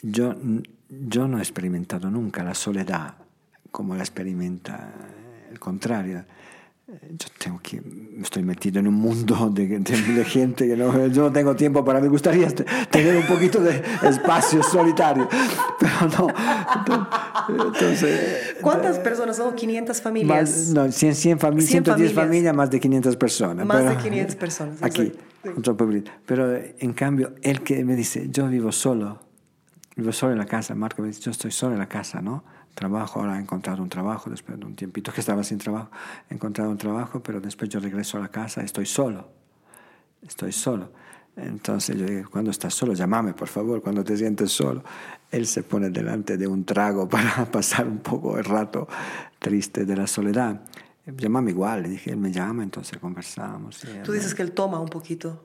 [0.02, 0.36] yo,
[0.92, 3.16] yo no he experimentado nunca la soledad
[3.72, 4.94] como la experimenta
[5.50, 6.26] el contrario.
[6.88, 7.82] Eh, Yo tengo que,
[8.22, 9.80] estoy metido en un mundo de, de-
[10.14, 12.50] de gente que no, yo no tengo tiempo para, me gustaría
[12.90, 15.30] tener un poquito de espacio solitario,
[15.80, 16.28] pero no.
[17.68, 19.56] Entonces, ¿Cuántas personas son?
[19.56, 20.50] 500 familias.
[20.52, 22.14] más, no, 100, 100 fami- 100 110 familias.
[22.14, 23.66] familias, más de 500 personas.
[23.66, 25.12] Más de pero- 500 personas, Aquí,
[25.58, 25.78] otro.
[26.26, 29.20] Pero eh, en cambio, él que me dice, yo vivo solo,
[29.96, 30.76] vivo solo en la casa.
[30.76, 32.44] Marco me dice, yo estoy solo en la casa, ¿no?
[32.74, 35.92] Trabajo, ahora he encontrado un trabajo, después de un tiempito que estaba sin trabajo,
[36.30, 39.30] he encontrado un trabajo, pero después yo regreso a la casa, estoy solo,
[40.22, 40.92] estoy solo.
[41.36, 44.84] Entonces yo digo, cuando estás solo, llámame, por favor, cuando te sientes solo.
[45.32, 48.88] Él se pone delante de un trago para pasar un poco el rato
[49.40, 50.62] triste de la soledad.
[51.06, 53.82] Llámame igual, le dije, él me llama, entonces conversamos.
[54.04, 55.44] Tú dices que él toma un poquito.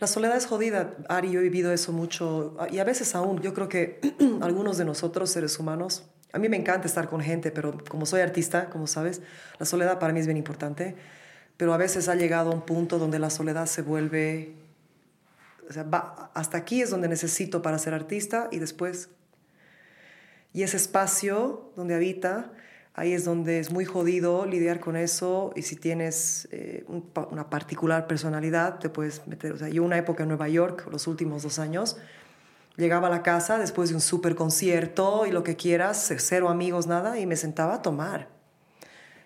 [0.00, 3.54] La soledad es jodida, Ari, yo he vivido eso mucho y a veces aún, yo
[3.54, 4.00] creo que
[4.40, 8.20] algunos de nosotros, seres humanos, a mí me encanta estar con gente, pero como soy
[8.20, 9.22] artista, como sabes,
[9.58, 10.94] la soledad para mí es bien importante,
[11.56, 14.54] pero a veces ha llegado a un punto donde la soledad se vuelve,
[15.68, 15.86] o sea,
[16.34, 19.08] hasta aquí es donde necesito para ser artista y después,
[20.52, 22.52] y ese espacio donde habita,
[22.98, 27.48] ahí es donde es muy jodido lidiar con eso y si tienes eh, un una
[27.48, 29.52] particular personalidad te puedes meter.
[29.52, 31.96] O sea, yo una época en Nueva York, los últimos dos años,
[32.76, 36.86] llegaba a la casa después de un super concierto y lo que quieras, cero amigos,
[36.86, 38.28] nada, y me sentaba a tomar.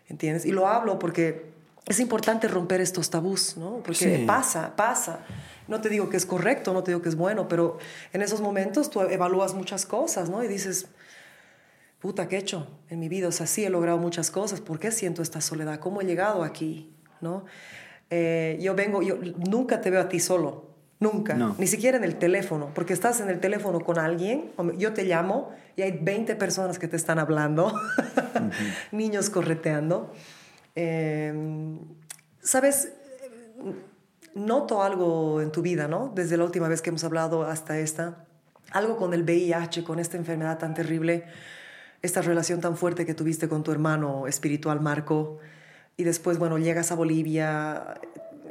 [0.08, 0.44] ¿Entiendes?
[0.44, 1.52] Y lo hablo porque
[1.86, 3.78] es importante romper estos tabús, ¿no?
[3.78, 4.24] Porque Sí.
[4.26, 5.20] pasa, pasa.
[5.68, 7.78] No te digo que es correcto, no te digo que es bueno, pero
[8.12, 10.42] en esos momentos tú evalúas muchas cosas, ¿no?
[10.44, 10.88] Y dices,
[12.02, 13.28] puta, ¿qué he hecho en mi vida?
[13.28, 15.78] O sea, sí he logrado muchas cosas, ¿por qué siento esta soledad?
[15.78, 16.92] ¿Cómo he llegado aquí?
[17.20, 17.44] ¿No?
[18.10, 19.16] Eh, yo vengo, yo
[19.48, 20.66] nunca te veo a ti solo,
[20.98, 21.54] nunca, No.
[21.58, 25.50] ni siquiera en el teléfono, porque estás en el teléfono con alguien, yo te llamo
[25.76, 27.72] y hay 20 personas que te están hablando,
[28.92, 30.12] niños correteando.
[30.74, 31.32] Eh,
[32.44, 32.92] Sabes,
[34.34, 36.10] noto algo en tu vida, ¿no?
[36.12, 38.24] Desde la última vez que hemos hablado hasta esta,
[38.72, 41.24] algo con el VIH, con esta enfermedad tan terrible,
[42.02, 45.38] esta relación tan fuerte que tuviste con tu hermano espiritual Marco,
[45.96, 48.00] y después, bueno, llegas a Bolivia,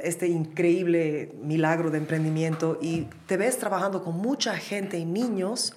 [0.01, 5.73] este increíble milagro de emprendimiento, y te ves trabajando con mucha gente y niños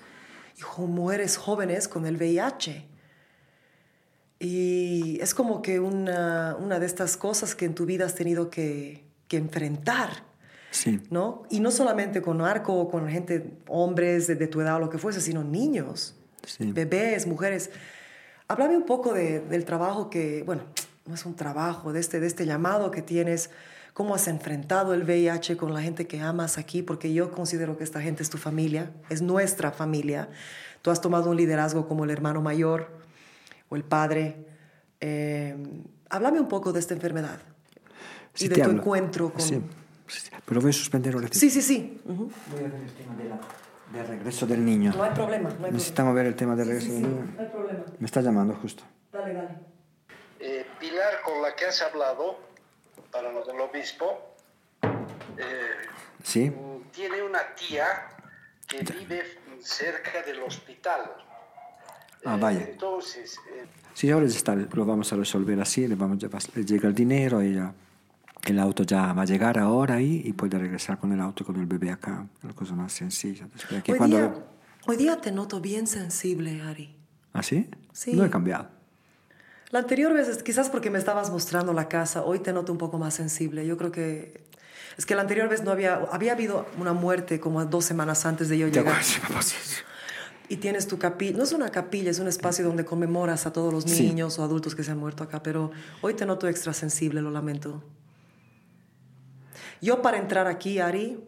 [0.57, 2.87] y con mujeres jóvenes con el VIH.
[4.39, 8.51] Y es como que una, una de estas cosas que en tu vida has tenido
[8.51, 10.11] que, que enfrentar.
[10.71, 11.01] Sí.
[11.11, 11.45] ¿no?
[11.51, 14.91] Y no solamente con Marco o con gente, hombres de, de tu edad o lo
[14.91, 16.17] que fuese, sino niños,
[16.47, 16.73] Sí.
[16.73, 17.71] bebés, mujeres.
[18.49, 20.63] Háblame un poco de- del trabajo que, bueno,
[21.07, 23.51] no es un trabajo, de este, de este llamado que tienes,
[23.95, 27.85] cómo has enfrentado el VIH con la gente que amas aquí, porque yo considero que
[27.85, 30.29] esta gente es tu familia, es nuestra familia.
[30.83, 32.89] Tú has tomado un liderazgo como el hermano mayor
[33.69, 34.47] o el padre.
[35.01, 35.57] Eh,
[36.11, 37.39] háblame un poco de esta enfermedad
[38.35, 38.79] Sí, y de tu hablo.
[38.81, 39.41] encuentro con...
[39.41, 39.61] Sí,
[40.09, 41.29] sí, Pero voy a suspender ahora.
[41.31, 42.01] Sí, sí, sí.
[42.05, 42.29] Voy
[42.59, 43.41] a ver el tema de la-
[43.93, 44.93] del regreso del niño.
[44.97, 45.77] No hay problema, no hay problema.
[45.77, 47.33] Necesitamos ver el tema del regreso del niño.
[47.37, 47.85] No hay problema.
[47.99, 48.83] Me está llamando justo.
[49.13, 49.49] Dale, dale.
[50.41, 52.39] Eh, Pilar, con la que has hablado,
[53.11, 54.35] para lo del obispo,
[55.39, 55.71] eh,
[56.23, 56.53] ¿Sí?
[56.93, 57.87] tiene una tía
[58.67, 59.23] que vive
[59.61, 61.13] cerca del hospital.
[62.25, 62.61] Ah, vaya.
[62.63, 66.19] Entonces, eh, Sí, ahora está, lo vamos a resolver así, le, vamos,
[66.55, 67.73] le llega el dinero, ella,
[68.53, 71.57] el auto ya va a llegar ahora ahí y puede regresar con el auto con
[71.57, 73.47] el bebé acá, una cosa más sencilla.
[73.53, 74.35] Después aquí Hoy, cuando- día,
[74.87, 76.95] hoy día te noto bien sensible, Ari.
[77.33, 77.69] ¿Ah, sí?
[77.93, 78.13] Sí.
[78.15, 78.69] No he cambiado.
[79.71, 82.79] La anterior vez, es quizás porque me estabas mostrando la casa, hoy te noto un
[82.79, 83.67] poco más sensible.
[83.67, 84.45] Yo creo que...
[84.97, 85.95] Es que la anterior vez no había...
[86.13, 89.03] Había habido una muerte como dos semanas antes de yo ¿Te llegar.
[89.03, 89.19] Sí.
[90.49, 93.73] Y tienes tu capilla, no es una capilla, es un espacio donde conmemoras a todos
[93.73, 94.07] los Sí.
[94.07, 95.73] niños o adultos que se han muerto acá, pero
[96.03, 97.83] hoy te noto extra sensible, lo lamento.
[99.85, 101.23] Yo para entrar aquí, Ari,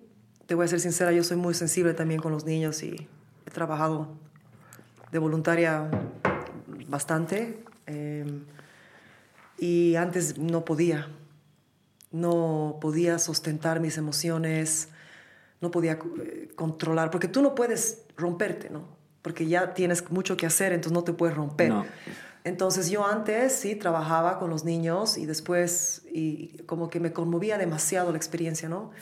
[0.46, 3.06] te voy a ser sincera, yo soy muy sensible también con los niños y
[3.44, 4.08] he trabajado
[5.12, 5.90] de voluntaria
[6.88, 8.24] bastante eh,
[9.58, 11.06] y antes no podía,
[12.12, 14.88] no podía sostentar mis emociones,
[15.60, 18.88] no podía eh, controlar, porque tú no puedes romperte, ¿no?
[19.20, 21.74] Porque ya tienes mucho que hacer, entonces no te puedes romper.
[22.46, 27.58] Entonces yo antes sí trabajaba con los niños y después y como que me conmovía
[27.58, 28.92] demasiado la experiencia, ¿no?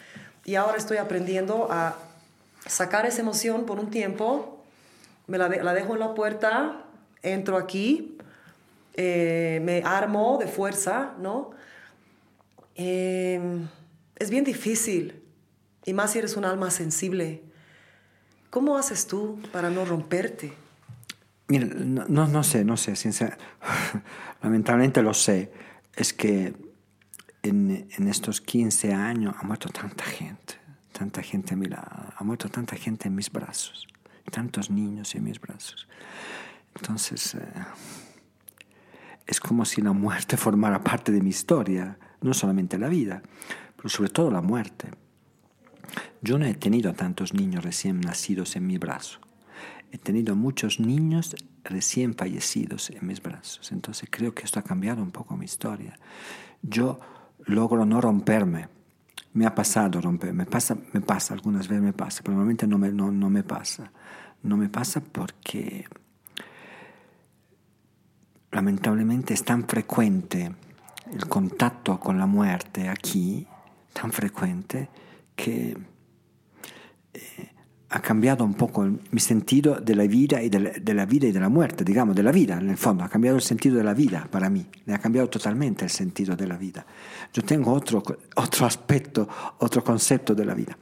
[0.47, 1.95] Y ahora estoy aprendiendo a
[2.67, 4.65] sacar esa emoción por un tiempo,
[5.27, 6.87] me la, de- la dejo en la puerta,
[7.23, 8.17] entro aquí,
[8.95, 11.51] eh, me armo de fuerza, ¿no?
[12.77, 13.41] Eh,
[14.17, 15.23] es bien difícil,
[15.85, 17.43] y más si eres un alma sensible.
[18.49, 20.55] ¿Cómo haces tú para no romperte?
[21.47, 22.95] Mira, no, no, sé, no sé,
[24.43, 25.53] lamentablemente lo sé,
[25.95, 26.55] es que
[27.43, 30.55] en, en estos 15 años ha muerto tanta gente,
[30.93, 33.87] tanta gente a mi lado, ha muerto tanta gente en mis brazos,
[34.31, 35.87] tantos niños en mis brazos.
[36.75, 37.41] Entonces, eh,
[39.27, 43.23] es como si la muerte formara parte de mi historia, no solamente la vida,
[43.77, 44.89] pero sobre todo la muerte.
[46.23, 49.21] Yo no he tenido a tantos niños recién nacidos en mi brazo.
[49.95, 53.71] He tenido muchos niños recién fallecidos en mis brazos.
[53.71, 55.97] Entonces creo que esto ha cambiado un poco mi historia.
[56.63, 56.99] Yo
[57.45, 58.67] logro no romperme.
[59.35, 62.77] Me ha pasado romper, me pasa, me pasa, algunas veces me pasa, pero normalmente no
[62.77, 63.93] me, no, no me pasa.
[64.43, 65.85] No me pasa porque
[68.51, 70.57] lamentablemente es tan frecuente
[71.13, 73.47] el contacto con la muerte aquí,
[73.93, 74.89] tan frecuente,
[75.37, 75.79] que
[77.13, 77.54] eh,
[77.95, 81.29] ha cambiado un poco mi sentido de la vida y de la, de la vida
[81.29, 83.77] y de la muerte, digamos, de la vida, en el fondo, ha cambiado el sentido
[83.77, 86.85] de la vida para mí, le ha cambiado totalmente el sentido de la vida.
[87.33, 88.03] Yo tengo otro,
[88.35, 89.29] otro aspecto,
[89.59, 90.77] otro concepto de la vida.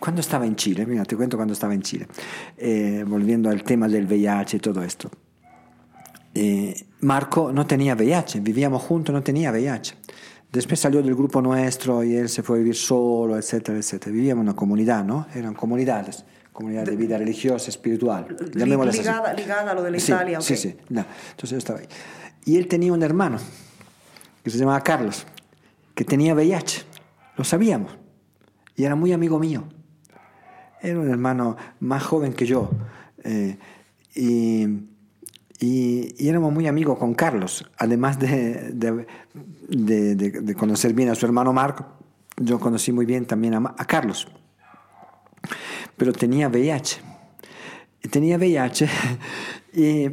[0.00, 2.08] Cuando estaba en Chile, mira, te cuento cuando estaba en Chile,
[2.56, 5.10] eh, volviendo al tema del VIH y todo esto,
[6.34, 9.96] eh, Marco no tenía VIH, vivíamos juntos, no tenía VIH.
[10.50, 14.12] Después salió del grupo nuestro y él se fue a vivir solo, etcétera, etcétera.
[14.12, 15.26] Vivíamos en una comunidad, ¿no?
[15.34, 16.24] Eran comunidades,
[16.54, 18.34] comunidad de vida religiosa, espiritual.
[18.54, 19.02] llamémoslas así.
[19.04, 20.40] ligada, ligada a lo de la Sí, Italia.
[20.40, 20.58] Sí, ok.
[20.58, 20.76] sí.
[20.88, 21.04] no.
[21.32, 21.86] Entonces yo estaba ahí.
[22.46, 23.38] Y él tenía un hermano
[24.42, 25.26] que se llamaba Carlos,
[25.94, 26.82] que tenía VIH.
[27.36, 27.92] Lo sabíamos.
[28.76, 29.64] y era muy amigo mío.
[30.80, 32.70] Era un hermano más joven que yo.
[33.24, 33.58] eh,
[34.14, 34.64] y,
[35.60, 37.64] y- y éramos muy amigos con Carlos.
[37.78, 41.86] Además de, de- de- conocer bien a su hermano Marco,
[42.36, 44.28] yo conocí muy bien también a, a Carlos.
[45.96, 47.00] Pero tenía VIH.
[48.10, 48.88] Tenía VIH
[49.74, 50.08] y,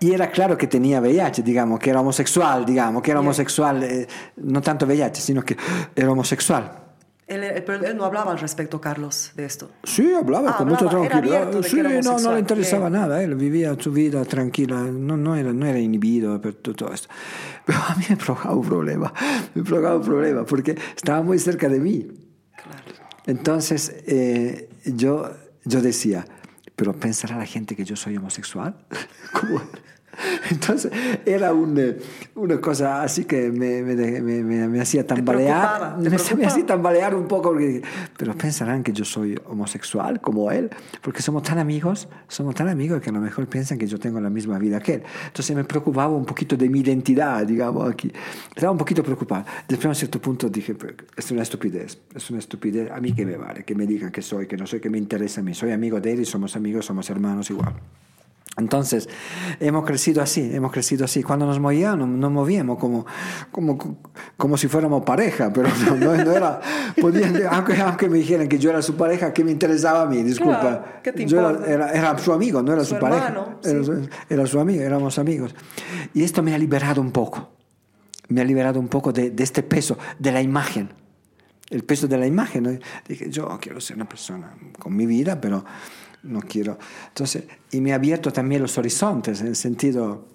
[0.00, 4.06] y era claro que tenía VIH, digamos, que era homosexual, digamos, que era homosexual, eh,
[4.36, 5.56] no tanto VIH, sino que
[5.96, 6.78] era homosexual.
[7.26, 9.70] Él, él- pero él no hablaba al respecto, Carlos, de esto.
[9.84, 11.50] Sí, hablaba Ah, con mucha hablaba, tranquilidad.
[11.50, 13.00] que Sí, no, no le interesaba Bien.
[13.00, 16.92] nada, él vivía su vida tranquila, no, no, era, no era inhibido por to- todo
[16.92, 17.08] esto.
[17.64, 19.12] Pero a mí me provocaba un problema,
[19.54, 22.06] me provocaba un problema, porque estaba muy cerca de mí.
[23.26, 25.30] Entonces eh, yo,
[25.64, 26.26] yo decía,
[26.76, 28.76] pero pensará la gente que yo soy homosexual.
[29.32, 29.62] ¿Cómo?
[30.50, 30.92] Entonces
[31.24, 31.96] era un, eh,
[32.34, 35.78] una cosa así que me, me, me- me- hacía tambalear.
[35.78, 37.82] preocupaba, te Me, hacía tambalear un poco, porque,
[38.18, 43.00] pero pensarán que yo soy homosexual como él, porque somos tan amigos, somos tan amigos
[43.00, 45.02] que a lo mejor piensan que yo tengo la misma vida que él.
[45.28, 48.12] Entonces me preocupaba un poquito de mi identidad, digamos, aquí.
[48.54, 49.44] Estaba un poquito preocupado.
[49.66, 52.90] Después a un cierto punto dije, "Pero es una estupidez, es una estupidez.
[52.90, 54.98] A mí que me vale, que me digan que soy, que no soy, que me
[54.98, 55.54] interesa a mí.
[55.54, 57.74] Soy amigo de él y somos amigos, somos hermanos igual.
[58.58, 59.08] Entonces,
[59.60, 61.22] hemos crecido así, hemos crecido así.
[61.22, 63.06] Cuando nos movíamos, nos movíamos como,
[63.50, 63.98] como,
[64.36, 66.60] como si fuéramos pareja, pero no, no- no era,
[67.00, 70.22] podían, aunque, aunque me dijeran que yo era su pareja, ¿qué me interesaba a mí?
[70.22, 70.60] Disculpa.
[70.60, 73.28] Claro, ¿qué te yo era, era- era su amigo, no era Su su, pareja.
[73.28, 73.84] hermano, Era, sí.
[73.86, 75.54] su- era su amigo, éramos amigos.
[76.12, 77.52] Y esto me ha liberado un poco,
[78.28, 80.90] me ha liberado un poco de, de este peso, de la imagen
[81.70, 82.64] el peso de la imagen.
[82.64, 82.70] ¿no?
[83.08, 85.64] Dije, yo quiero ser una persona con mi vida, pero
[86.22, 86.78] no quiero.
[87.08, 90.26] Entonces, y me ha abierto también los horizontes, en el sentido,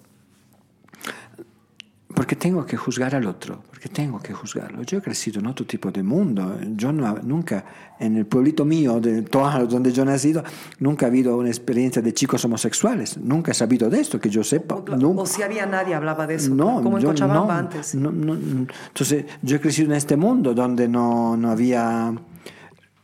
[2.14, 4.82] porque tengo que juzgar al otro, porque tengo que juzgarlo.
[4.82, 6.58] Yo he crecido en otro tipo de mundo.
[6.74, 7.64] Yo no, nunca,
[8.00, 10.42] en el pueblito mío, de donde yo he nacido,
[10.80, 13.18] nunca ha habido una experiencia de chicos homosexuales.
[13.18, 14.74] Nunca he sabido de esto, que yo sepa.
[14.74, 15.22] O, nunca.
[15.22, 17.94] o si había nadie hablaba de eso, No, como en yo Cochabamba no, antes.
[17.94, 18.66] no, no, no.
[18.88, 22.12] Entonces, yo he crecido en este mundo donde no, no había...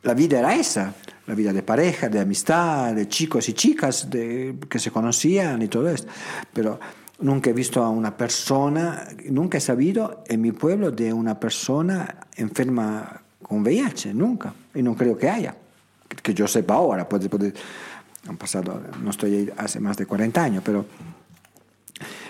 [0.03, 0.93] La vida era esa,
[1.27, 5.69] la vida de pareja, de amistad, de chicos y chicas de, que se conocían y
[5.69, 6.11] todo esto.
[6.53, 6.79] Pero
[7.21, 12.27] nunca he visto a una persona, nunca he sabido en mi pueblo de una persona
[12.37, 14.53] enferma con VIH, nunca.
[14.75, 15.57] Y no creo que haya.
[16.23, 17.53] Que, yo sepa ahora, puede, puede,
[18.29, 20.85] han pasado, no estoy ahí hace más de 40 años, pero...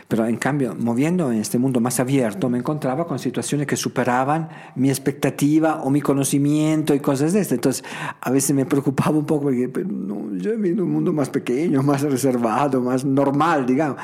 [0.08, 4.50] Pero en cambio, moviendo en este mundo más abierto, me encontraba con situaciones que superaban
[4.76, 7.54] mi expectativa o mi conocimiento y cosas de este.
[7.54, 7.84] Entonces,
[8.20, 11.30] a veces me preocupaba un poco porque pero no, yo he vivido un mundo más
[11.30, 13.96] pequeño, más reservado, más normal, digamos.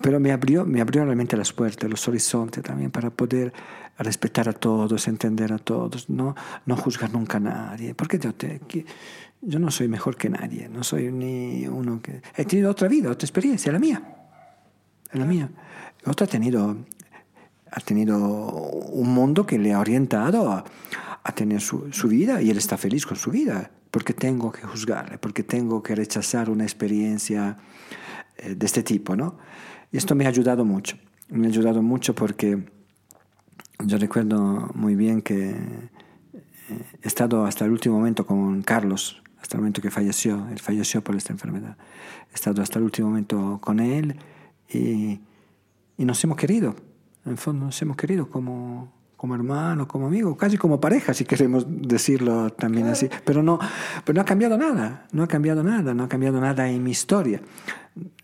[0.00, 3.52] Pero me abrió, me abrió realmente las puertas, los horizontes también para poder
[3.98, 6.34] respetar a todos, entender a todos, no,
[6.66, 7.94] no juzgar nunca a nadie.
[7.94, 8.60] Porque yo, te-
[9.40, 12.20] yo no soy mejor que nadie, no soy ni uno que...
[12.36, 14.02] He tenido otra vida, otra experiencia, la mía
[15.18, 15.50] la mía.
[16.04, 16.76] Otro ha tenido,
[17.70, 20.64] ha tenido un mundo que le ha orientado a,
[21.26, 23.70] a tener su, su vida y él está feliz con su vida.
[23.90, 27.56] Porque tengo que juzgarle, porque tengo que rechazar una experiencia
[28.36, 29.38] eh, de este tipo, ¿no?
[29.90, 30.98] Y esto me ha ayudado mucho.
[31.28, 32.64] Me ha ayudado mucho porque
[33.84, 35.56] yo recuerdo muy bien que eh,
[37.02, 40.46] he estado hasta el último momento con Carlos, hasta el momento que falleció.
[40.50, 41.76] Él falleció por esta enfermedad.
[42.30, 44.16] He estado hasta el último momento con él
[44.68, 45.20] y,
[45.98, 46.74] y nos hemos querido.
[47.24, 51.24] En el fondo nos hemos querido como, como hermanos, como amigos, casi como pareja, si
[51.24, 53.08] queremos decirlo también así.
[53.24, 53.58] Pero no,
[54.04, 56.90] pero no ha cambiado nada, no ha cambiado nada, no ha cambiado nada en mi
[56.92, 57.40] historia.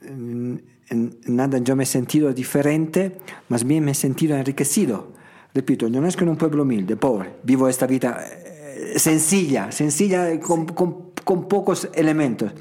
[0.03, 3.19] En- en nada yo me he sentido diferente,
[3.49, 5.13] más bien me he sentido enriquecido.
[5.55, 9.73] Repito, yo no es que en un pueblo humilde, pobre, vivo esta vida eh, sencilla,
[9.73, 12.53] sencilla con, con- con pocos elementos,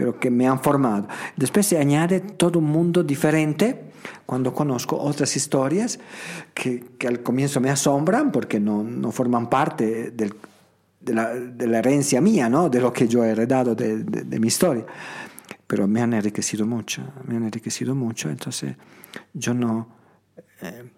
[0.00, 1.06] pero que me han formado.
[1.36, 3.92] Después se añade todo un mundo diferente
[4.24, 6.00] cuando conozco otras historias
[6.54, 10.32] que, que al comienzo me asombran porque no, no forman parte del-
[11.02, 12.70] de, la, de la herencia mía, ¿no?
[12.70, 14.86] de lo que yo he heredado de, de- de mi historia.
[15.66, 18.76] Pero me han enriquecido mucho, me han enriquecido mucho, entonces
[19.34, 19.86] yo no...
[20.62, 20.90] eh,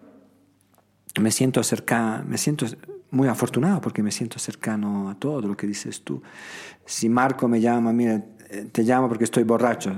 [1.19, 2.65] me siento cerca, me siento
[3.11, 6.23] muy afortunado porque me siento cercano a todo lo que dices tú.
[6.85, 8.23] Si Marco me llama, mira,
[8.71, 9.93] te llamo porque estoy borracho,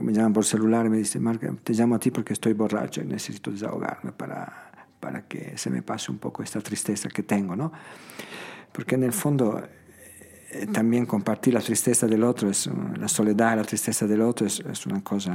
[0.00, 3.00] me llaman por celular y me dice, Marco, te llamo a ti porque estoy borracho
[3.00, 4.70] y necesito desahogarme para,
[5.00, 7.72] para que se me pase un poco esta tristeza que tengo, ¿no?
[8.72, 9.62] Porque en el fondo
[10.50, 12.68] eh, también compartir la tristeza del otro, es,
[12.98, 15.32] la soledad, la tristeza del otro es, es una cosa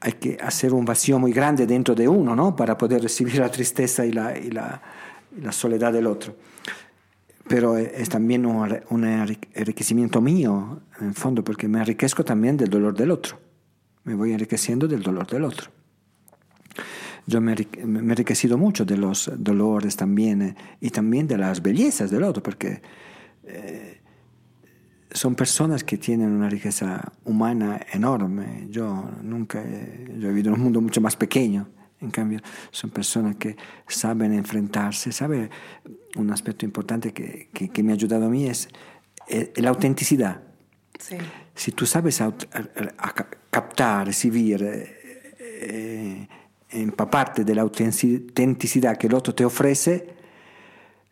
[0.00, 2.54] hay que hacer un vacío muy grande dentro de uno, ¿no?
[2.54, 4.80] Para poder recibir la tristeza y la, y la,
[5.40, 6.36] la soledad del otro.
[7.48, 12.70] Pero es también un, un enriquecimiento mío, en el fondo, porque me enriquezco también del
[12.70, 13.38] dolor del otro.
[14.04, 15.70] Me voy enriqueciendo del dolor del otro.
[17.26, 22.10] Yo me, he enriquecido mucho de los dolores también eh, y también de las bellezas
[22.10, 22.80] del otro, porque
[23.44, 24.00] eh,
[25.10, 28.68] son personas que tienen una riqueza humana enorme.
[28.70, 31.68] Yo nunca yo he vivido en un mundo mucho más pequeño.
[32.00, 32.40] En cambio,
[32.70, 33.56] son personas que
[33.88, 35.10] saben enfrentarse.
[35.10, 35.50] ¿Sabe?
[36.16, 38.68] Un aspecto importante que, que, me ha ayudado a mí es,
[39.28, 40.40] eh, la autenticidad.
[40.98, 41.16] Sí.
[41.54, 42.34] Si tú sabes a,
[43.50, 46.28] captar, recibir, eh,
[46.70, 50.14] empaparte de la autenticidad que el otro te ofrece,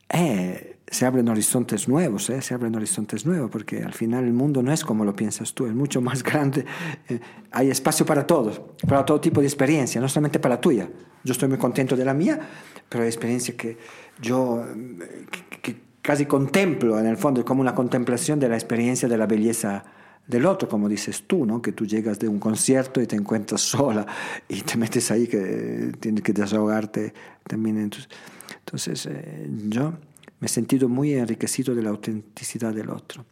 [0.08, 2.40] eh, se abren horizontes nuevos, ¿eh?
[2.42, 5.66] se abren horizontes nuevos, porque al final el mundo no es como lo piensas tú,
[5.66, 6.64] es mucho más grande.
[7.08, 10.88] Eh, hay espacio para todos, para todo tipo de experiencia, no solamente para la tuya.
[11.24, 12.38] Yo estoy muy contento de la mía,
[12.88, 13.78] pero hay experiencia que
[14.20, 14.64] yo
[15.62, 19.84] que, casi contemplo en el fondo, como una contemplación de la experiencia de la belleza
[20.26, 21.60] del otro, como dices tú, ¿no?
[21.60, 24.06] que tú llegas de un concierto y te encuentras sola
[24.48, 27.12] y te metes ahí que tienes que desahogarte
[27.46, 27.78] también.
[27.78, 29.92] Entonces, eh, yo
[30.40, 33.24] me he sentido muy enriquecido de la autenticidad del otro.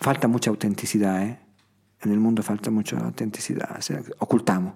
[0.00, 1.38] Falta mucha autenticidad, ¿eh?
[2.02, 3.78] En el mundo falta mucha autenticidad.
[4.18, 4.74] ocultamos.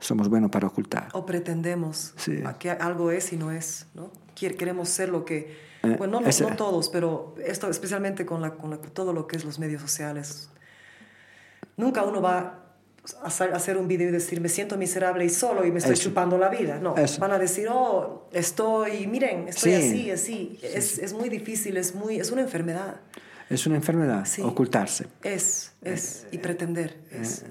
[0.00, 1.08] Somos buenos para ocultar.
[1.12, 2.14] O pretendemos
[2.58, 4.10] que algo es y no es, ¿no?
[4.34, 5.70] Queremos ser lo que...
[5.82, 9.44] Eh, bueno, no, no, todos, pero esto especialmente con, la, con todo lo que es
[9.44, 10.50] los medios sociales.
[11.76, 12.60] Nunca uno va
[13.24, 16.48] hacer un video y decir, me siento miserable y solo y me estoy chupando la
[16.48, 16.78] vida.
[16.78, 20.58] No, van a decir, oh, estoy, miren, estoy así, así.
[20.62, 23.00] es, es, muy difícil, es, muy, es una enfermedad.
[23.48, 25.06] Es una enfermedad, ocultarse.
[25.22, 26.98] Es, es, y pretender.
[27.10, 27.44] Es.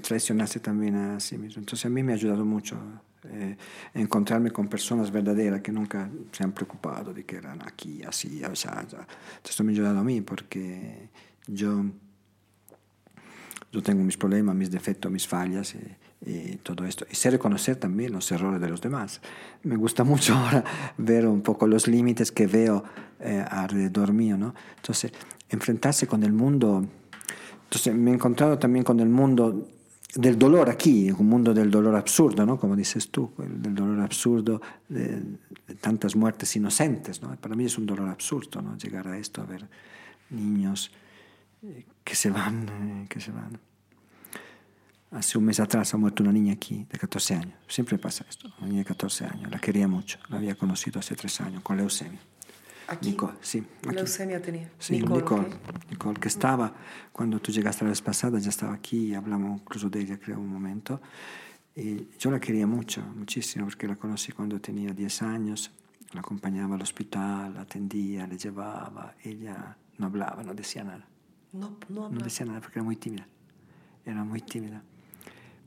[0.00, 1.60] Traicionarse también a sí mismo.
[1.60, 2.76] Entonces a mí me ha ayudado mucho
[3.24, 3.56] eh,
[3.94, 8.80] encontrarme con personas verdaderas que nunca se han preocupado de que eran aquí, así, allá,
[8.80, 9.06] allá.
[9.44, 11.08] Esto me ha ayudado a mí porque
[11.46, 11.84] yo
[13.72, 15.96] yo tengo mis problemas, mis defectos, mis fallas y,
[16.62, 17.04] todo esto.
[17.10, 19.20] Y sé reconocer también los errores de los demás.
[19.64, 20.62] Me gusta mucho ahora
[20.96, 22.84] ver un poco los límites que veo
[23.18, 24.54] eh, alrededor mío, ¿no?
[24.76, 25.12] Entonces,
[25.48, 26.86] enfrentarse con el mundo.
[27.64, 29.66] Entonces, me he encontrado también con el mundo
[30.14, 32.58] del dolor aquí, un mundo del dolor absurdo, ¿no?
[32.58, 35.22] Como dices tú, del dolor absurdo de,
[35.80, 37.34] tantas muertes inocentes, ¿no?
[37.36, 38.76] Para mí es un dolor absurdo, ¿no?
[38.76, 39.68] Llegar a esto, a ver
[40.30, 40.90] niños
[42.04, 43.58] que se van, eh, que se van.
[45.12, 47.54] Hace un mes atrás ha muerto una niña aquí de 14 años.
[47.68, 48.50] Siempre pasa esto.
[48.58, 49.50] Una niña de 14 años.
[49.50, 50.18] La quería mucho.
[50.30, 52.20] La había conocido hace tres años con leucemia.
[52.88, 53.10] ¿Aquí?
[53.10, 53.64] Nicole, sí.
[53.90, 54.70] Leucemia tenía.
[54.78, 55.46] Sí, Nicole.
[55.90, 56.74] Nicole, que estaba,
[57.12, 60.38] cuando tú llegaste la vez pasada, ya estaba aquí y hablamos incluso de ella, creo,
[60.38, 61.00] un momento.
[61.74, 65.70] Y yo la quería mucho, muchísimo, porque la conocí cuando tenía 10 años.
[66.12, 69.14] La acompañaba al hospital, la atendía, le llevaba.
[69.22, 71.06] Ella no hablaba, no decía nada.
[71.52, 73.26] No, no, no decía nada porque era muy tímida.
[74.04, 74.82] Era muy tímida.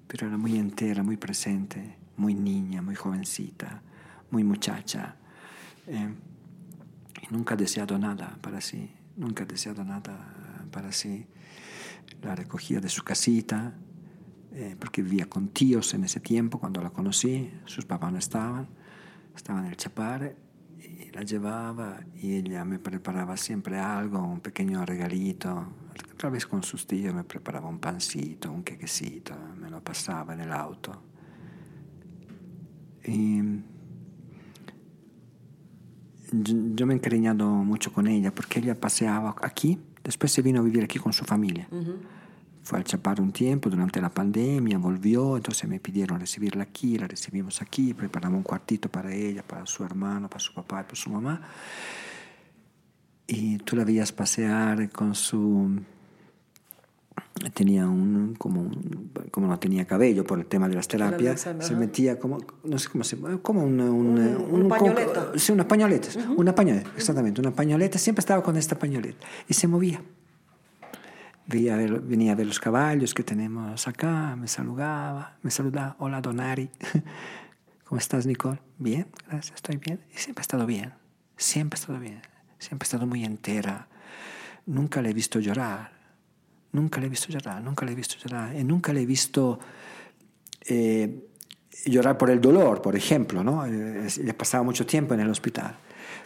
[0.08, 3.82] Pero era muy entera, muy presente, muy niña, muy jovencita,
[4.30, 5.16] muy muchacha.
[5.88, 6.14] Eh,
[7.30, 8.92] nunca ha deseado nada para sí.
[9.18, 11.28] Nunca ha deseado nada para sí.
[12.22, 13.74] La recogía de su casita,
[14.54, 17.52] eh, porque vivía con tíos en ese tiempo, cuando la conocí.
[17.66, 18.68] Sus papás no estaban.
[19.36, 20.46] Estaban en el Chapare
[21.16, 25.66] la llevaba y ella me preparaba siempre algo, un pequeño regalito.
[26.14, 30.42] Otra vez con sus tíos me preparaba un pancito, un quequecito, me lo pasaba en
[30.42, 30.92] el auto.
[33.06, 33.42] Y
[36.32, 40.64] yo me he encariñado mucho con ella porque ella paseaba aquí, después se vino a
[40.64, 41.68] vivir aquí con su familia.
[42.64, 47.08] Fue al Chapar un tiempo durante la pandemia, volvió, entonces me pidieron recibirla aquí, la
[47.08, 50.96] recibimos aquí, preparamos un cuartito para ella, para su hermano, para su papá y para
[50.96, 51.42] su mamá.
[53.28, 55.80] Y tú la veías pasear con su...
[57.54, 58.72] Tenía un como,
[59.32, 62.90] como no tenía cabello por el tema de las terapias, se metía como, no sé
[62.90, 65.32] cómo se como una, una, un, pañoleta.
[65.36, 69.68] sí, una pañoleta, una pañoleta, exactamente, una pañoleta, siempre estaba con esta pañoleta y se
[69.68, 70.02] movía
[71.48, 76.70] venía a ver los caballos que tenemos acá, me saludaba, me saludaba, hola Donari,
[77.86, 78.60] ¿cómo estás Nicole?
[78.78, 80.00] Bien, gracias, estoy bien.
[80.14, 80.94] Y siempre ha estado bien,
[81.38, 82.22] siempre ha estado bien,
[82.58, 83.88] siempre ha estado muy entera.
[84.66, 85.92] Nunca le he visto llorar,
[86.76, 89.60] nunca le he visto llorar, nunca le he visto llorar, y nunca le he visto
[90.68, 91.28] eh,
[91.86, 93.66] llorar por el dolor, por ejemplo, ¿no?
[93.66, 95.76] Eh, le pasaba mucho tiempo en el hospital,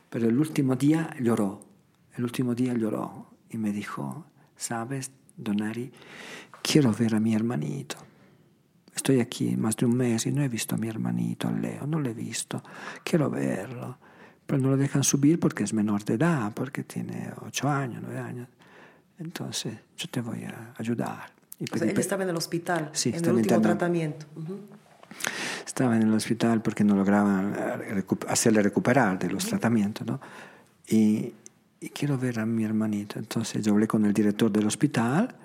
[0.09, 1.61] pero el último día lloró,
[2.15, 4.25] el último día lloró y me dijo,
[4.59, 5.89] ¿Sabes, Donari?
[6.61, 7.95] Quiero ver a mi hermanito.
[8.93, 11.87] Estoy aquí más de un mes y no he visto a mi hermanito, a Leo,
[11.87, 12.61] no lo he visto.
[13.01, 13.97] Quiero verlo.
[14.45, 18.19] pero no lo dejan subir porque es menor de edad, porque tiene 8 años, 9
[18.19, 18.49] años.
[19.19, 21.31] Entonces, yo te voy a ayudar.
[21.59, 23.77] Y O sea, pedí pe- estaba en el hospital, Sí, en el último internada.
[23.77, 24.25] tratamiento.
[24.35, 24.59] Ujú.
[25.65, 30.19] estaba en el hospital porque no lograban eh, recu- hacerle recuperar de los tratamientos, ¿no?
[30.87, 31.33] Y,
[31.79, 33.17] y quiero ver a mi hermanito.
[33.19, 35.35] Entonces yo hablé con el director del hospital,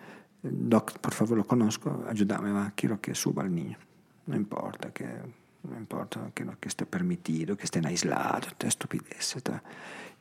[0.43, 3.79] Doc, por favor, lo conozco, ayúdame, va, quiero que suba el niño.
[4.27, 9.37] No importa que, no importa que, no, que esté permitido, que estén aislados, esta estupidez.
[9.37, 9.63] esta-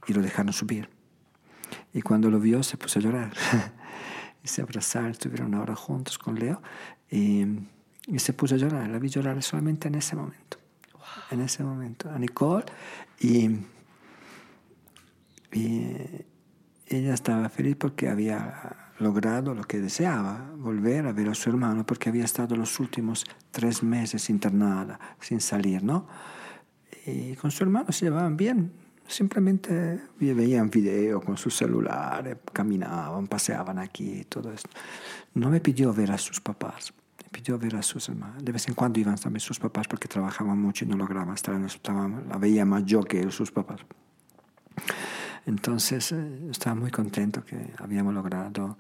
[0.08, 0.90] Y lo dejaron subir.
[1.94, 3.34] Y cuando lo vio se puso a llorar.
[4.44, 6.62] y se abrazaron, estuvieron una hora juntos con Leo.
[7.10, 7.46] Y,
[8.08, 8.90] y se puso a llorar.
[8.90, 10.58] La vi llorar solamente en ese momento.
[11.32, 12.10] En ese momento.
[12.10, 12.66] A Nicole.
[13.20, 13.50] Y,
[15.52, 15.98] y
[16.88, 21.86] ella estaba feliz porque había logrado lo que deseaba, volver a ver a su hermano,
[21.86, 26.08] porque había estado los últimos tres meses internada, sin salir, ¿no?
[27.06, 28.72] Y con su hermano se llevaban bien,
[29.08, 34.70] simplemente veían video con su celular, caminaban, paseaban aquí todo esto.
[35.34, 38.44] No me pidió ver a sus papás, me pidió ver a sus hermanos.
[38.44, 41.56] De vez en cuando iban también sus papás porque trabajaban mucho y no lograban estar
[41.56, 41.68] en
[42.30, 43.82] la veía más yo que sus papás.
[45.46, 48.78] Entonces eh, estaba muy contento que habíamos logrado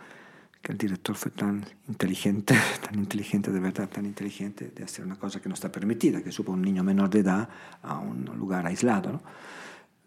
[0.61, 5.17] que el director fue tan inteligente, tan inteligente, de verdad tan inteligente, de hacer una
[5.17, 7.49] cosa que no está permitida, que suba un niño menor de edad
[7.81, 9.11] a un lugar aislado.
[9.11, 9.21] ¿no?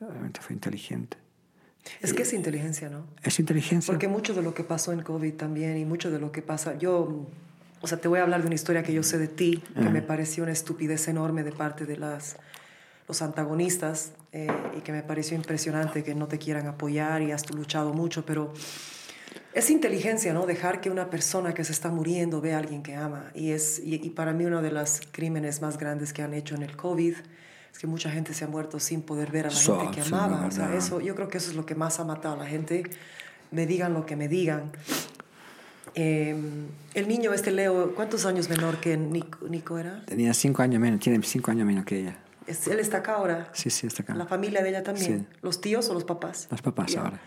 [0.01, 1.17] Realmente fue inteligente.
[2.01, 3.07] Es que es inteligencia, ¿no?
[3.23, 3.93] Es inteligencia.
[3.93, 6.77] Porque mucho de lo que pasó en COVID también y mucho de lo que pasa,
[6.79, 7.27] yo,
[7.81, 9.89] o sea, te voy a hablar de una historia que yo sé de ti, que
[9.89, 12.37] me pareció una estupidez enorme de parte de las,
[13.09, 17.49] los antagonistas eh, y que me pareció impresionante que no te quieran apoyar y has
[17.51, 18.53] luchado mucho, pero
[19.55, 20.45] es inteligencia, ¿no?
[20.45, 23.31] Dejar que una persona que se está muriendo vea a alguien que ama.
[23.35, 26.55] Y, es, y, y para mí uno de los crímenes más grandes que han hecho
[26.55, 27.15] en el COVID
[27.77, 30.01] es que mucha gente se ha muerto sin poder ver a la So- gente que
[30.01, 30.47] amaba.
[30.47, 32.47] O sea, eso, yo creo que eso es lo que más ha matado a la
[32.47, 32.85] gente.
[33.51, 34.73] Me digan lo que me digan.
[35.95, 36.35] Eh,
[36.95, 40.03] el niño este Leo, ¿cuántos años menor que Nico, Nico era?
[40.07, 42.17] Tenía cinco años menos, tiene cinco años menos que ella.
[42.47, 43.51] Él está acá ahora.
[43.53, 44.15] Sí, sí, está acá.
[44.15, 45.27] La familia de ella también.
[45.31, 45.37] Sí.
[45.43, 46.49] ¿Los tíos o los papás?
[46.51, 47.21] Los papás ahora.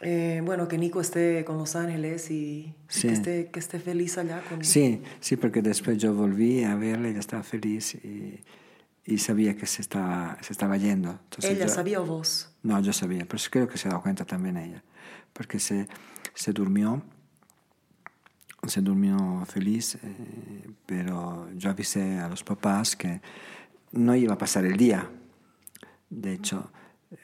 [0.00, 3.06] Eh, bueno, que Nico esté con Los Ángeles y, y Sí.
[3.06, 7.08] que, esté, que esté feliz allá con Sí, sí, porque después yo volví a verla,
[7.08, 8.40] ella estaba feliz y,
[9.04, 11.10] y sabía que se estaba, se estaba yendo.
[11.10, 12.54] Entonces ¿Ella yo- sabía o vos?
[12.62, 14.82] No, yo sabía, pero creo que se ha dado cuenta también ella,
[15.32, 15.88] porque se,
[16.34, 17.02] se durmió,
[18.66, 23.20] se durmió feliz, eh, pero yo avisé a los papás que
[23.92, 25.10] no iba a pasar el día.
[26.08, 26.70] De hecho,
[27.10, 27.16] eh,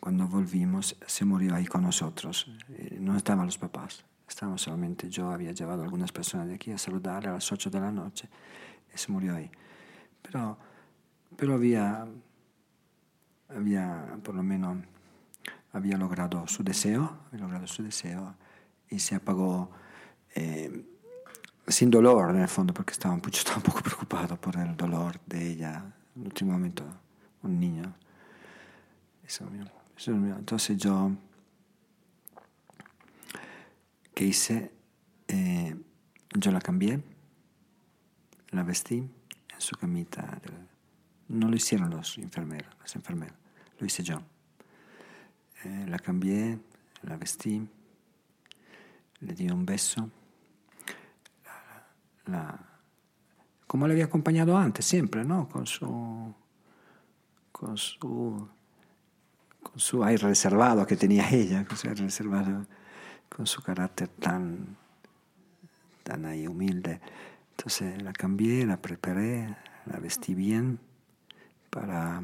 [0.00, 2.50] cuando volvimos, se murió ahí con nosotros.
[2.70, 6.72] Eh, No estaban los papás, estábamos solamente yo, había llevado a algunas personas de aquí
[6.72, 8.28] a saludarle a las 8 de la noche
[8.94, 9.50] y se murió ahí.
[10.22, 10.56] Pero,
[11.36, 12.06] pero había
[13.48, 14.78] había por lo menos
[15.72, 18.34] había logrado su deseo, había logrado su deseo
[18.88, 19.70] y se apagó
[20.34, 20.84] eh,
[21.68, 24.76] sin dolor en el fondo, porque estaba un, poco, estaba un poco preocupado por el
[24.76, 25.84] dolor de ella.
[26.14, 26.84] En el último momento,
[27.42, 27.94] un niño.
[29.26, 29.64] Eso mío,
[29.96, 30.36] eso mío.
[30.38, 31.10] Entonces yo,
[34.14, 34.70] ¿qué hice?
[35.28, 35.76] Eh,
[36.34, 37.02] yo la cambié,
[38.50, 40.22] la vestí en su camita.
[40.42, 40.75] del-
[41.28, 43.36] no lo hicieron los enfermeros, las enfermeras,
[43.78, 44.22] lo hice yo.
[45.64, 46.58] Eh, la cambié,
[47.02, 47.66] la vestí,
[49.20, 50.10] le di un beso,
[52.26, 52.58] la-
[53.66, 55.48] como le había acompañado antes, siempre, ¿no?
[55.48, 56.34] Con su,
[57.52, 58.48] con su,
[59.62, 62.66] con su aire reservado que tenía ella, con su reservado,
[63.28, 64.76] con su carácter tan,
[66.04, 67.00] tan ahí humilde.
[67.56, 69.56] Entonces la cambié, la preparé,
[69.86, 70.78] la vestí bien
[71.70, 72.22] para,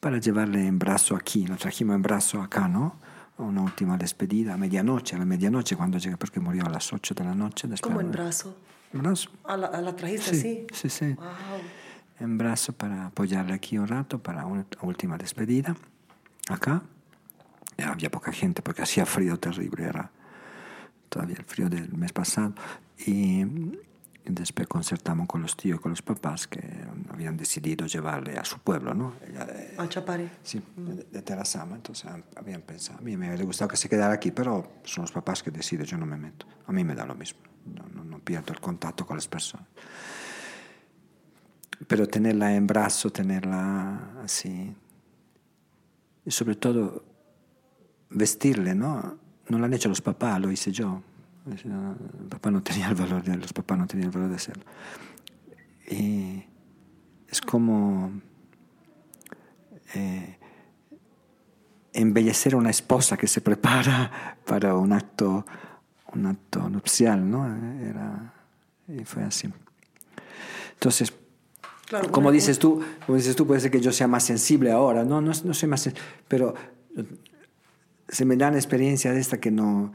[0.00, 1.46] para llevarle en brazo aquí.
[1.46, 2.96] Lo trajimos en brazo acá, ¿no?
[3.38, 6.92] A Una última despedida a medianoche, a la medianoche cuando llegué, porque murió a las
[6.92, 7.68] 8 de la noche.
[7.80, 8.56] ¿Cómo en brazo?
[8.92, 9.30] En brazo.
[9.44, 10.88] ¿A la, a la trajiste Sí, así?
[10.88, 11.12] sí, sí.
[11.14, 11.26] Wow.
[12.20, 15.74] En brazo para apoyarle aquí un rato para una última despedida.
[16.48, 16.82] Acá.
[17.76, 20.08] Ya había poca gente porque hacía frío terrible, era
[21.08, 22.54] todavía el frío del mes pasado.
[23.04, 23.44] Y,
[24.26, 26.62] y después concertamos con los tíos, con los papás que
[27.10, 29.14] habían decidido llevarle a su pueblo, ¿no?
[29.26, 30.30] Ella, eh, Al Chapari.
[30.42, 34.14] Sí, de, de Terrazama, entonces habían pensado, a mí me hubiera gustado que se quedara
[34.14, 36.46] aquí, pero son los papás que deciden, yo no me meto.
[36.66, 39.66] A mí me da lo mismo, no, no, no pierdo el contacto con las personas.
[41.86, 44.74] Pero tenerla en brazo, tenerla así,
[46.24, 47.04] y sobre todo
[48.08, 49.18] vestirle, ¿no?
[49.48, 51.02] No lo han hecho los papás, lo hice yo.
[51.46, 54.64] El papá no tenía el valor de, los papás no tenían el valor de hacerlo.
[55.90, 56.42] Y
[57.28, 58.12] es como
[59.94, 60.38] eh,
[61.92, 65.44] embellecer a una esposa que se prepara para un acto,
[66.14, 67.46] un acto nupcial, ¿no?
[67.82, 68.32] Era,
[68.88, 69.52] y fue así.
[70.74, 71.12] Entonces,
[71.86, 75.04] Claro, como dices tú, como dices tú, puede ser que yo sea más sensible ahora,
[75.04, 76.54] no, no, no soy más sensible, pero
[78.08, 79.92] se me dan experiencia de esta que no,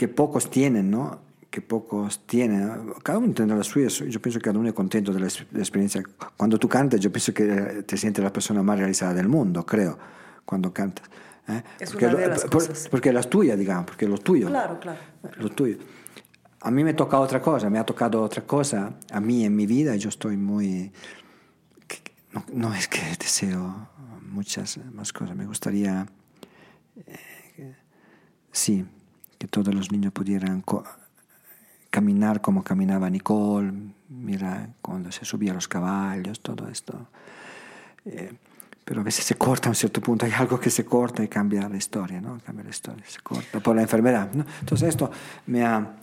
[0.00, 1.20] que pocos tienen, ¿no?
[1.50, 2.94] Que pocos tienen.
[3.02, 3.88] Cada uno tiene la suya.
[3.88, 6.02] Yo pienso que cada uno es contento de la, experiencia.
[6.38, 9.98] Cuando tú cantas, yo pienso que te sientes la persona más realizada del mundo, creo,
[10.46, 11.06] cuando cantas.
[11.48, 11.62] ¿eh?
[11.78, 12.88] Es porque, una de lo- las por- cosas.
[12.90, 14.46] porque las tuyas, digamos, porque lo tuyo.
[14.46, 15.00] Claro, claro.
[15.36, 15.76] Lo tuyo.
[16.62, 19.66] A mí me toca otra cosa, me ha tocado otra cosa a mí en mi
[19.66, 20.92] vida yo estoy muy...
[22.32, 23.86] No, no es que deseo
[24.30, 26.06] muchas más cosas, me gustaría,
[27.06, 27.74] eh,
[28.50, 28.86] sí,
[29.40, 30.84] que todos los niños pudieran co-
[31.88, 33.72] caminar como caminaba Nicole,
[34.10, 37.08] mira cuando se subía a los caballos, todo esto.
[38.04, 38.34] Eh,
[38.84, 41.28] pero a veces se corta a un cierto punto, hay algo que se corta y
[41.28, 42.38] cambia la historia, ¿no?
[42.44, 44.30] Cambia la historia, se corta por la enfermedad.
[44.34, 44.44] ¿no?
[44.60, 45.10] Entonces esto
[45.46, 45.94] me ha,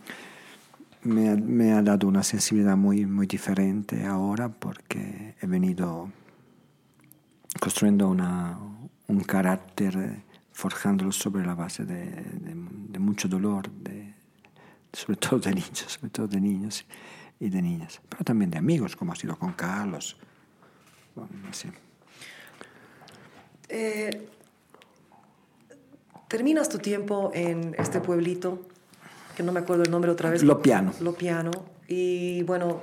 [1.04, 6.10] me, ha, me ha dado una sensibilidad muy, muy diferente ahora porque he venido
[7.60, 8.58] construyendo una,
[9.06, 10.22] un carácter,
[10.58, 12.54] eh, forjándolo sobre la base de, de-
[12.88, 14.12] de mucho dolor, de,
[14.92, 16.84] sobre todo de niños, sobre todo de niños
[17.40, 20.16] y de niñas, pero también de amigos, como ha sido con Carlos.
[21.14, 21.68] Bueno, así.
[23.68, 24.28] Eh,
[26.28, 28.66] terminas tu tiempo en este pueblito,
[29.36, 30.42] que no me acuerdo el nombre otra vez.
[30.42, 30.92] Lopiano.
[31.00, 31.50] Lopiano.
[31.86, 32.80] Y bueno,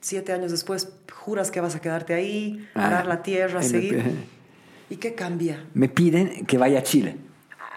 [0.00, 4.35] siete años después juras que vas a quedarte ahí, Ah, arar la tierra, seguir.
[4.88, 5.64] ¿Y qué cambia?
[5.74, 7.16] Me piden que vaya a Chile.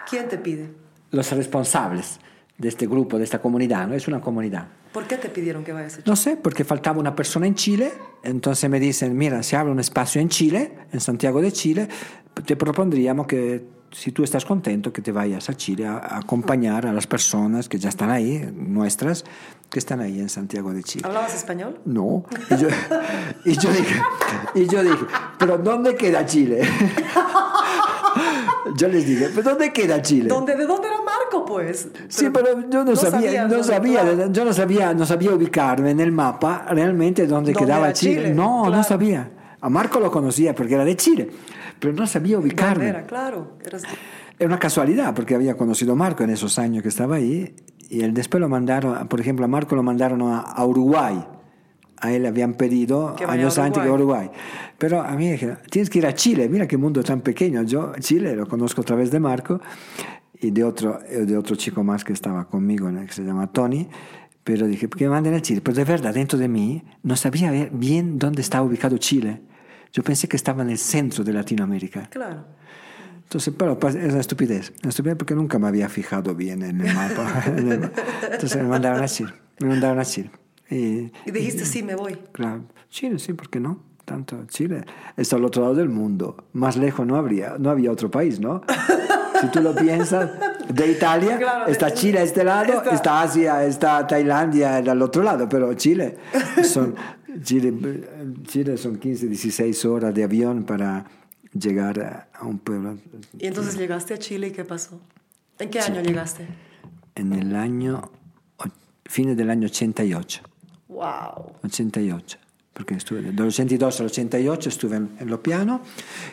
[0.08, 0.68] ¿Quién te pide?
[1.10, 2.20] Los responsables
[2.56, 3.94] de este grupo, de esta comunidad, ¿no?
[3.94, 4.68] Es una comunidad.
[4.92, 6.04] ¿Por qué te pidieron que vayas a Chile?
[6.06, 7.92] No sé, porque faltaba una persona en Chile,
[8.22, 11.88] entonces me dicen, mira, se abre un espacio en Chile, en Santiago de Chile,
[12.44, 16.86] te propondríamos que si tú estás contento, que te vayas a Chile a, a acompañar
[16.86, 19.24] a las personas que ya están ahí, nuestras,
[19.68, 21.04] que están ahí en Santiago de Chile.
[21.06, 21.80] ¿Hablabas español?
[21.84, 22.24] No.
[22.50, 22.68] Y yo,
[23.44, 24.02] y yo dije,
[24.54, 25.06] y yo dije,
[25.38, 26.62] pero ¿dónde queda Chile?
[28.76, 30.28] Yo les dije, ¿pero dónde queda Chile?
[30.28, 31.88] ¿Dónde, ¿De dónde era Marco, pues?
[32.08, 36.12] Sí, pero yo no, sabía, no sabía, yo no sabía, no sabía ubicarme en el
[36.12, 38.22] mapa realmente dónde, ¿Dónde quedaba Chile.
[38.22, 38.34] Chile?
[38.34, 39.30] No, no sabía.
[39.60, 41.30] A Marco lo conocía porque era de Chile,
[41.80, 42.88] pero no sabía ¿Dónde ubicarme.
[42.88, 43.02] era?
[43.04, 43.56] Claro.
[43.64, 43.82] eras-
[44.38, 47.54] Era una casualidad porque había conocido a Marco en esos años que estaba ahí
[47.88, 51.24] y él después lo mandaron, por ejemplo, a Marco lo mandaron a, a Uruguay.
[52.02, 54.30] A él le habían pedido años antes que a Uruguay.
[54.78, 57.62] Pero a mí dije, tienes que ir a Chile, mira qué mundo tan pequeño.
[57.64, 59.60] Yo Chile lo conozco a través de Marco
[60.40, 63.04] y de otro, eh, de otro chico más que estaba conmigo, ¿no?
[63.04, 63.86] que se llama Tony.
[64.42, 65.60] Pero dije, ¿por qué me manden a Chile?
[65.60, 69.42] Pero de verdad, dentro de mí, no sabía bien dónde estaba ubicado Chile.
[69.92, 72.08] Yo pensé que estaba en el centro de Latinoamérica.
[72.10, 72.44] Claro.
[73.22, 74.72] Entonces, pero pues, es una estupidez.
[74.82, 77.44] Una estupidez porque nunca me había fijado bien en el mapa.
[77.46, 79.32] Entonces me mandaron a Chile.
[79.60, 80.30] Me mandaron a Chile.
[80.70, 82.16] Y, Y dijiste, sí, me voy.
[82.32, 83.82] claro, Chile, sí, ¿por qué no?
[84.04, 84.84] Tanto Chile
[85.16, 86.44] está al otro lado del mundo.
[86.52, 88.62] Más lejos no habría, no había otro país, ¿no?
[89.40, 90.30] Si tú lo piensas,
[90.68, 95.22] de Italia Claro, está Chile a este lado, está- está Asia, está Tailandia al otro
[95.22, 96.18] lado, pero Chile
[96.64, 96.94] son,
[97.42, 97.72] Chile,
[98.46, 101.06] Chile son 15, 16 horas de avión para
[101.52, 102.96] llegar a, un pueblo.
[103.38, 105.00] Y entonces llegaste a Chile y ¿qué pasó?
[105.58, 106.46] ¿En qué año llegaste?
[107.14, 108.10] En el año,
[109.04, 110.42] fines del año 88.
[110.88, 111.52] ¡Wow!
[111.64, 112.38] 88,
[112.72, 115.82] porque estuve del 82 al 88 estuve en, en Lopiano,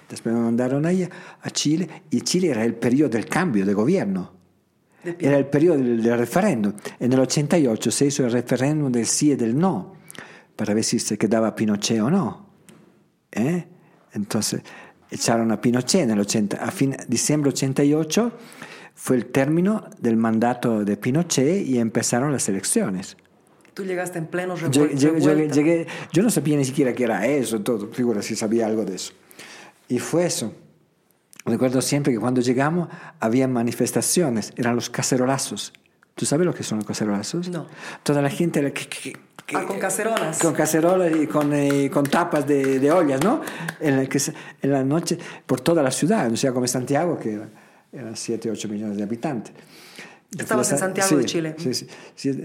[0.10, 1.08] después me mandaron ahí
[1.41, 4.34] a Chile y Chile era el periodo del cambio de gobierno.
[5.04, 5.16] De.
[5.20, 6.74] Era el periodo del, del referéndum.
[7.00, 9.96] En el 88 se hizo el referéndum del sí y del no,
[10.58, 12.46] para ver si se quedaba Pinochet o no.
[13.32, 13.66] ¿Eh?
[14.13, 14.62] Entonces
[15.09, 18.32] echaron a Pinochet en el 80, a fin, diciembre 88
[18.96, 23.16] fue el término del mandato de Pinochet y empezaron las elecciones.
[23.74, 25.54] Tú llegaste en pleno Llegué- llegué- revuelta.
[25.55, 28.96] llegué- yo no sabía ni siquiera qué era eso, todo, figura si sabía algo de
[28.96, 29.13] eso.
[29.88, 30.51] Y fue eso.
[31.46, 32.89] Recuerdo siempre que cuando llegamos
[33.20, 35.71] había manifestaciones, eran los cacerolazos.
[36.16, 37.47] ¿Tú sabes lo que son los cacerolazos?
[37.50, 37.67] No.
[38.04, 38.74] Toda la gente...
[39.47, 40.37] que- Ah, con cacerolas.
[40.39, 43.41] Con cacerolas y con, eh, con tapas de, de ollas, ¿no?
[43.79, 44.19] En la, que
[44.61, 47.49] en la noche, por toda la ciudad, o sea, como Santiago, que era-
[47.93, 49.53] eran 7, 8 millones de habitantes.
[50.37, 51.55] Estabas en Santiago Sí, de Chile.
[51.57, 52.43] Sí, sí, sí,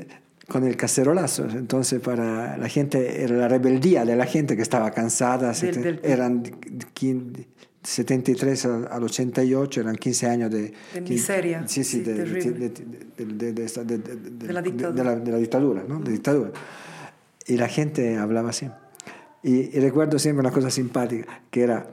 [0.49, 1.45] con el cacerolazo.
[1.51, 5.53] Entonces, para la gente, era la rebeldía de la gente que estaba cansada.
[5.53, 6.45] Del- del- eran
[6.95, 7.47] quin-
[7.83, 10.73] 73 al al 88, eran 15 años de...
[10.95, 12.25] De miseria, Sí, sí, de
[14.53, 15.99] la dictadura, ¿no?
[15.99, 16.53] De dictadura.
[17.47, 18.71] Y la gente hablaba así.
[19.43, 21.87] Y, y recuerdo siempre una cosa simpática, que era...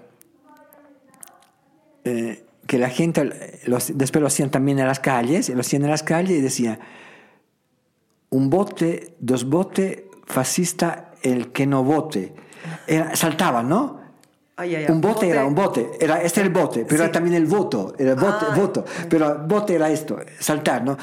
[2.04, 5.90] eh, que la gente, los- después lo hacían también en las calles, lo hacían en
[5.90, 6.80] las calles y decía,
[8.30, 12.34] un bote, dos botes, fascista, el que no vote.
[12.86, 14.00] Era- saltaban, ¿no?
[14.56, 14.92] Ay, ay, ay.
[14.92, 17.04] Un bote, era un bote, era, este era el bote, pero Sí.
[17.04, 20.96] era también el voto, era el voto, Ah, voto, pero bote era esto, saltar, ¿no?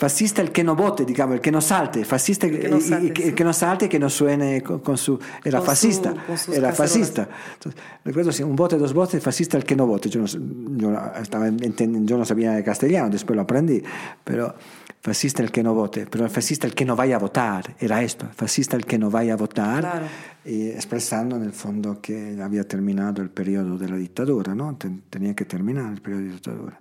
[0.00, 3.06] Fascista el que no vote, digamos, el que no salte, fascista el que no salte,
[3.06, 3.28] y que- sí.
[3.30, 6.72] el que no salte, que no suene con, con su, era Con fascista, su- era
[6.72, 7.28] fascista.
[7.54, 10.08] Entonces, recuerdo sí, un bote, dos botes, fascista el que no vote.
[10.08, 10.38] Yo no, sé-
[10.76, 13.82] yo estaba yo no sabía castellano, después lo aprendí,
[14.22, 14.54] pero
[15.02, 18.28] fascista el que no vote, pero fascista el que no vaya a votar, era esto,
[18.36, 20.06] fascista el que no vaya a votar, Claro.
[20.44, 24.76] y expresando en el fondo que había terminado el periodo de la dictadura, ¿no?
[24.76, 26.80] Ten- tenía que terminar el periodo de dictadura.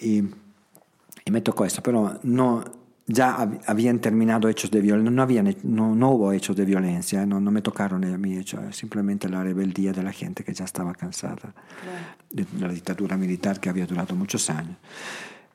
[0.00, 0.24] Y,
[1.24, 2.62] y me tocó eso, pero no,
[3.06, 7.24] ya hab- habían terminado hechos de violencia, no, habían, no, no hubo hechos de violencia,
[7.24, 10.64] no, no me tocaron a mí hechos, simplemente la rebeldía de la gente que ya
[10.64, 11.54] estaba cansada
[12.30, 14.76] de la dictadura militar que había durado muchos años.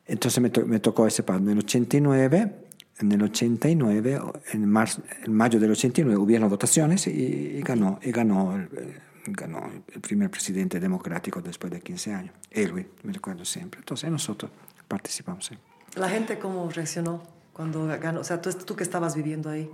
[0.07, 1.39] Entonces me, to- me tocó ese paso.
[1.39, 2.55] En el 89,
[2.99, 4.19] en el 89,
[4.53, 8.97] en, marzo, en mayo del 89 hubieron votaciones y, y ganó, y ganó, el, eh,
[9.27, 12.33] ganó el primer presidente democrático después de 15 años.
[12.49, 13.79] Elwin, me recuerdo siempre.
[13.81, 14.49] Entonces nosotros
[14.89, 15.45] participamos.
[15.45, 15.55] sí.
[15.95, 19.69] La gente cómo reaccionó cuando ganó, o sea, tú, tú que estabas viviendo ahí,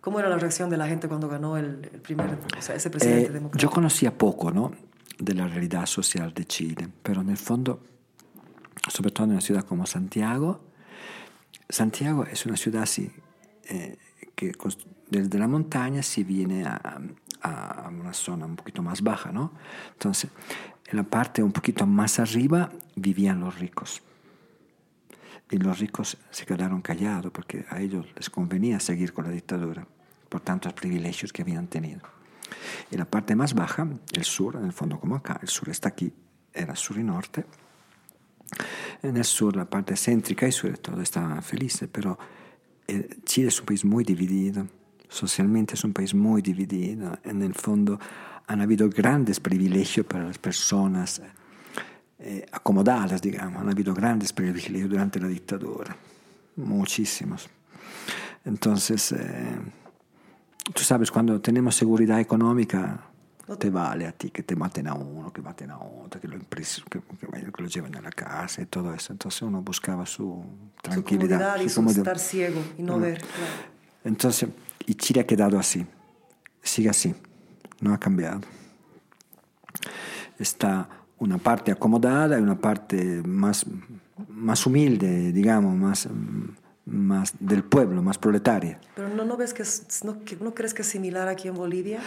[0.00, 2.90] ¿cómo era la reacción de la gente cuando ganó el, el primer, o sea, ese
[2.90, 3.58] presidente Eh, democrático?
[3.62, 4.72] yo conocía poco ¿no?
[5.18, 7.80] de la realidad social de Chile, pero en el fondo,
[8.88, 10.60] sobre todo en una ciudad como Santiago,
[11.68, 13.10] Santiago es una ciudad así,
[13.68, 13.96] eh,
[14.34, 14.52] que
[15.10, 17.00] desde la montaña se viene a,
[17.42, 19.52] a una zona un poquito más baja, ¿no?
[19.92, 20.30] Entonces,
[20.86, 24.02] en la parte un poquito más arriba vivían los ricos.
[25.50, 29.86] Y los ricos se quedaron callados porque a ellos les convenía seguir con la dictadura
[30.28, 32.02] por tantos privilegios que habían tenido.
[32.90, 35.88] Y la parte más baja, el sur, en el fondo como acá, el sur está
[35.88, 36.12] aquí,
[36.52, 37.44] era sur y norte.
[39.02, 42.18] En el sur, la parte céntrica y sur, todo estaba feliz, pero
[42.86, 44.66] eh, Chile es un país muy dividido,
[45.08, 47.18] socialmente es un país muy dividido.
[47.24, 47.98] En el fondo
[48.46, 51.22] han habido grandes privilegios para las personas
[52.20, 55.96] eh, acomodadas, digamos, han habido grandes privilegios durante la dictadura,
[56.56, 57.48] muchísimos.
[58.44, 59.58] Entonces, eh,
[60.74, 63.04] tú sabes, cuando tenemos seguridad económica,
[63.58, 66.36] te vale a ti que te maten a uno, que maten a otro, que lo,
[66.36, 69.12] impres- que, que- que lo lleven a la casa y todo eso.
[69.12, 71.38] Entonces uno buscaba su su tranquilidad.
[71.38, 73.18] comodidad y su su estar ciego y no ver.
[73.20, 73.52] claro.
[74.04, 74.48] Entonces,
[74.86, 75.86] y Chile ha quedado así,
[76.62, 77.14] sigue así,
[77.80, 78.40] no ha cambiado.
[80.38, 80.88] Está
[81.18, 83.66] una parte acomodada y una parte más,
[84.28, 86.08] más humilde, digamos, más,
[86.86, 88.80] más del pueblo, más proletaria.
[88.94, 91.54] Pero no, no ves que, es- no, que- no crees que es similar aquí en
[91.54, 91.98] Bolivia?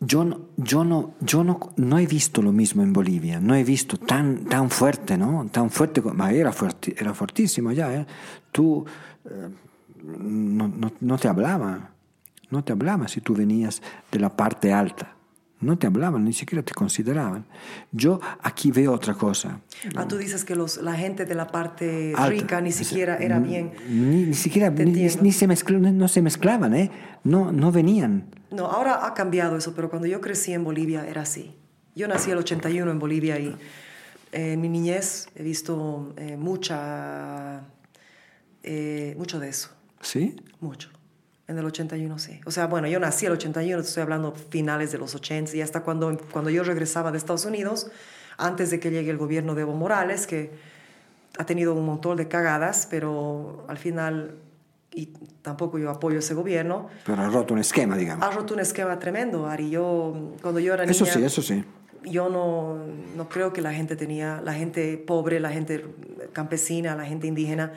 [0.00, 3.64] Yo no, yo no, yo no, no he visto lo mismo en Bolivia, no he
[3.64, 5.48] visto tan, tan fuerte, ¿no?
[5.50, 8.06] Tan fuerte, ma era, fuerte, era fortísimo ya, ¿eh?
[8.52, 8.84] Tú
[9.24, 9.48] eh,
[10.16, 11.88] no, no, no te hablaban,
[12.50, 15.16] no te hablaban si tú venías de la parte alta,
[15.60, 17.44] no te hablaban, ni siquiera te consideraban.
[17.92, 19.60] Yo aquí veo otra cosa.
[19.96, 22.28] Ah, tú dices que los, la gente de la parte alta.
[22.30, 23.72] rica ni siquiera era bien.
[23.88, 26.90] Ni, ni siquiera, ni, ni- se mezcl- no se mezclaban, ¿eh?
[27.24, 28.26] No, no venían.
[28.50, 31.54] No, ahora ha cambiado eso, pero cuando yo crecí en Bolivia era así.
[31.94, 33.48] Yo nací el 81 en Bolivia y
[34.32, 37.62] eh, en mi niñez he visto eh, mucha,
[38.62, 39.70] eh, mucho de eso,
[40.00, 40.36] ¿Sí?
[40.60, 40.90] mucho.
[41.48, 42.40] En el 81 sí.
[42.44, 45.62] O sea, bueno, yo nací el 81, te estoy hablando finales de los 80 y
[45.62, 47.90] hasta cuando, cuando yo regresaba de Estados Unidos,
[48.36, 50.50] antes de que llegue el gobierno de Evo Morales, que
[51.38, 54.34] ha tenido un montón de cagadas, pero al final,
[54.92, 55.06] y
[55.40, 58.26] tampoco yo apoyo ese gobierno, Pero ha roto un esquema, digamos.
[58.26, 59.70] ha roto un esquema tremendo, Ari.
[59.70, 60.90] Yo, cuando yo era niña...
[60.92, 61.64] Eso sí, eso sí.
[62.04, 62.76] Yo no,
[63.16, 65.84] no creo que la gente tenía, la gente pobre, la gente
[66.34, 67.72] campesina, la gente indígena,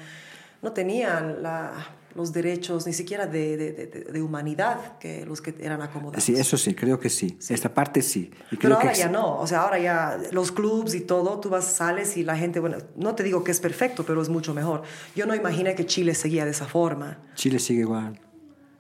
[0.62, 1.72] no tenían la-
[2.16, 6.24] los derechos ni siquiera de, de- de- de humanidad que los que eran acomodados.
[6.24, 7.38] Sí, eso sí, creo que sí.
[7.50, 8.32] Esta parte sí.
[8.52, 11.40] Y Pero creo ahora que ya no, o sea, ahora ya los clubs y todo,
[11.40, 14.30] tú vas, sales y la gente, bueno, no te digo que es perfecto, pero es
[14.30, 14.84] mucho mejor.
[15.16, 17.18] Yo no imaginé que Chile seguía de esa forma.
[17.36, 18.20] Chile sigue igual.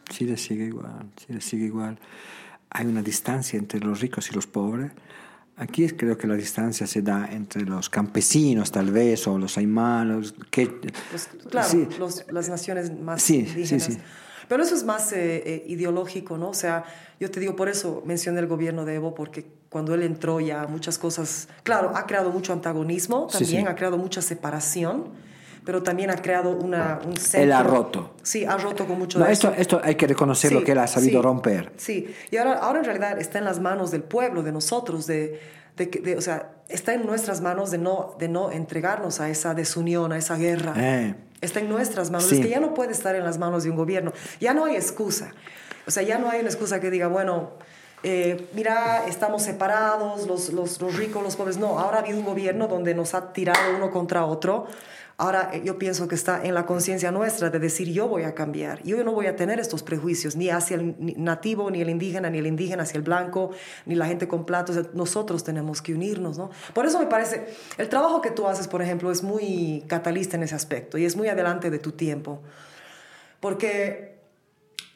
[0.09, 1.09] Chile sigue igual.
[1.15, 1.97] Chile sigue igual.
[2.69, 4.91] Hay una distancia entre los ricos y los pobres.
[5.61, 10.33] Aquí creo que la distancia se da entre los campesinos, tal vez, o los aymanos.
[10.49, 10.65] Que,
[11.11, 13.83] Los- claro, sí, los- las naciones más Sí, sí, indígenas.
[13.83, 13.97] sí.
[14.47, 16.49] Pero eso es más eh, eh, ideológico, ¿no?
[16.49, 16.83] O sea,
[17.19, 20.65] yo te digo, por eso mencioné el gobierno de Evo, porque cuando él entró ya
[20.65, 25.09] muchas cosas, claro, ha creado mucho antagonismo, también ha creado mucha separación,
[25.65, 27.41] pero también ha creado una, un centro.
[27.41, 28.15] Él ha roto.
[28.23, 29.61] Sí, ha roto con mucho No, de esto, eso.
[29.61, 31.71] esto hay que reconocerlo Sí, que él ha sabido sí, romper.
[31.77, 35.39] Sí, y ahora, ahora en realidad está en las manos del pueblo, de nosotros, de,
[35.77, 39.53] De de- o sea, está en nuestras manos de no, de no entregarnos a esa
[39.53, 40.73] desunión, a esa guerra.
[40.77, 41.15] Eh.
[41.39, 42.27] Está en nuestras manos.
[42.27, 42.35] Sí.
[42.35, 44.11] Es que ya no puede estar en las manos de un gobierno.
[44.39, 45.31] Ya no hay excusa.
[45.87, 47.51] O sea, ya no hay una excusa que diga, bueno,
[48.03, 51.57] eh, mira, estamos separados, los, los, los ricos, los pobres.
[51.57, 54.67] No, ahora ha habido un gobierno donde nos ha tirado uno contra otro.
[55.21, 58.33] Ahora eh, yo pienso que está en la conciencia nuestra de decir yo voy a
[58.33, 62.31] cambiar, yo no voy a tener estos prejuicios ni hacia el nativo, ni el indígena,
[62.31, 63.51] ni el indígena hacia el blanco,
[63.85, 64.79] ni la gente con platos.
[64.95, 66.49] Nosotros tenemos que unirnos, ¿no?
[66.73, 70.41] Por eso me parece, el trabajo que tú haces, por ejemplo, es muy catalista en
[70.41, 72.41] ese aspecto y es muy adelante de tu tiempo.
[73.39, 74.09] Porque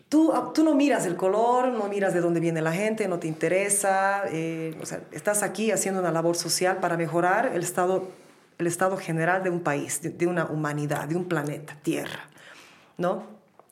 [0.10, 3.19] Tú, ah, tú no miras el color, no miras de dónde viene la gente, no
[3.19, 4.23] te interesa.
[4.31, 8.07] eh, o sea, estás aquí haciendo una labor social para mejorar el estado,
[8.57, 12.30] el estado general de un país, de, de una humanidad, de un planeta, Tierra.
[12.98, 13.23] ¿No?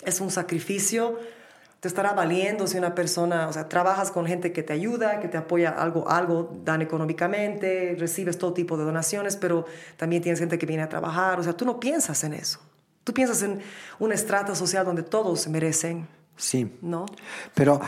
[0.03, 1.19] Es un sacrificio.
[1.79, 5.27] Te estará valiendo si una persona, o sea, trabajas con gente que te ayuda, que
[5.27, 9.65] te apoya algo, algo dan económicamente, recibes todo tipo de donaciones, pero
[9.97, 11.39] también tienes gente que viene a trabajar.
[11.39, 12.59] O sea, tú no piensas en eso.
[13.03, 13.61] Tú piensas en
[13.99, 16.77] un estrato social donde todos merecen, Sí.
[16.81, 17.05] ¿no?
[17.53, 17.79] Pero,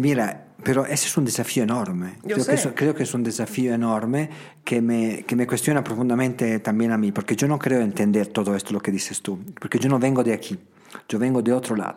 [0.00, 2.14] mira, pero ese es un desafío enorme.
[2.22, 2.68] Yo creo, que sé.
[2.68, 4.30] es, creo que es un desafío enorme
[4.64, 8.54] que me, que me cuestiona profundamente también a mí, porque yo no creo entender todo
[8.56, 10.58] esto lo que dices tú, porque yo no vengo de aquí,
[11.08, 11.96] yo vengo de otro lado,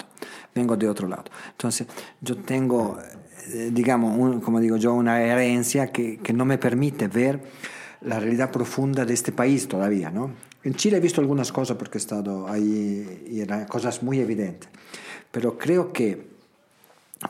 [0.53, 1.26] vengo de otro lado.
[1.52, 1.88] Entonces,
[2.19, 2.98] yo tengo,
[3.53, 7.40] eh, digamos, un- como digo yo, una herencia que, que no me permite ver
[8.02, 10.32] la realidad profunda de este país todavía, ¿no?
[10.64, 14.68] En Chile he visto algunas cosas porque he estado ahí y eran cosas muy evidentes,
[15.32, 16.36] pero creo que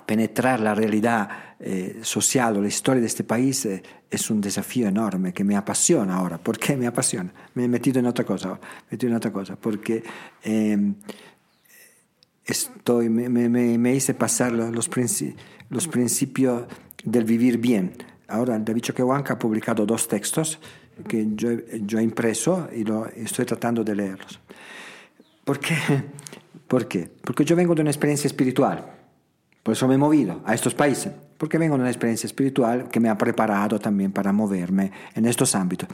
[0.05, 4.87] penetrar la realidad eh, social o la historia de este país eh, es un desafío
[4.87, 6.37] enorme que me apasiona ahora.
[6.37, 7.31] ¿Por qué me apasiona?
[7.55, 8.59] Me he metido en otra cosa, me
[8.91, 10.03] metido en otra cosa, porque
[10.43, 10.93] eh,
[12.45, 14.89] estoy, me, me- me- hice pasar lo- los,
[15.69, 16.63] los principios
[17.03, 17.93] del vivir bien.
[18.27, 20.59] Ahora David Choquehuanca ha publicado dos textos
[21.07, 21.49] que yo,
[21.85, 24.39] yo he impreso y lo, estoy tratando de leerlos.
[25.45, 25.75] ¿Por qué?
[26.67, 27.09] ¿Por qué?
[27.23, 28.96] Porque yo vengo de una experiencia espiritual.
[29.67, 31.11] Por eso me he movido a estos países.
[31.37, 35.55] Porque vengo de una experiencia espiritual que me ha preparado también para moverme en estos
[35.55, 35.89] ámbitos.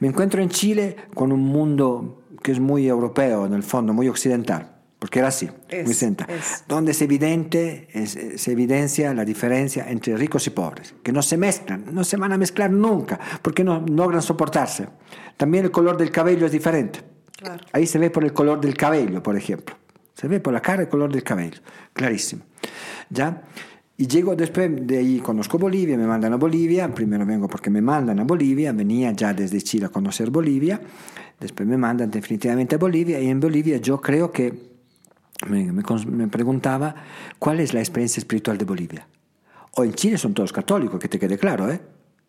[0.00, 4.08] Me encuentro en Chile con un mundo que es muy europeo, en el fondo, muy
[4.08, 4.72] occidental.
[4.98, 6.26] Porque era así, Es, muy.
[6.66, 11.36] Donde es evidente, es- se evidencia la diferencia entre ricos y pobres, que no se
[11.36, 14.88] mezclan, no se van a mezclar nunca, porque no logran soportarse.
[15.36, 17.02] También el color del cabello es diferente.
[17.36, 17.64] Claro.
[17.72, 19.76] Ahí se ve por el color del cabello, por ejemplo.
[20.14, 21.60] Se ve por la cara el color del cabello,
[21.92, 22.42] clarísimo.
[23.12, 23.42] ¿Ya?
[23.96, 27.82] Y llego después de ahí, conozco Bolivia, me mandan a Bolivia, primero vengo porque me
[27.82, 30.80] mandan a Bolivia, venía ya desde Chile a conocer Bolivia,
[31.38, 34.72] después me mandan definitivamente a Bolivia y en Bolivia yo creo que
[35.48, 36.94] me, me me preguntaba
[37.38, 39.06] cuál es la experiencia espiritual de Bolivia.
[39.74, 41.80] O en Chile son todos católicos, que te quede claro, ¿eh?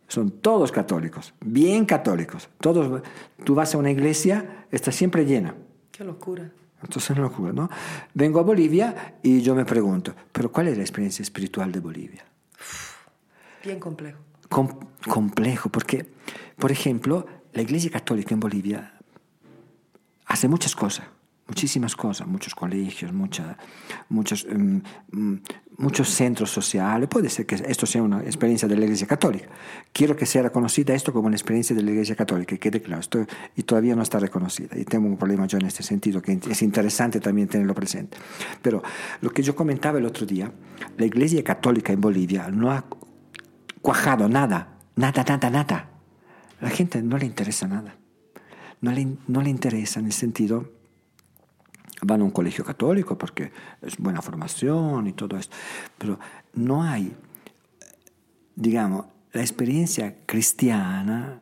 [0.07, 2.49] Son todos católicos, bien católicos.
[2.59, 3.01] Todos,
[3.43, 5.55] tú vas a una iglesia, está siempre llena.
[5.91, 6.51] Qué locura.
[6.83, 7.69] Entonces es una locura, ¿no?
[8.13, 12.25] Vengo a Bolivia y yo me pregunto, ¿pero cuál es la experiencia espiritual de Bolivia?
[13.63, 14.19] Bien complejo.
[14.49, 14.77] Com-
[15.07, 16.11] complejo, porque,
[16.57, 18.93] por ejemplo, la Iglesia Católica en Bolivia
[20.25, 21.05] hace muchas cosas,
[21.47, 23.57] muchísimas cosas, muchos colegios, mucha-
[24.09, 24.77] muchos, mm,
[25.11, 25.41] mm,
[25.77, 27.09] muchos centros sociales.
[27.09, 29.47] Puede ser que esto sea una experiencia de la Iglesia Católica.
[29.91, 33.01] Quiero que sea reconocida esto como una experiencia de la Iglesia Católica, que quede claro,
[33.01, 33.25] esto,
[33.55, 34.77] y todavía no está reconocida.
[34.77, 38.17] Y tengo un problema yo en este sentido, que es interesante también tenerlo presente.
[38.61, 38.81] Pero
[39.21, 40.51] lo que yo comentaba el otro día,
[40.97, 42.85] la Iglesia Católica en Bolivia no ha
[43.81, 45.89] cuajado nada, nada, nada, nada.
[46.61, 47.97] La gente no le interesa nada.
[48.79, 50.71] No le, no le interesa en el sentido,
[52.05, 53.51] van a un colegio católico porque
[53.81, 55.55] es buena formación y todo esto,
[55.97, 56.19] pero
[56.53, 57.15] no hay,
[58.55, 61.41] digamos, la experiencia cristiana,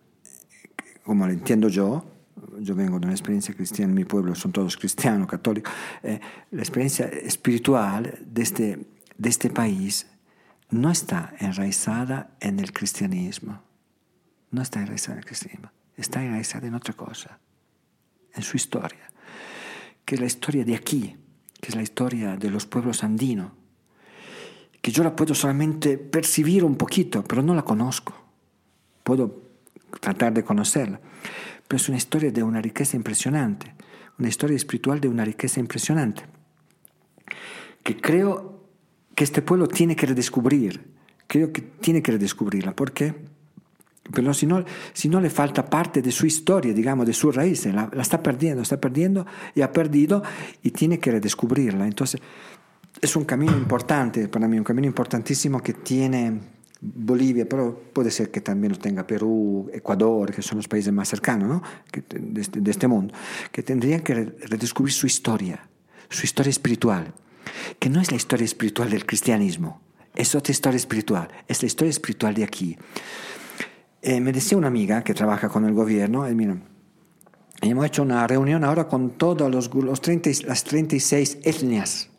[1.04, 2.06] como la entiendo yo,
[2.60, 5.74] yo vengo de una experiencia cristiana en mi pueblo, son todos cristianos, católicos,
[6.04, 6.20] eh,
[6.52, 10.08] la experiencia espiritual de este, de este país
[10.70, 13.62] no está enraizada en el cristianismo,
[14.52, 17.40] no está enraizada en el cristianismo, está enraizada en otra cosa,
[18.34, 19.11] en su historia,
[20.06, 21.16] que es la historia de aquí,
[21.60, 23.52] que es la historia de los pueblos andinos,
[24.82, 28.14] que yo la puedo solamente percibir un poquito, pero no la conozco.
[29.04, 29.44] Puedo
[30.00, 31.00] tratar de conocerla,
[31.68, 33.76] pero es una historia de una riqueza impresionante,
[34.18, 36.24] una historia espiritual de una riqueza impresionante,
[37.84, 38.64] que creo
[39.16, 40.84] que este pueblo tiene que redescubrir,
[41.28, 43.16] creo que tiene que redescubrirla, ¿por qué?
[44.14, 48.02] Pero si no, le falta parte de su historia, digamos, de sus raíces, la, la
[48.02, 50.24] está perdiendo, está perdiendo y ha perdido
[50.64, 51.86] y tiene que redescubrirla.
[51.86, 52.20] Entonces,
[53.00, 56.40] es un camino importante para mí, un camino importantísimo que tiene,
[56.82, 61.08] Bolivia, pero puede ser que también lo tenga Perú, Ecuador, que son los países más
[61.08, 61.62] cercanos
[61.94, 62.20] este,
[62.60, 63.14] de, este, mundo,
[63.52, 65.70] que tendrían que redescubrir su historia,
[66.10, 67.14] su historia espiritual,
[67.78, 69.80] que no es la historia espiritual del cristianismo,
[70.16, 72.78] es otra historia espiritual, es la historia espiritual de aquí.
[74.02, 76.58] Eh, me decía una amiga que trabaja con el gobierno, y mira,
[77.62, 82.10] hemos hecho una reunión ahora con todas los, los 30, las 36 etnias.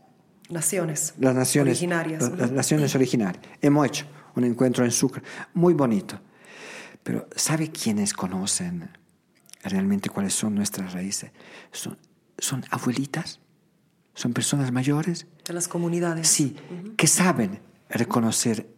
[0.48, 1.14] Naciones.
[1.18, 2.22] Las naciones originarias.
[2.22, 3.44] Las, las naciones originarias.
[3.60, 4.06] Hemos hecho
[4.36, 5.22] un encuentro en Sucre,
[5.54, 6.20] muy bonito.
[7.02, 8.88] Pero ¿sabe quiénes conocen
[9.64, 11.32] realmente cuáles son nuestras raíces?
[11.72, 11.98] Son,
[12.38, 13.40] son abuelitas,
[14.14, 15.26] son personas mayores.
[15.44, 16.28] De las comunidades.
[16.28, 16.96] Sí, uh -huh.
[16.96, 18.68] que saben reconocer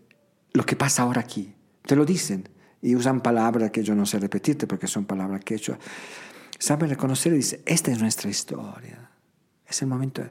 [0.54, 1.54] lo que pasa ahora aquí.
[1.82, 2.48] Te lo dicen
[2.84, 5.78] y usan palabras que yo no sé repetirte porque son palabras que hecho.
[6.58, 9.10] Saben reconocer y dicen, esta es nuestra historia.
[9.66, 10.22] Es el momento...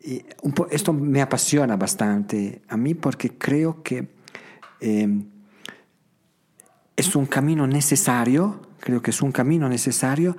[0.00, 4.08] Y un po esto me apasiona bastante a mí porque creo que
[4.80, 5.24] eh,
[6.94, 10.36] es un camino necesario, creo que es un camino necesario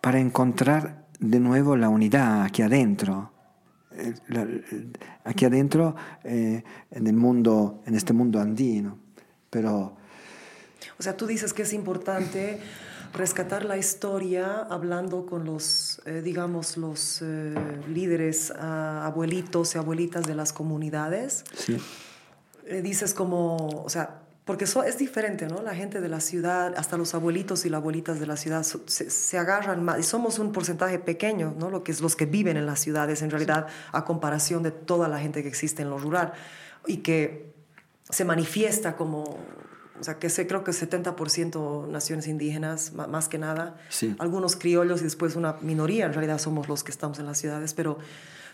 [0.00, 3.30] para encontrar de nuevo la unidad aquí adentro.
[5.24, 5.94] Aquí adentro
[6.24, 8.96] eh, en el mundo, en este mundo andino.
[9.50, 10.00] Pero.
[11.02, 12.60] O sea, tú dices que es importante
[13.12, 17.56] rescatar la historia hablando con los, eh, digamos, los eh,
[17.88, 21.42] líderes, uh, abuelitos y abuelitas de las comunidades.
[21.56, 21.76] Sí.
[22.66, 25.60] Eh, dices como, o sea, porque eso es diferente, ¿no?
[25.60, 29.10] La gente de la ciudad, hasta los abuelitos y las abuelitas de la ciudad se,
[29.10, 31.68] se, agarran más, y somos un porcentaje pequeño, ¿no?
[31.68, 35.08] Lo que es los que viven en las ciudades, en realidad, a comparación de toda
[35.08, 36.32] la gente que existe en lo rural,
[36.86, 37.52] y que
[38.08, 39.36] se manifiesta como,
[40.00, 44.16] o sea, que se, creo que 70% naciones indígenas, más que nada, sí.
[44.18, 47.74] algunos criollos y después una minoría, en realidad somos los que estamos en las ciudades,
[47.74, 47.98] pero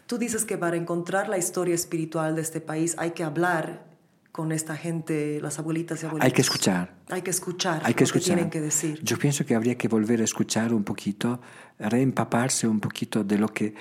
[0.06, 3.86] tú dices que para encontrar la historia espiritual de este país hay que hablar
[4.32, 6.26] con esta gente, las abuelitas y abuelitos.
[6.26, 6.94] Hay que escuchar.
[7.08, 7.82] Hay que escuchar.
[7.84, 8.22] Hay que escuchar.
[8.22, 9.00] Que tienen que decir.
[9.02, 11.40] Yo pienso que habría que volver a escuchar un poquito,
[11.78, 13.74] reempaparse un poquito de lo que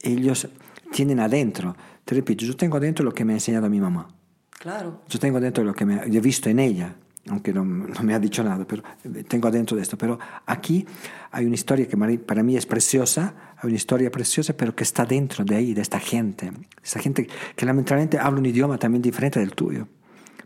[0.00, 0.46] ellos
[0.92, 1.76] tienen adentro.
[2.04, 4.06] Te repito, yo tengo adentro lo que me ha enseñado mi mamá.
[4.50, 5.02] Claro.
[5.08, 6.94] Yo tengo adentro lo que me, he visto en ella,
[7.30, 8.82] aunque no, no, me ha dicho nada, pero
[9.28, 9.96] tengo adentro de esto.
[9.96, 10.86] Pero aquí
[11.30, 15.06] hay una historia que para mí es preciosa, hay una historia preciosa, pero que está
[15.06, 16.52] dentro de ahí, de esta gente.
[16.82, 17.26] Esta gente
[17.56, 19.88] que lamentablemente habla un idioma también diferente del tuyo.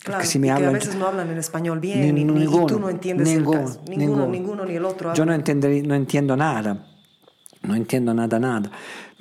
[0.04, 2.32] Claro, si me y hablan, que a veces no hablan en español bien, ni, ni,
[2.32, 3.82] ninguno, y tú no entiendes ninguno, el caso.
[3.88, 5.12] Ninguno, ninguno, ninguno, ni el otro.
[5.14, 6.86] Yo no, entenderé, no entiendo nada,
[7.62, 8.70] no entiendo nada, nada.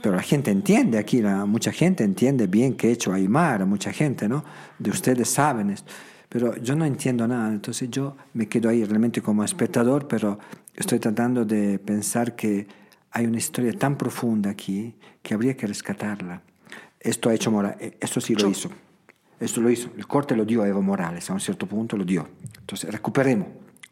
[0.02, 3.92] Pero la gente entiende aquí, la, mucha gente entiende bien que he hecho Aymara, mucha
[3.92, 4.46] gente, ¿no?
[4.78, 5.92] De ustedes saben esto.
[6.30, 10.40] Pero yo no entiendo nada, entonces yo me quedo ahí realmente como espectador, pero
[10.76, 12.68] estoy tratando de pensar que
[13.12, 16.41] hay una historia tan profunda aquí que habría que rescatarla.
[16.99, 18.70] Esto ha hecho Mora, esto sí lo hizo.
[19.40, 19.90] Esto lo hizo.
[19.95, 22.28] El corte lo dio Evo Morales, a un cierto punto lo dio.
[22.60, 23.48] Entonces, recuperemos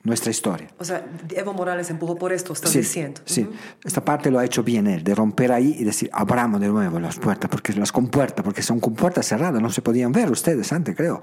[0.05, 0.69] nuestra historia.
[0.77, 1.05] O sea,
[1.35, 3.21] Evo Morales empujó por esto, estás sí, diciendo.
[3.25, 3.55] Sí, uh -huh.
[3.83, 6.99] esta parte lo ha hecho bien él, de romper ahí y decir, abramos de nuevo
[6.99, 10.95] las puertas, porque las compuertas, porque son compuertas cerradas, no se podían ver ustedes antes,
[10.95, 11.21] creo.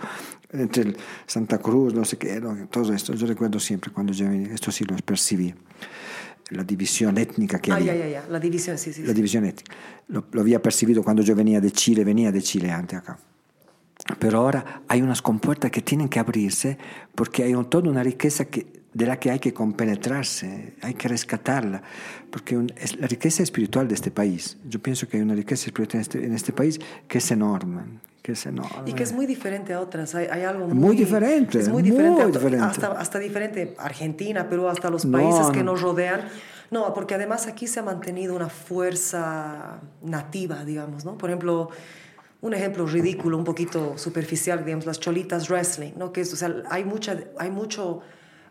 [0.50, 0.96] Entre el
[1.26, 3.14] Santa Cruz, no sé qué, no, todo esto.
[3.14, 5.54] Yo recuerdo siempre cuando yo venía, esto sí lo percibí.
[6.50, 7.94] La división étnica que ah, había.
[7.94, 9.02] Ya, ya, ya, la división, sí, sí.
[9.02, 9.14] La sí.
[9.14, 9.74] división étnica.
[10.08, 13.16] Lo, lo había percibido cuando yo venía de Chile, venía de Chile antes acá.
[14.18, 16.78] Pero ahora hay unas compuertas que tienen que abrirse
[17.14, 21.08] porque hay un, toda una riqueza que, de la que hay que compenetrarse, hay que
[21.08, 21.82] rescatarla,
[22.30, 24.58] porque un, es la riqueza espiritual de este país.
[24.68, 27.82] Yo pienso que hay una riqueza espiritual en este, en este país que es enorme.
[28.22, 28.90] Que es enorme.
[28.90, 30.14] Y que es muy diferente a otras.
[30.14, 31.58] Hay, hay algo muy, muy, diferente.
[31.58, 32.22] Es muy diferente.
[32.22, 32.64] Muy diferente.
[32.64, 35.72] Hasta, hasta diferente Argentina, Perú, hasta los países no, que no.
[35.72, 36.28] nos rodean.
[36.70, 41.18] No, porque además aquí se ha mantenido una fuerza nativa, digamos, ¿no?
[41.18, 41.70] Por ejemplo,
[42.42, 46.12] un ejemplo ridículo, un poquito superficial, digamos, las cholitas wrestling, ¿no?
[46.12, 48.00] Que es, o sea, hay, mucha, hay mucho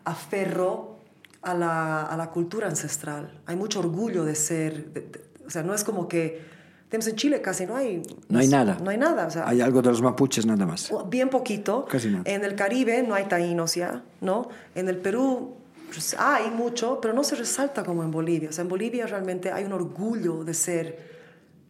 [0.04, 0.96] aferro
[1.42, 5.62] a la, a la cultura ancestral, hay mucho orgullo de ser, de, de, o sea,
[5.62, 6.52] no es como que,
[6.90, 8.02] en Chile casi no hay...
[8.28, 8.76] No hay nada.
[8.82, 9.48] No hay nada, o sea...
[9.48, 10.92] Hay algo de los mapuches nada más.
[11.08, 11.86] Bien poquito.
[11.86, 12.22] Casi nada.
[12.26, 14.50] En el Caribe no hay taínos ya, ¿no?
[14.74, 15.54] En el Perú
[15.88, 18.50] pues, hay mucho, pero no se resalta como en Bolivia.
[18.50, 21.12] O sea, en Bolivia realmente hay un orgullo de ser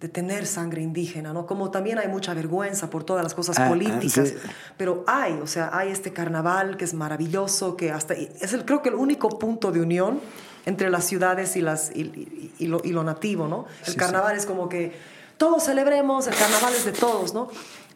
[0.02, 1.46] de tener sangre indígena, ¿no?
[1.46, 4.34] Como también hay mucha vergüenza por todas las cosas ah, políticas, sí.
[4.76, 8.82] pero hay, o sea, hay este carnaval que es maravilloso, que hasta es el, creo
[8.82, 10.20] que el único punto de unión
[10.66, 13.66] entre las ciudades y, las, y, y, y, lo, y lo, nativo, ¿no?
[13.86, 14.38] El sí, carnaval sí.
[14.40, 14.92] es como que
[15.36, 17.48] todos celebremos, el carnaval es de todos, ¿no?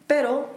[0.07, 0.49] Pero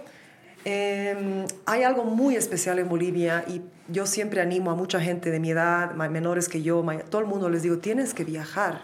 [0.65, 5.41] eh, hay algo muy especial en Bolivia y yo siempre animo a mucha gente de
[5.41, 8.83] mi edad, menores que yo, todo el mundo les digo, tienes que viajar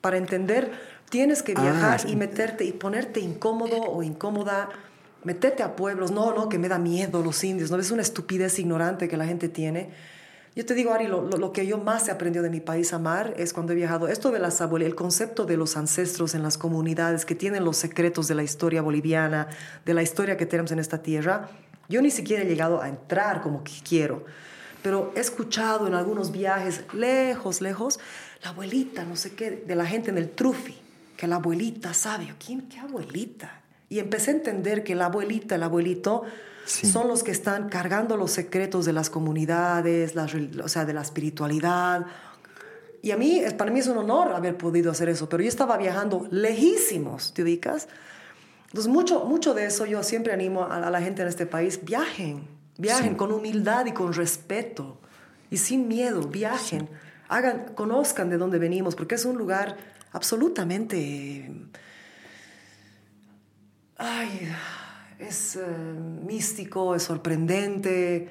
[0.00, 0.72] para entender
[1.12, 4.70] Tienes que viajar Ah, y meterte y ponerte incómodo o incómoda
[5.24, 8.58] metete a pueblos, no, no, que me da miedo los indios, no es una estupidez
[8.58, 9.90] ignorante que la gente tiene.
[10.56, 12.94] Yo te digo, Ari, lo, lo, lo que yo más he aprendido de mi país
[12.94, 16.42] amar es cuando he viajado, esto de las abuelas, el concepto de los ancestros en
[16.42, 19.48] las comunidades que tienen los secretos de la historia boliviana,
[19.84, 21.50] de la historia que tenemos en esta tierra,
[21.90, 24.24] yo ni siquiera he llegado a entrar como que quiero,
[24.82, 28.00] pero he escuchado en algunos viajes lejos, lejos,
[28.42, 30.81] la abuelita, no sé qué, de la gente en el trufi,
[31.22, 32.62] que la abuelita sabe, ¿quién?
[32.62, 33.60] ¿Qué abuelita?
[33.88, 36.24] Y empecé a entender que la abuelita, el abuelito,
[36.64, 36.84] Sí.
[36.90, 41.02] son los que están cargando los secretos de las comunidades, las o sea, de la
[41.02, 42.06] espiritualidad.
[43.02, 45.76] Y a mí, para mí es un honor haber podido hacer eso, pero yo estaba
[45.76, 47.86] viajando lejísimos, ¿te ubicas?
[48.66, 51.78] Entonces, mucho, mucho de eso yo siempre animo a, a la gente en este país,
[51.84, 53.14] viajen, viajen Sí.
[53.16, 54.98] con humildad y con respeto
[55.52, 56.88] y sin miedo, viajen,
[57.32, 59.76] hagan, conozcan de dónde venimos, porque es un lugar
[60.12, 61.50] absolutamente
[64.02, 64.48] ay,
[65.18, 68.30] es eh, místico, es sorprendente,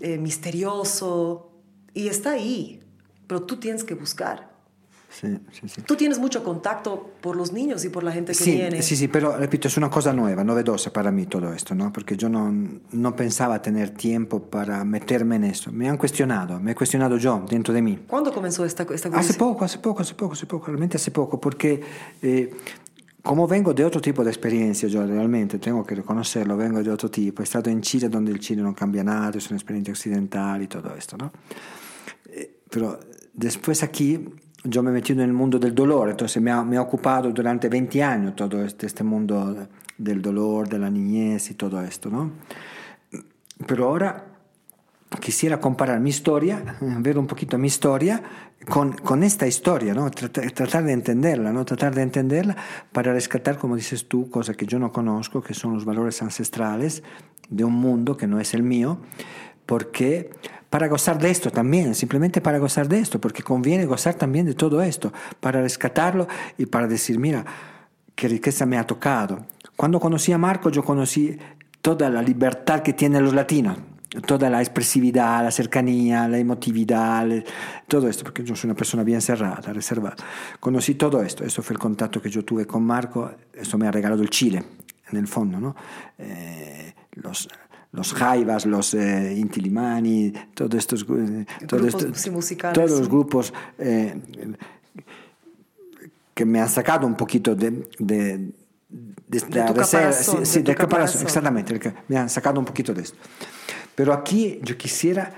[0.00, 1.52] eh, misterioso,
[1.92, 2.80] y está ahí,
[3.26, 4.49] pero tú tienes que buscar.
[5.86, 8.80] Tú tienes mucho contacto por los niños y por la gente que Sí, viene.
[8.82, 11.92] sí, sí, pero repito, es una cosa nueva, novedosa para mí todo esto, ¿no?
[11.92, 12.52] Porque yo no,
[12.92, 15.72] no pensaba tener tiempo para meterme en eso.
[15.72, 17.98] Me han cuestionado, me he cuestionado yo dentro de mí.
[18.06, 21.40] ¿Cuándo comenzó esta, esta Hace poco, hace poco, hace poco, hace poco, realmente hace poco,
[21.40, 21.80] porque
[22.22, 22.54] eh,
[23.22, 27.10] como vengo de otro tipo de experiencia, yo realmente tengo que reconocerlo, vengo de otro
[27.10, 30.62] tipo, he estado en Chile donde el Chile no cambia nada, es una experiencia occidental
[30.62, 31.32] y todo esto, ¿no?
[32.26, 32.98] Eh, pero
[33.34, 34.24] después aquí
[34.64, 36.86] yo me he metido en el mundo del dolor, entonces me ha, me ha
[37.32, 42.10] durante 20 años todo este, este mundo del dolor, de la niñez y todo esto,
[42.10, 42.32] ¿no?
[43.66, 44.26] Pero ahora
[45.20, 48.22] quisiera comparar mi historia, eh, ver un poquito mi historia
[48.68, 50.10] con, con esta historia, ¿no?
[50.10, 51.64] Tratar, tratar de entenderla, ¿no?
[51.64, 52.56] Tratar de entenderla
[52.92, 57.02] para rescatar, como dices tú, cosas que yo no conozco, que son los valores ancestrales
[57.48, 59.00] de un mundo que no es el mío,
[59.66, 60.30] porque
[60.70, 64.54] para gozar de esto también, simplemente para gozar de esto, porque conviene gozar también de
[64.54, 67.44] todo esto, para rescatarlo y para decir, mira,
[68.14, 69.44] qué riqueza me ha tocado.
[69.76, 71.36] Cuando conocí a Marco, yo conocí
[71.82, 73.78] toda la libertad que tienen los latinos,
[74.26, 77.26] toda la expresividad, la cercanía, la emotividad,
[77.88, 80.16] todo esto, porque yo soy una persona bien cerrada, reservada.
[80.60, 83.90] Conocí todo esto, eso fue el contacto que yo tuve con Marco, eso me ha
[83.90, 84.62] regalado el Chile,
[85.10, 85.74] en el fondo, ¿no?
[86.18, 87.48] Eh, los,
[87.92, 93.00] los jaivas, los eh, intilimani, todos estos, eh, todo Grupos, esto- sí, musicales, todos los
[93.00, 93.06] sí.
[93.10, 94.14] grupos eh,
[96.34, 98.52] que me han sacado un poquito de, de, de
[99.28, 101.22] reserva, caparazón, sí, sí, de de caparazón, caparazón.
[101.22, 103.18] exactamente, el me han sacado un poquito de esto.
[103.94, 105.34] Pero aquí yo quisiera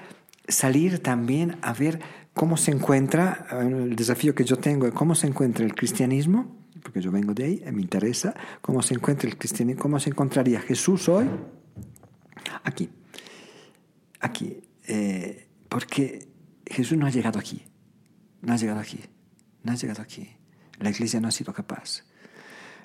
[0.47, 1.99] salir también a ver
[2.35, 7.01] cómo se encuentra, el desafío que yo tengo es cómo se encuentra el cristianismo, porque
[7.01, 11.09] yo vengo de ahí, me interesa, cómo se encuentra el cristianismo, cómo se encontraría Jesús
[11.09, 11.27] hoy
[12.65, 12.89] aquí,
[14.21, 16.29] aquí, eh, porque
[16.67, 17.63] Jesús no ha llegado aquí,
[18.41, 19.01] no ha llegado aquí,
[19.63, 20.29] no ha llegado aquí.
[20.79, 22.05] La iglesia no ha sido capaz.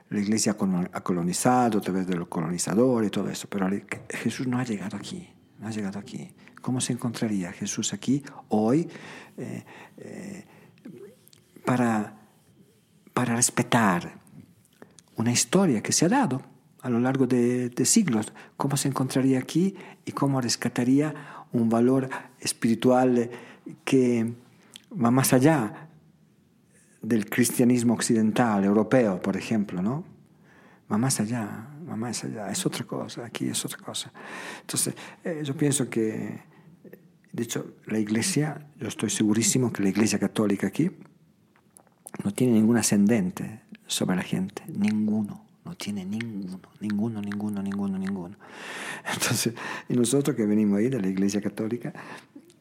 [0.10, 3.68] La iglesia ha colo- ha colonizado a través de los colonizadores y todo eso, pero
[4.10, 5.28] Jesús no ha llegado aquí,
[5.60, 6.32] no ha llegado aquí.
[6.62, 8.88] ¿Cómo se encontraría Jesús aquí hoy
[9.38, 9.64] eh,
[9.98, 10.46] eh,
[11.66, 12.18] para,
[13.14, 14.20] para respetar
[15.16, 16.42] una historia que se ha dado
[16.82, 18.34] a lo largo de, de siglos?
[18.56, 19.76] ¿Cómo se encontraría aquí
[20.06, 21.14] y cómo rescataría
[21.52, 22.10] un valor
[22.40, 23.30] espiritual
[23.84, 24.34] que
[24.92, 25.88] va más allá
[27.02, 30.04] del cristianismo occidental, europeo, por ejemplo, ¿no?
[30.92, 34.12] Va más allá, va más allá, es otra cosa, aquí es otra cosa.
[34.62, 36.42] Entonces, eh, yo pienso que,
[37.32, 40.92] de hecho, la iglesia, yo estoy segurísimo que la iglesia católica aquí
[42.24, 48.36] no tiene ningún ascendente sobre la gente, ninguno, no tiene ninguno, ninguno, ninguno, ninguno, ninguno.
[49.14, 49.54] Entonces,
[49.90, 51.94] y nosotros que venimos ahí de la iglesia católica,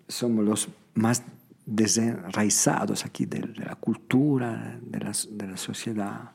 [0.08, 1.22] somos los más
[1.64, 6.32] desenraizados aquí de, de la cultura, de la, de la sociedad.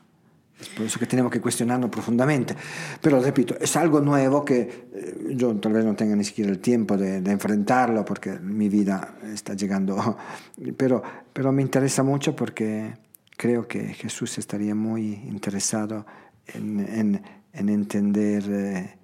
[0.58, 2.54] Es por eso que tenemos que cuestionarnos profundamente.
[3.02, 6.60] Pero repito, es algo nuevo que eh, yo tal vez no tenga ni siquiera el
[6.60, 10.16] tiempo de, de enfrentarlo porque mi vida está llegando.
[10.76, 12.94] Pero, pero me interesa mucho porque
[13.36, 16.06] creo que Jesús estaría muy interesado
[16.48, 18.96] en, en, en entender eh,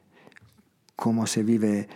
[0.97, 1.89] cómo se vive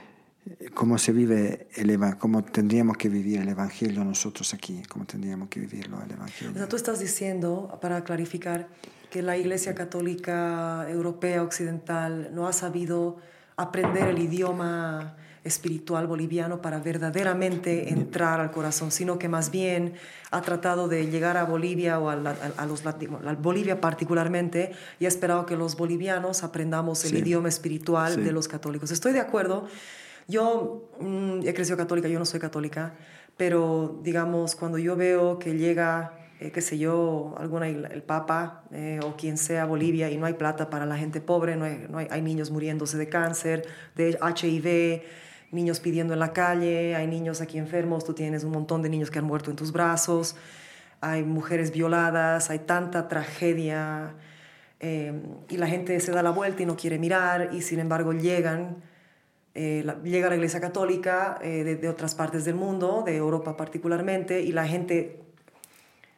[0.74, 5.60] cómo se vive el cómo tendríamos que vivir el evangelio nosotros aquí, cómo tendríamos que
[5.60, 6.52] vivirlo el O evangelio.
[6.54, 8.68] sea, tú estás diciendo, para clarificar,
[9.10, 13.18] que la Iglesia Católica Europea Occidental no ha sabido
[13.56, 19.94] aprender el idioma espiritual boliviano para verdaderamente entrar al corazón, sino que más bien
[20.30, 23.80] ha tratado de llegar a Bolivia o a, la- a- a los latinos, a Bolivia
[23.80, 27.18] particularmente, y ha esperado que los bolivianos aprendamos el Sí.
[27.18, 28.20] idioma espiritual Sí.
[28.20, 28.90] de los católicos.
[28.90, 29.66] Estoy de acuerdo.
[30.28, 32.94] Yo mm, he crecido católica, yo no soy católica,
[33.36, 39.00] pero digamos, cuando yo veo que llega, eh, qué sé yo, alguna, el Papa eh,
[39.04, 41.98] o quien sea Bolivia y no hay plata para la gente pobre, no hay, no
[41.98, 43.66] hay, hay niños muriéndose de cáncer,
[43.96, 45.02] de HIV,
[45.52, 49.10] niños pidiendo en la calle, hay niños aquí enfermos, tú tienes un montón de niños
[49.10, 50.34] que han muerto en tus brazos,
[51.00, 54.14] hay mujeres violadas, hay tanta tragedia
[54.80, 55.12] eh,
[55.48, 58.76] y la gente se da la vuelta y no quiere mirar y sin embargo llegan,
[59.54, 64.40] eh, la- llega la Iglesia Católica eh, de, otras partes del mundo, de Europa particularmente,
[64.40, 65.20] y la gente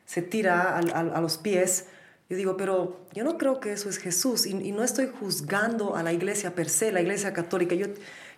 [0.06, 1.86] se tira a los pies.
[2.30, 6.02] Yo digo, pero yo no creo que eso es Jesús y, no estoy juzgando a
[6.02, 7.74] la iglesia per se, la iglesia católica.
[7.74, 7.86] Yo,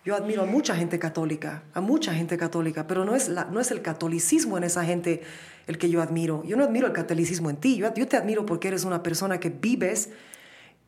[0.03, 3.71] yo admiro a mucha gente católica, a mucha gente católica, pero no es, no es
[3.71, 5.21] el catolicismo en esa gente
[5.67, 6.43] el que yo admiro.
[6.43, 9.49] Yo no admiro el catolicismo en ti, yo, te admiro porque eres una persona que
[9.49, 10.09] vives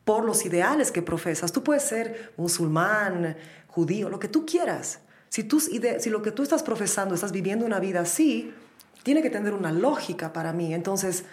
[0.04, 1.52] por los ideales que profesas.
[1.52, 3.36] Tú puedes ser musulmán,
[3.66, 5.00] judío, lo que tú quieras.
[5.30, 8.52] Si, tus si lo que tú estás profesando, estás viviendo una vida así,
[9.04, 10.74] tiene que tener una lógica para mí.
[10.74, 11.24] Entonces,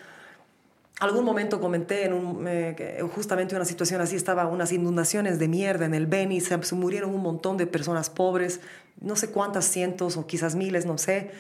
[1.00, 5.86] algún momento comenté en un, eh, justamente una situación así, estaba unas inundaciones de mierda
[5.86, 8.60] en el Beni, se, murieron un montón de personas pobres,
[9.00, 11.32] no sé cuántas cientos o quizás miles, no sé.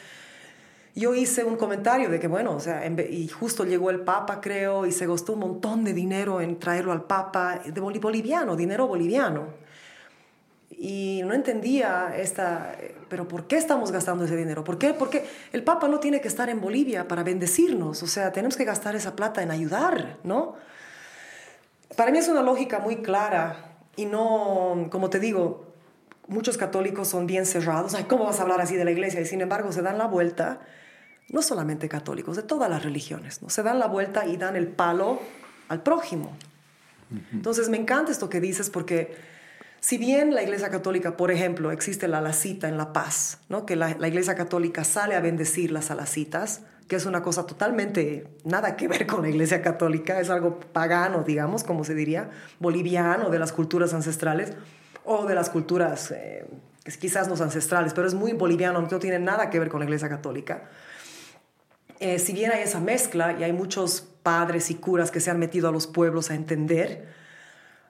[0.96, 4.86] Yo hice un comentario de que, bueno, o sea, y justo llegó el Papa, creo,
[4.88, 8.88] y se gastó un montón de dinero en traerlo al Papa, de boli- boliviano, dinero
[8.88, 9.67] boliviano.
[10.70, 12.76] Y no entendía esta,
[13.10, 14.64] pero ¿por qué estamos gastando ese dinero?
[14.64, 14.94] ¿Por qué?
[14.94, 18.66] Porque el Papa no tiene que estar en Bolivia para bendecirnos, o sea, tenemos que
[18.66, 20.56] gastar esa plata en ayudar, ¿no?
[21.96, 25.68] Para mí es una lógica muy clara y no, como te digo,
[26.28, 27.94] muchos católicos son bien cerrados.
[27.96, 29.22] Ay, ¿cómo vas a hablar así de la iglesia?
[29.22, 30.60] Y sin embargo se dan la vuelta,
[31.30, 33.50] no solamente católicos, de todas las religiones, ¿no?
[33.50, 35.20] Se dan la vuelta y dan el palo
[35.70, 36.36] al prójimo.
[37.32, 39.16] Entonces me encanta esto que dices porque
[39.80, 43.66] si bien la Iglesia Católica, por ejemplo, existe la lacita en La Paz, ¿no?
[43.66, 48.76] que la, Iglesia Católica sale a bendecir las alacitas, que es una cosa totalmente nada
[48.76, 52.30] que ver con la Iglesia Católica, es algo pagano, digamos, como se diría,
[52.60, 54.54] boliviano, de las culturas ancestrales,
[55.04, 56.46] o de las culturas eh,
[57.00, 60.10] quizás no ancestrales, pero es muy boliviano, no tiene nada que ver con la Iglesia
[60.10, 60.70] Católica.
[62.00, 65.40] Eh, si bien hay esa mezcla y hay muchos padres y curas que se han
[65.40, 67.08] metido a los pueblos a entender,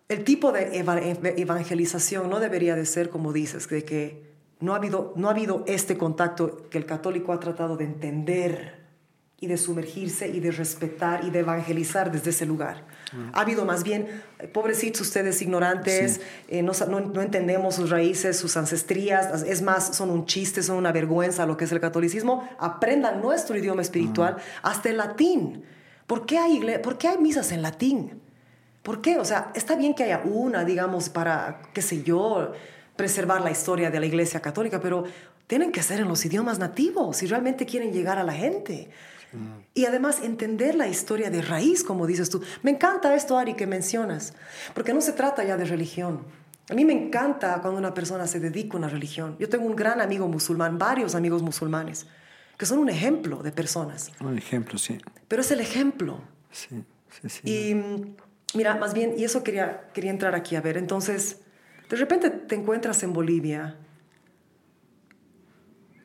[0.10, 4.26] el tipo de eva- ev- evangelización no debería de ser como dices, de que
[4.60, 8.78] no ha, habido, no ha habido este contacto que el católico ha tratado de entender
[9.40, 12.86] y de sumergirse y de respetar y de evangelizar desde ese lugar.
[13.34, 14.08] Ha habido más bien,
[14.52, 16.22] pobrecitos ustedes ignorantes, Sí.
[16.48, 20.78] eh, no, no- no entendemos sus raíces, sus ancestrías, es más, son un chiste, son
[20.78, 22.50] una vergüenza lo que es el catolicismo.
[22.58, 25.64] Aprendan nuestro idioma espiritual, hasta el latín.
[26.08, 28.20] ¿Por qué, hay ¿Por qué hay misas en latín?
[28.88, 29.18] ¿Por qué?
[29.18, 32.54] O sea, está bien que haya una, digamos, para, qué sé yo,
[32.96, 35.04] preservar la historia de la Iglesia Católica, pero
[35.46, 38.90] tienen que ser en los idiomas nativos si realmente quieren llegar a la gente.
[39.74, 42.42] Y además entender la historia de raíz, como dices tú.
[42.64, 44.34] Me encanta esto, Ari, que mencionas,
[44.74, 46.22] porque no se trata ya de religión.
[46.70, 49.36] A mí me encanta cuando una persona se dedica a una religión.
[49.38, 52.08] Yo tengo un gran amigo musulmán, varios amigos musulmanes,
[52.58, 54.14] que son un ejemplo de personas.
[54.22, 54.98] Un ejemplo, sí.
[55.28, 56.22] Pero es el ejemplo.
[56.52, 57.42] Sí, sí, sí.
[57.44, 58.16] Y mm,
[58.54, 60.78] mira, más bien, y eso quería, quería entrar aquí a ver.
[60.78, 61.42] Entonces,
[61.90, 63.78] de repente te encuentras en Bolivia.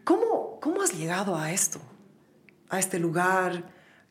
[0.05, 1.81] ¿Cómo, cómo has llegado a esto?
[2.69, 3.65] A este lugar,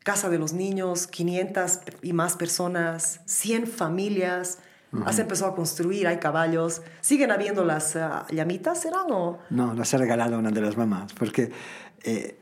[0.04, 4.58] Casa de los Niños, 500 y más personas, 100 familias.
[5.06, 6.82] Has empezado a construir, hay caballos.
[7.00, 9.38] ¿Siguen habiendo las ah, llamitas, serán o...?
[9.48, 11.50] No, las he regalado a una de las mamás porque
[12.02, 12.38] eh,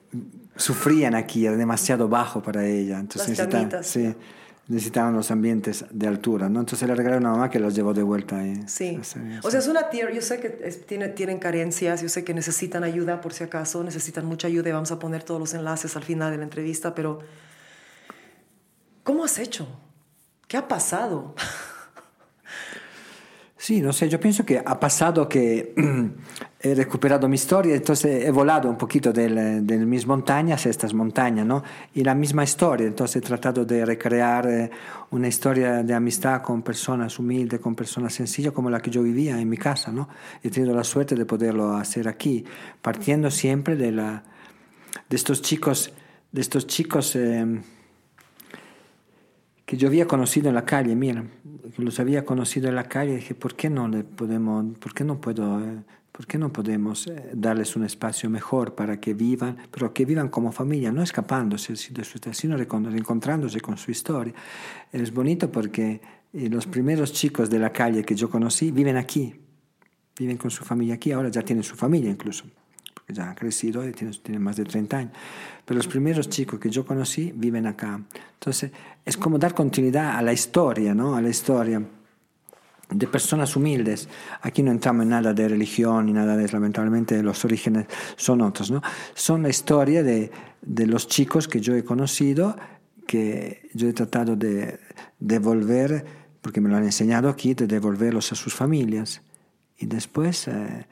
[0.57, 2.99] sufrían aquí, era demasiado bajo para ella.
[2.99, 3.87] Entonces Las llamitas.
[3.87, 4.17] sí,
[4.71, 6.61] necesitaban los ambientes de altura, ¿no?
[6.61, 8.55] Entonces le regalé a una mamá que las llevó de vuelta ahí.
[8.69, 8.97] Sí.
[9.43, 12.33] O sea, es una tierra, yo sé que es- tiene, tienen carencias, yo sé que
[12.35, 15.97] necesitan ayuda por si acaso, necesitan mucha ayuda y vamos a poner todos los enlaces
[15.97, 17.19] al final de la entrevista, pero
[19.03, 19.67] ¿cómo has hecho?
[20.47, 21.35] ¿Qué ha pasado?
[23.63, 25.75] Sí, no sé, yo pienso que ha pasado que
[26.63, 30.95] he recuperado mi historia, entonces he volado un poquito del- de mis montañas a estas
[30.95, 31.63] montañas, ¿no?
[31.93, 34.71] Y la misma historia, entonces he tratado de recrear eh,
[35.11, 39.39] una historia de amistad con personas humildes, con personas sencillas como la que yo vivía
[39.39, 40.09] en mi casa, ¿no?
[40.43, 42.43] He tenido la suerte de poderlo hacer aquí,
[42.81, 44.23] partiendo siempre de, la,
[45.11, 45.93] de estos chicos,
[46.33, 47.15] de estos chicos...
[47.15, 47.61] eh,
[49.71, 51.25] que yo había conocido en la calle, mira,
[51.77, 55.21] los había conocido en la calle, dije, ¿por qué no le podemos, por qué no
[55.21, 59.95] puedo, eh, ¿Por qué no podemos eh, darles un espacio mejor para que vivan, pero
[59.95, 64.35] que vivan como familia, no escapándose de su sino reencontrándose con su historia?
[64.91, 66.01] Es bonito porque
[66.33, 69.37] eh, los primeros chicos de la calle que yo conocí viven aquí,
[70.19, 72.45] viven con su familia aquí, ahora ya tienen su familia incluso,
[73.13, 75.13] ya han crecido y tienen, más de 30 años.
[75.65, 78.01] Pero los primeros chicos que yo conocí viven acá.
[78.35, 78.71] Entonces
[79.05, 81.17] es como dar continuidad a la historia, ¿no?
[81.17, 81.83] A la historia
[82.91, 84.09] de personas humildes.
[84.43, 88.71] Aquí no entramos en nada de religión ni nada de lamentablemente los orígenes son otros,
[88.71, 88.83] ¿no?
[89.15, 90.31] Son la historia de,
[90.63, 92.57] de los chicos que yo he conocido,
[93.07, 94.81] que yo he tratado de
[95.19, 96.05] devolver,
[96.41, 99.23] porque me lo han enseñado aquí, de devolverlos a sus familias.
[99.79, 100.85] Y después eh, eh,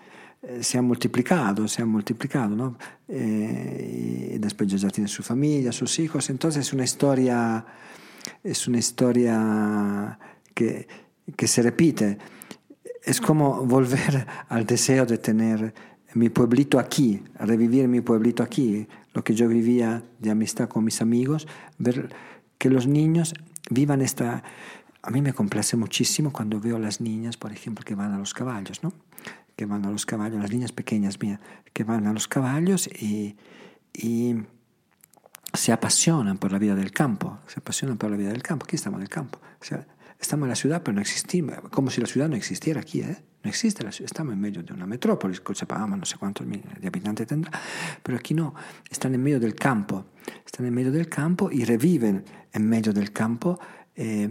[0.61, 2.79] se han multiplicado, se han multiplicado, ¿no?
[3.09, 6.31] Eh, y después ya tienen su familia, sus hijos.
[6.31, 7.65] Entonces es una historia,
[8.43, 10.19] es una historia
[10.55, 10.87] que
[11.37, 12.19] que se repite.
[13.03, 15.75] Es como volver al deseo de tener
[16.15, 21.03] mi pueblito aquí, revivir mi pueblito aquí, lo que yo vivía de amistad con mis
[21.03, 21.47] amigos,
[21.79, 22.11] ver
[22.57, 23.35] que los niños
[23.71, 24.43] vivan esta...
[25.01, 28.19] A mí me complace muchísimo cuando veo a las niñas, por ejemplo, que van a
[28.19, 28.93] los caballos, ¿no?
[29.59, 31.41] Que van a los caballos, las niñas pequeñas mías,
[31.73, 33.37] que van a los caballos y,
[33.93, 34.37] y
[35.53, 38.65] se apasionan por la vida del campo, se apasionan por la vida del campo.
[38.65, 39.41] Aquí estamos en el campo.
[39.61, 39.85] O sea,
[40.21, 43.17] Estamos en la ciudad, pero no existimos, como si la ciudad no existiera aquí, ¿eh?
[43.45, 46.67] No existe la ciudad, estamos en medio de una metrópolis, Cochabamba, no sé cuántos miles
[46.81, 47.53] de habitantes tendrá,
[48.03, 48.53] pero aquí no,
[48.91, 50.07] están en medio del campo,
[50.45, 53.61] están en medio del campo y reviven en medio del campo
[53.95, 54.29] eh,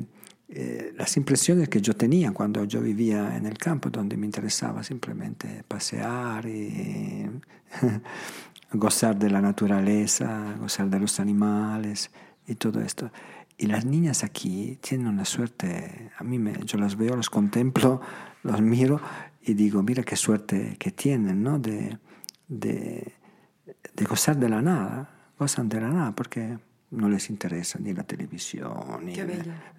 [0.50, 4.82] eh, las impresiones que yo tenía cuando yo vivía en el campo, donde me interesaba
[4.82, 7.30] simplemente pasear y
[8.72, 12.12] gozar de la naturaleza, gozar de los animales
[12.48, 13.12] y todo esto.
[13.58, 18.00] Y las niñas aquí tienen una suerte, a mí me, yo las veo, las contemplo,
[18.44, 19.02] las miro
[19.42, 21.60] y digo, mira qué suerte que tienen, ¿no?
[21.60, 21.98] De,
[22.48, 23.14] de,
[23.96, 26.58] de gozar de la nada, gozan de la nada, porque
[26.92, 29.16] no les interesa ni la televisión, ni,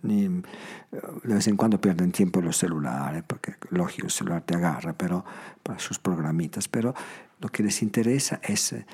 [0.03, 4.55] ni, de vez en cuando pierden tiempo en los celulares, porque lógico, el celular te
[4.57, 5.25] agarra, pero
[5.63, 6.95] para sus programitas, pero
[7.41, 8.85] lo que les interesa es eh,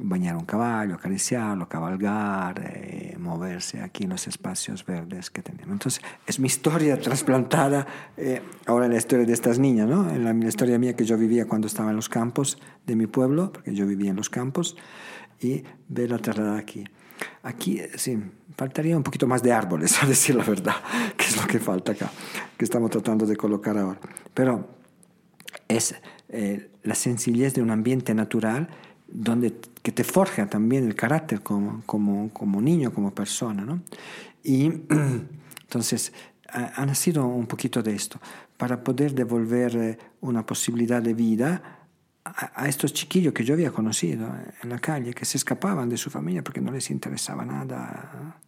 [0.00, 5.72] bañar un caballo, acariciarlo, cabalgar, eh, moverse aquí en los espacios verdes que tenemos.
[5.72, 10.08] Entonces, es mi historia trasplantada eh, ahora en la historia de estas niñas, ¿no?
[10.08, 13.52] En la, historia mía que yo vivía cuando estaba en los campos de mi pueblo,
[13.52, 14.76] porque yo vivía en los campos,
[15.40, 16.84] y verla trasladada aquí.
[17.42, 18.18] Aquí, sí,
[18.56, 20.76] faltaría un poquito más de árboles, a decir la verdad,
[21.16, 22.10] que es lo que falta acá,
[22.56, 24.00] que estamos tratando de colocar ahora.
[24.32, 24.68] Pero
[25.68, 25.94] es
[26.28, 28.68] eh, la sencillez de un ambiente natural
[29.08, 33.64] donde, que te forja también el carácter como, como, como niño, como persona.
[33.64, 33.82] ¿no?
[34.42, 34.66] Y
[35.62, 36.12] entonces
[36.48, 38.20] ha, ha, nacido un poquito de esto,
[38.56, 41.83] para poder devolver eh, una posibilidad de vida
[42.24, 44.28] a, estos chiquillos que yo había conocido
[44.62, 48.40] en la calle, que se escapaban de su familia porque no les interesaba nada,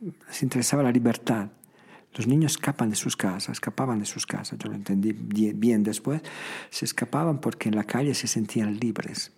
[0.00, 1.48] les interesaba la libertad.
[2.14, 6.22] Los niños escapan de sus casas, escapaban de sus casas, yo lo entendí bien después,
[6.70, 9.32] se escapaban porque en la calle se sentían libres,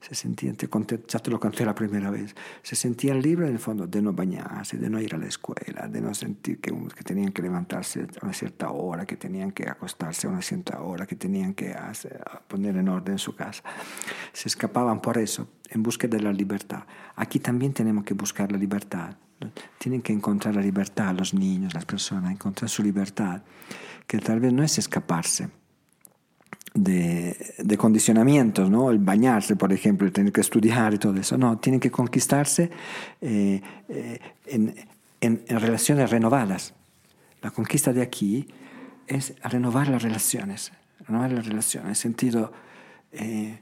[0.00, 3.54] se sentían, te conté, ya te lo conté la primera vez, se sentían libres en
[3.54, 6.72] el fondo de no bañarse, de no ir a la escuela, de no sentir que,
[6.94, 10.80] que tenían que levantarse a una cierta hora, que tenían que acostarse a una cierta
[10.80, 11.74] hora, que tenían que
[12.46, 13.62] poner en orden su casa.
[14.32, 16.84] Se escapaban por eso, en busca de la libertad.
[17.16, 19.16] Aquí también tenemos que buscar la libertad
[19.78, 23.42] tienen que encontrar la libertad, los niños, las personas, encontrar su libertad,
[24.06, 25.48] que tal vez no es escaparse
[26.74, 28.90] de, de condicionamientos, ¿no?
[28.90, 32.70] el bañarse, por ejemplo, el tener que estudiar y todo eso, no, tienen que conquistarse
[33.20, 34.74] eh, eh, en,
[35.20, 36.74] en, en, relaciones renovadas.
[37.42, 38.48] La conquista de aquí
[39.06, 40.72] es renovar las relaciones,
[41.06, 42.52] renovar las relaciones, en sentido...
[43.12, 43.60] Eh,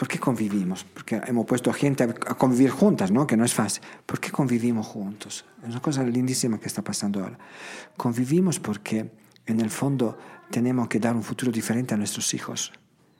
[0.00, 0.82] ¿Por qué convivimos?
[0.82, 3.26] Porque hemos puesto a gente a convivir juntas, ¿no?
[3.26, 3.82] Que no es fácil.
[4.06, 5.44] ¿Por qué convivimos juntos?
[5.62, 7.36] Es una cosa lindísima que está pasando ahora.
[7.98, 9.10] Convivimos porque
[9.44, 10.16] en el fondo
[10.50, 12.72] tenemos que dar un futuro diferente a nuestros hijos.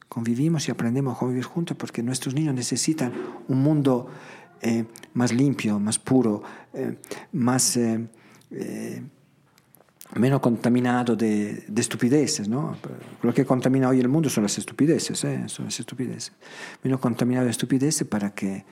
[0.09, 3.12] Convivimos y aprendemos a convivir juntos porque nuestros niños necesitan
[3.48, 4.09] un mundo
[4.61, 4.85] eh,
[5.15, 6.43] más limpio, más puro,
[6.74, 6.97] eh,
[7.32, 7.77] más...
[7.77, 8.07] Eh,
[8.51, 9.02] eh
[10.16, 12.77] menos contaminado de, de, estupideces, ¿no?
[13.23, 15.44] Lo que contamina hoy el mundo son las estupideces, ¿eh?
[15.47, 16.32] son las estupideces.
[16.82, 18.65] Menos contaminado de estupideces para que,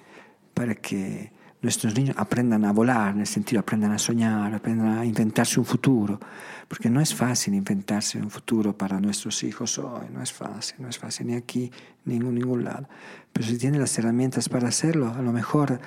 [0.53, 1.31] para que
[1.61, 5.67] nuestros niños aprendan a volar, en el sentido, aprendan a soñar, aprendan a inventarse un
[5.67, 6.21] futuro,
[6.69, 10.89] porque no es fácil inventarse un futuro para nuestros hijos hoy, no es fácil, no
[10.89, 11.71] es fácil ni aquí,
[12.05, 12.89] ni en ningún lado.
[13.33, 15.81] Pero si tienen las herramientas para hacerlo, a lo mejor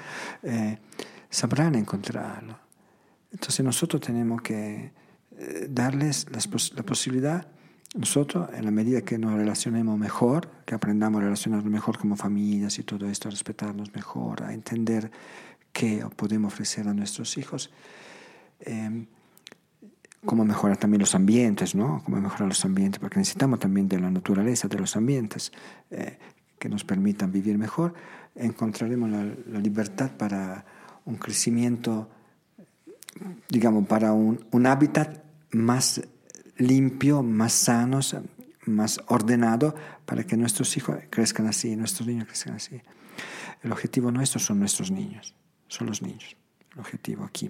[0.43, 0.77] eh,
[1.29, 2.59] sabrán encontrarlo.
[3.31, 4.91] Entonces nosotros tenemos que
[5.37, 6.27] eh, darles
[6.75, 7.47] la posibilidad
[7.93, 12.79] nosotros, en la medida que nos relacionemos mejor, que aprendamos a relacionarnos mejor como familias
[12.79, 15.11] y todo esto, a respetarnos mejor, a entender
[15.71, 17.71] qué podemos ofrecer a nuestros hijos,
[18.61, 19.05] eh,
[20.25, 22.01] cómo mejorar también los ambientes, ¿no?
[22.05, 25.51] Cómo mejorar los ambientes, porque necesitamos también de la naturaleza, de los ambientes
[25.89, 26.17] eh,
[26.59, 27.93] que nos permitan vivir mejor,
[28.35, 30.63] encontraremos la, la, libertad para
[31.05, 32.07] un crecimiento,
[33.49, 36.01] digamos, para un, un hábitat más
[36.57, 37.99] limpio, más sano,
[38.65, 39.75] más ordenado,
[40.05, 42.81] para que nuestros hijos crezcan así, nuestros niños crezcan así.
[43.63, 45.35] El objetivo nuestro son nuestros niños,
[45.71, 46.35] son los niños,
[46.73, 47.49] el objetivo aquí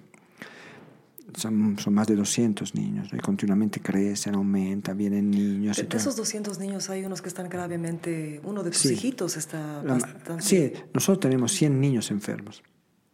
[1.35, 5.77] son, son, más de 200 niños y continuamente crecen, aumentan, vienen niños.
[5.77, 8.93] De, de esos 200 niños hay unos que están gravemente, uno de tus sí.
[8.93, 10.43] hijitos está La, bastante...
[10.43, 12.64] Sí, nosotros tenemos 100 niños enfermos.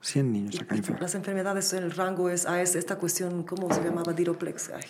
[0.02, 1.02] 100 niños acá y, enfermos.
[1.02, 4.14] Las enfermedades, el rango es, ah, es esta cuestión, ¿cómo se llamaba?
[4.14, 4.70] Diroplex.
[4.70, 4.84] Ay.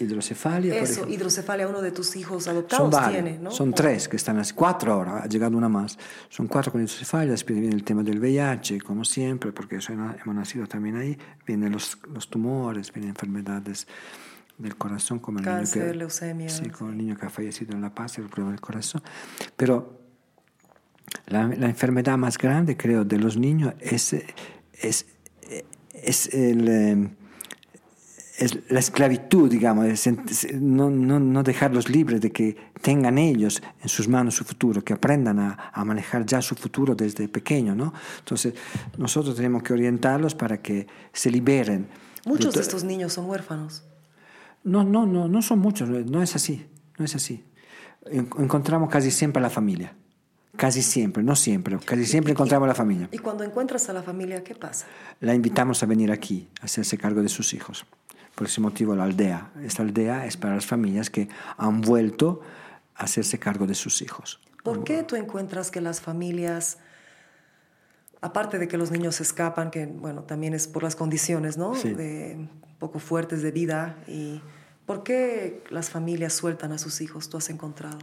[0.00, 0.74] Hidrocefalia.
[0.76, 3.50] Eso, hidrocefalia, uno de tus hijos adoptados son tiene, ¿no?
[3.50, 5.98] Son tres que están así, cuatro ahora, ha llegado una más.
[6.30, 10.34] Son cuatro con hidrocefalia, después viene el tema del VIH, como siempre, porque eso hemos
[10.34, 11.18] nacido también ahí.
[11.46, 13.86] Vienen los, los tumores, vienen enfermedades
[14.56, 16.48] del corazón, como el Cáncer, niño que, leucemia.
[16.48, 19.02] Sí, como el niño que ha fallecido en La Paz, el problema del corazón.
[19.54, 20.00] Pero
[21.26, 24.14] la, la enfermedad más grande, creo, de los niños es,
[24.72, 25.06] es,
[25.92, 27.10] es el
[28.40, 30.08] es la esclavitud, digamos, es
[30.54, 34.94] no, no, no, dejarlos libres de que tengan ellos en sus manos su futuro, que
[34.94, 37.92] aprendan a, a manejar ya su futuro desde pequeño, ¿no?
[38.18, 38.54] Entonces,
[38.96, 41.88] nosotros tenemos que orientarlos para que se liberen.
[42.24, 43.84] Muchos de, de estos niños son huérfanos.
[44.64, 46.66] No, no, no, no son muchos, no es así,
[46.98, 47.44] no es así.
[48.10, 49.94] Encontramos casi siempre a la familia.
[50.56, 53.08] Casi siempre, no siempre, casi siempre encontramos a la familia.
[53.12, 54.86] ¿Y cuando encuentras a la familia, qué pasa?
[55.20, 57.86] La invitamos a venir aquí, a hacerse cargo de sus hijos.
[58.40, 59.52] Por ese motivo la aldea.
[59.62, 62.40] Esta aldea es para las familias que han vuelto
[62.94, 64.40] a hacerse cargo de sus hijos.
[64.64, 66.78] ¿Por qué tú encuentras que las familias,
[68.22, 71.74] aparte de que los niños escapan, que bueno, también es por las condiciones, ¿no?
[71.74, 71.92] Sí.
[71.92, 72.48] De
[72.78, 74.40] poco fuertes de vida, y
[74.86, 77.28] ¿por qué las familias sueltan a sus hijos?
[77.28, 77.98] Tú has encontrado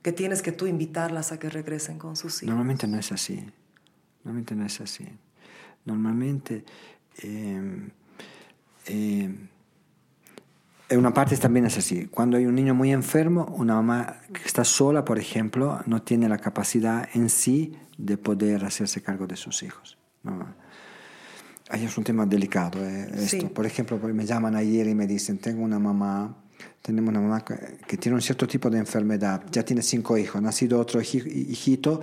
[0.00, 2.48] que tienes que tú invitarlas a que regresen con sus hijos.
[2.48, 3.44] Normalmente no es así.
[4.24, 5.06] Normalmente no es así.
[5.84, 6.64] Normalmente
[7.22, 7.90] eh,
[8.86, 9.48] eh,
[10.92, 12.06] en una parte también es así.
[12.06, 16.28] Cuando hay un niño muy enfermo, una mamá que está sola, por ejemplo, no tiene
[16.28, 19.96] la capacidad en sí de poder hacerse cargo de sus hijos.
[20.22, 20.46] No.
[21.70, 22.84] Ahí es un tema delicado.
[22.84, 23.40] Eh, esto.
[23.40, 23.46] Sí.
[23.46, 26.36] Por ejemplo, me llaman ayer y me dicen, tengo una mamá,
[26.82, 30.36] tenemos una mamá que, que tiene un cierto tipo de enfermedad, ya tiene cinco hijos,
[30.36, 32.00] ha nacido otro hijito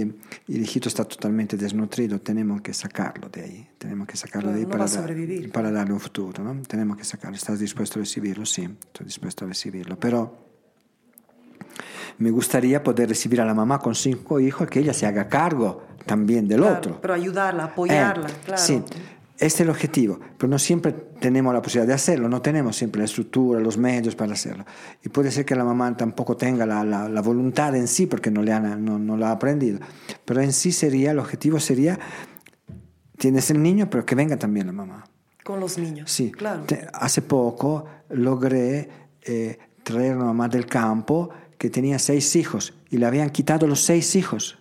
[0.00, 0.14] y,
[0.48, 4.58] y, el hijito está totalmente desnutrido, tenemos que sacarlo de ahí, tenemos que sacarlo de
[4.58, 6.60] ahí no para, dar- para darle un futuro, ¿no?
[6.62, 7.36] Tenemos que sacarlo.
[7.36, 8.46] ¿Estás dispuesto a recibirlo?
[8.46, 9.98] Sí, estoy dispuesto a recibirlo.
[9.98, 10.46] Pero
[12.18, 15.82] me gustaría poder recibir a la mamá con cinco hijos, que ella se haga cargo
[16.06, 16.98] también del Claro, otro.
[17.00, 18.62] Pero ayudarla, apoyarla, Eh, claro.
[18.62, 18.82] Sí,
[19.34, 23.00] este es el objetivo, pero no siempre tenemos la posibilidad de hacerlo, no tenemos siempre
[23.00, 24.64] la estructura, los medios para hacerlo.
[25.04, 28.30] Y puede ser que la mamá tampoco tenga la, la- la voluntad en sí, porque
[28.30, 29.80] no, le han, no, no la ha aprendido.
[30.24, 31.98] Pero en sí sería, el objetivo sería,
[33.18, 35.04] tienes el niño, pero que venga también la mamá.
[35.42, 36.10] Con los niños.
[36.10, 36.64] Sí, Claro.
[36.92, 38.88] Hace poco logré
[39.22, 43.80] eh, traer una mamá del campo que tenía seis hijos y le habían quitado los
[43.84, 44.58] seis hijos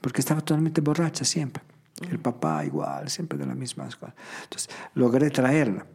[0.00, 1.62] porque estaba totalmente borracha siempre.
[2.10, 4.14] El papá igual, siempre de las mismas cosas.
[4.44, 5.86] Entonces, logré traerla.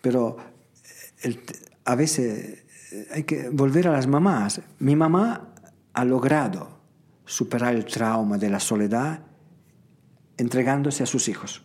[0.00, 0.36] Pero
[1.22, 1.40] el-
[1.84, 4.60] a veces eh, hay que volver a las mamás.
[4.78, 5.54] Mi mamá
[5.94, 6.78] ha logrado
[7.24, 9.20] superar el trauma de la soledad
[10.36, 11.64] entregándose a sus hijos.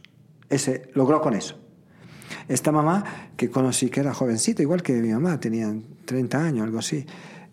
[0.49, 1.60] Ese, logró con eso.
[2.48, 5.73] Esta mamá que conocí, que era jovencita, igual que mi mamá, tenía
[6.06, 7.06] 30 años, algo así,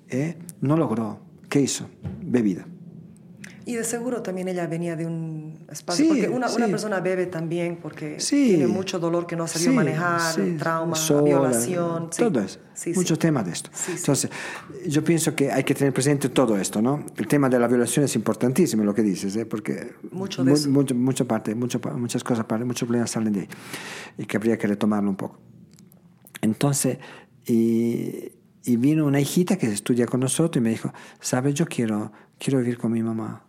[0.09, 1.21] eh, no logró.
[1.49, 1.89] ¿Qué hizo?
[2.23, 2.67] Bebida.
[3.67, 6.71] Y de seguro también ella venía de un espacio, Sí, porque una, una sí.
[6.71, 8.49] persona bebe también porque Sí.
[8.49, 12.09] tiene mucho dolor que no ha sabido manejar, trauma, sola, violación.
[12.11, 12.59] Todo eso.
[12.95, 13.71] Muchos temas de esto.
[13.95, 14.31] Entonces,
[14.89, 17.05] yo pienso que hay que tener presente todo esto, ¿no?
[17.17, 19.45] El tema de la violación es importantísimo, lo que dices, ¿eh?
[19.45, 20.71] Porque Mucho de mu- eso.
[20.71, 23.49] mucho- mucha parte, mucho muchas cosas, muchos problemas salen de ahí
[24.17, 25.39] y que habría que retomarlo un poco.
[26.41, 26.99] Entonces,
[27.47, 28.33] y,
[28.65, 31.55] y vino una hijita que estudia con nosotros y me dijo, ¿sabes?
[31.55, 33.45] Yo quiero, quiero vivir con mi mamá.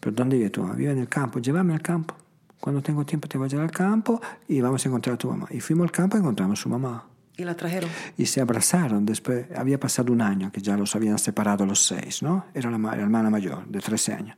[0.00, 0.74] ¿Pero dónde vive tu mamá?
[0.74, 1.38] Vive en el campo.
[1.38, 2.14] Llévame al campo.
[2.60, 5.28] Cuando tengo tiempo te voy a llevar al campo y vamos a encontrar a tu
[5.30, 5.46] mamá.
[5.50, 7.04] Y fuimos al campo y encontramos a su mamá.
[7.36, 7.88] Y la trajeron.
[8.16, 9.06] Y se abrazaron.
[9.06, 12.46] Después, había pasado un año que ya los habían separado los seis, ¿no?
[12.52, 14.36] Era la, la hermana mayor, de 13 años.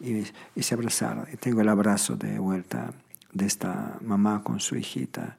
[0.00, 0.24] Y,
[0.56, 1.26] y se abrazaron.
[1.32, 2.92] Y tengo el abrazo de vuelta
[3.32, 5.36] de esta mamá con su hijita.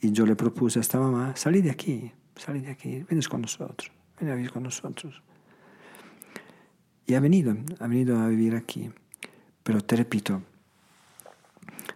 [0.00, 3.40] Y yo le propuse a esta mamá, salí de aquí, salí de aquí, vienes con
[3.40, 3.90] nosotros,
[4.20, 5.22] ven a vivir con nosotros.
[7.06, 8.90] Y ha venido, ha venido a vivir aquí.
[9.66, 10.42] Pero te repito,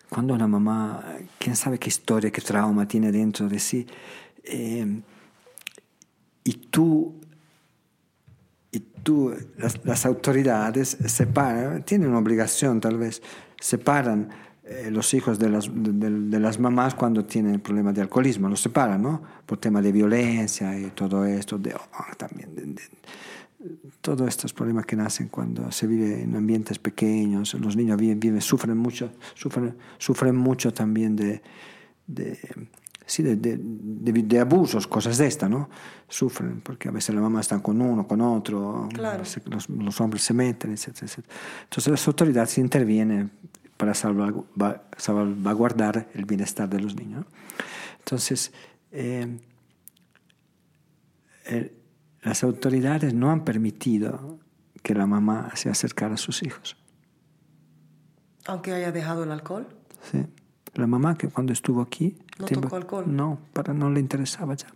[0.08, 1.04] cuando una mamá,
[1.38, 3.86] quién sabe qué historia, qué trauma tiene dentro de sí,
[4.42, 5.00] eh,
[6.42, 7.14] y tú,
[8.72, 9.32] y tú
[9.84, 13.22] las, autoridades separan, tienen una obligación tal vez,
[13.60, 14.30] separan
[14.64, 19.00] eh, los hijos de las, de, las mamás cuando tienen problemas de alcoholismo, los separan,
[19.00, 19.22] ¿no?
[19.46, 22.74] Por tema de violencia y todo esto, de, oh, también
[24.00, 28.40] todos estos problemas que nacen cuando se vive en ambientes pequeños, los niños viven, viven
[28.40, 31.42] sufren mucho, sufren, sufren mucho también de,
[32.06, 32.38] de
[33.04, 35.68] sí, de, de, de, abusos, cosas de esta, ¿no?
[36.08, 39.22] Sufren, porque a veces la mamá está con uno, con otro, Claro.
[39.46, 41.34] los, los hombres se meten, etcétera, etcétera.
[41.64, 43.30] Entonces las autoridades intervienen
[43.76, 44.46] para salvagu-
[44.96, 47.26] salvaguardar el bienestar de los niños.
[47.98, 48.52] Entonces,
[48.92, 49.38] eh,
[51.46, 51.72] el-
[52.22, 54.38] las autoridades no han permitido
[54.82, 56.76] que la mamá se acercara a sus hijos.
[58.46, 59.68] Aunque haya dejado el alcohol.
[60.10, 60.26] ¿sí?
[60.74, 62.16] La mamá que cuando estuvo aquí...
[62.38, 63.04] No tiempo- tocó alcohol.
[63.08, 64.68] No, para, no le interesaba ya.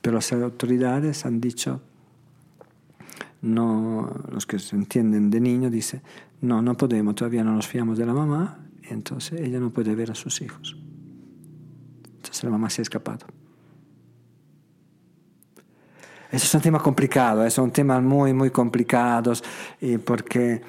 [0.00, 1.82] Pero las autoridades han dicho,
[3.42, 6.02] no, los que se entienden de niño dicen,
[6.40, 9.94] no, no podemos, todavía no nos fiamos de la mamá, y entonces ella no puede
[9.94, 10.76] ver a sus hijos.
[12.16, 13.26] Entonces la mamá se ha escapado.
[16.30, 19.42] Eso es un tema complicado, eh, son temas muy, muy complicados,
[19.80, 20.60] eh, porque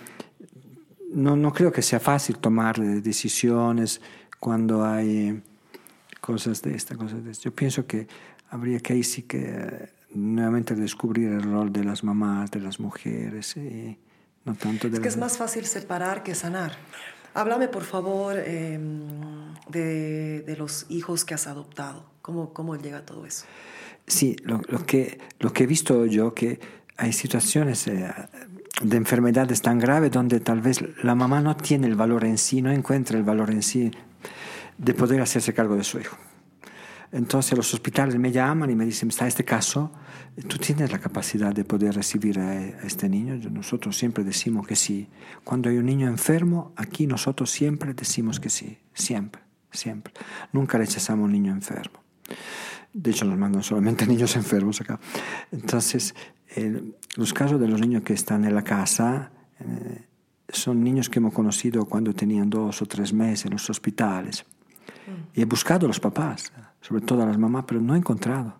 [1.13, 4.01] no, no creo que sea fácil tomar decisiones
[4.39, 5.41] cuando hay eh,
[6.21, 7.43] cosas de esta, cosas de esta.
[7.43, 8.07] Yo pienso que
[8.49, 12.79] habría que ahí sí que eh, nuevamente descubrir el rol de las mamás, de las
[12.79, 13.97] mujeres, y
[14.45, 16.77] no tanto de Es que es más fácil separar que sanar.
[17.33, 18.79] Háblame, por favor, eh,
[19.69, 22.05] de, de los hijos que has adoptado.
[22.21, 23.45] ¿Cómo, cómo llega todo eso?
[24.09, 26.59] Sí, lo, lo que, lo que he visto yo que
[26.97, 28.11] hay situaciones eh,
[28.81, 32.61] de enfermedades tan graves donde tal vez la mamá no tiene el valor en sí,
[32.61, 33.91] no encuentra el valor en sí
[34.77, 36.17] de poder hacerse cargo de su hijo.
[37.11, 39.91] Entonces los hospitales me llaman y me dicen, está este caso,
[40.47, 43.35] tú tienes la capacidad de poder recibir a, este niño.
[43.51, 45.07] Nosotros siempre decimos que sí.
[45.43, 49.41] Cuando hay un niño enfermo, aquí nosotros siempre decimos que sí, siempre,
[49.71, 50.13] siempre.
[50.51, 51.99] Nunca rechazamos a un niño enfermo.
[52.93, 54.99] De hecho, nos mandan solamente niños enfermos acá.
[55.51, 56.15] Entonces,
[56.55, 60.05] eh, los casos de los niños que están en la casa eh,
[60.49, 64.45] son niños que hemos conocido cuando tenían dos o tres meses en los hospitales.
[65.33, 66.51] Y he buscado a los papás,
[66.81, 68.58] sobre todo a las mamás, pero no he encontrado.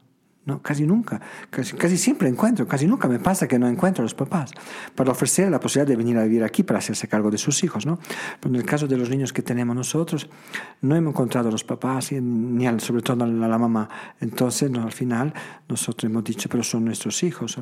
[0.50, 1.22] No, casi nunca.
[1.52, 2.68] Casi, casi siempre encuentro.
[2.68, 4.52] Casi nunca me pasa que no encuentro a los papás.
[4.96, 7.86] Para ofrecer la posibilidad de venir a vivir aquí para hacerse cargo de sus hijos.
[7.86, 8.00] ¿no?
[8.40, 10.28] Pero en el caso de los niños que tenemos nosotros,
[10.82, 13.90] no hemos encontrado a los papás, ni sobre todo a la, mamá.
[14.20, 15.36] Entonces, al final,
[15.68, 17.60] nosotros hemos dicho, pero son nuestros hijos.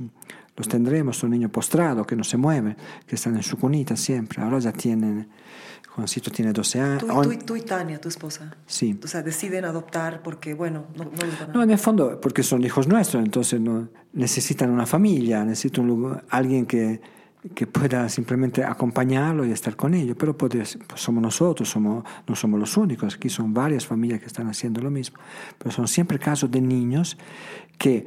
[0.55, 4.41] Los tendremos, son niños postrados, que no se mueven, que están en su cunita siempre.
[4.41, 5.27] Ahora ya tienen,
[5.97, 6.99] Juancito tiene 12 años.
[7.05, 8.55] Tú, tú y- tú y Tania, tu esposa.
[8.67, 8.99] Sí.
[9.03, 11.53] O sea, deciden adoptar porque, bueno, no, no van a...
[11.53, 15.87] No, en el fondo, porque son hijos nuestros, entonces no, necesitan una familia, necesitan un
[15.87, 17.01] lugar- alguien que,
[17.55, 20.15] que pueda simplemente acompañarlo y estar con ellos.
[20.19, 24.19] Pero puede ser- pues somos nosotros, somos, no somos los únicos, aquí son varias familias
[24.19, 25.17] que están haciendo lo mismo.
[25.57, 27.17] Pero son siempre casos de niños
[27.79, 28.05] que,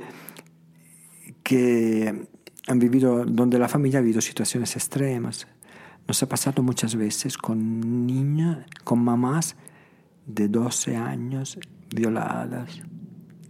[1.42, 2.26] que
[2.68, 5.48] han vivido, donde la familia ha vivido situaciones extremas.
[6.10, 9.54] Nos ha pasado muchas veces con niños, con mamás
[10.26, 11.56] de 12 años
[11.94, 12.82] violadas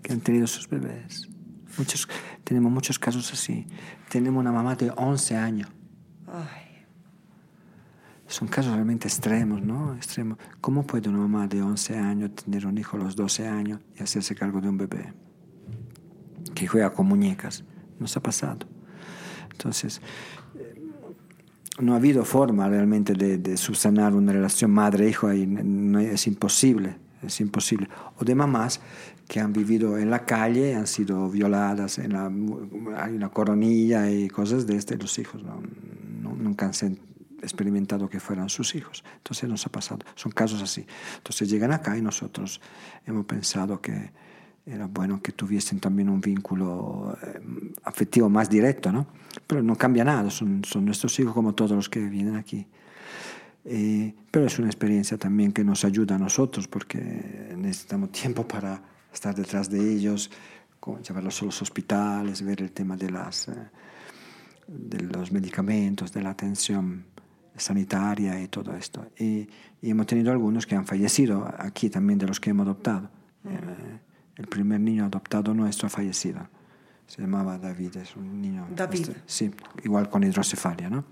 [0.03, 1.27] que han tenido sus bebés.
[1.79, 2.07] Muchos,
[2.45, 3.67] tenemos muchos casos así.
[4.11, 5.71] Tenemos una mamá de 11 años.
[6.27, 6.85] Ay,
[8.27, 9.95] Son casos realmente extremos, ¿no?
[9.95, 10.37] Extremos.
[10.61, 14.03] ¿Cómo puede una mamá de 11 años tener un hijo a los 12 años y
[14.03, 15.15] hacerse cargo de un bebé
[16.55, 17.65] que juega con muñecas?
[17.99, 18.67] Nos ha pasado.
[19.51, 20.03] Entonces,
[21.79, 25.29] no ha habido forma realmente de, de subsanar una relación madre-hijo.
[25.33, 27.89] No, es imposible, es imposible.
[28.19, 28.81] O de mamás
[29.29, 32.27] que han vivido en la calle, han sido violadas, en la,
[33.03, 35.63] hay una coronilla y cosas de este, los hijos no,
[36.21, 36.99] no- nunca han
[37.43, 39.05] experimentado que fueran sus hijos.
[39.19, 40.85] Entonces nos ha pasado, son casos así.
[41.19, 42.61] Entonces llegan acá y nosotros
[43.07, 44.11] hemos pensado que
[44.71, 47.41] era bueno que tuviesen también un vínculo eh,
[47.85, 49.07] afectivo más directo, ¿no?
[49.47, 52.67] Pero no cambia nada, son, son nuestros hijos como todos los que vienen aquí.
[53.65, 58.83] Eh, pero es una experiencia también que nos ayuda a nosotros porque necesitamos tiempo para
[59.13, 60.31] estar detrás de ellos,
[61.07, 63.53] llevarlos a los hospitales, ver el tema de, las, eh,
[64.67, 67.05] de los medicamentos, de la atención
[67.57, 69.09] sanitaria y todo esto.
[69.19, 69.49] Y,
[69.83, 73.11] y hemos tenido algunos que han fallecido aquí también de los que hemos adoptado.
[73.45, 74.10] Eh,
[74.41, 76.49] el primer niño adoptado nuestro fallecido.
[77.07, 78.69] Se llamaba David, es un niño.
[78.75, 79.01] David.
[79.01, 79.51] este, sí,
[79.83, 81.05] igual con hidrocefalia, ¿no?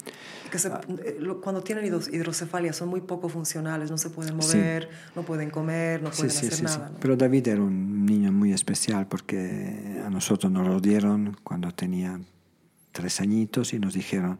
[0.51, 4.57] Que se- eh, cuando tienen hidro- hidrocefalia son muy poco funcionales, no se pueden Sí.
[4.59, 6.63] mover, no pueden comer, no pueden sí, hacer sí, sí.
[6.63, 6.91] nada.
[6.91, 7.01] ¿no?
[7.01, 12.21] Pero David era un niño muy especial porque a nosotros nos lo dieron cuando tenía
[12.93, 14.39] tres añitos y nos dijeron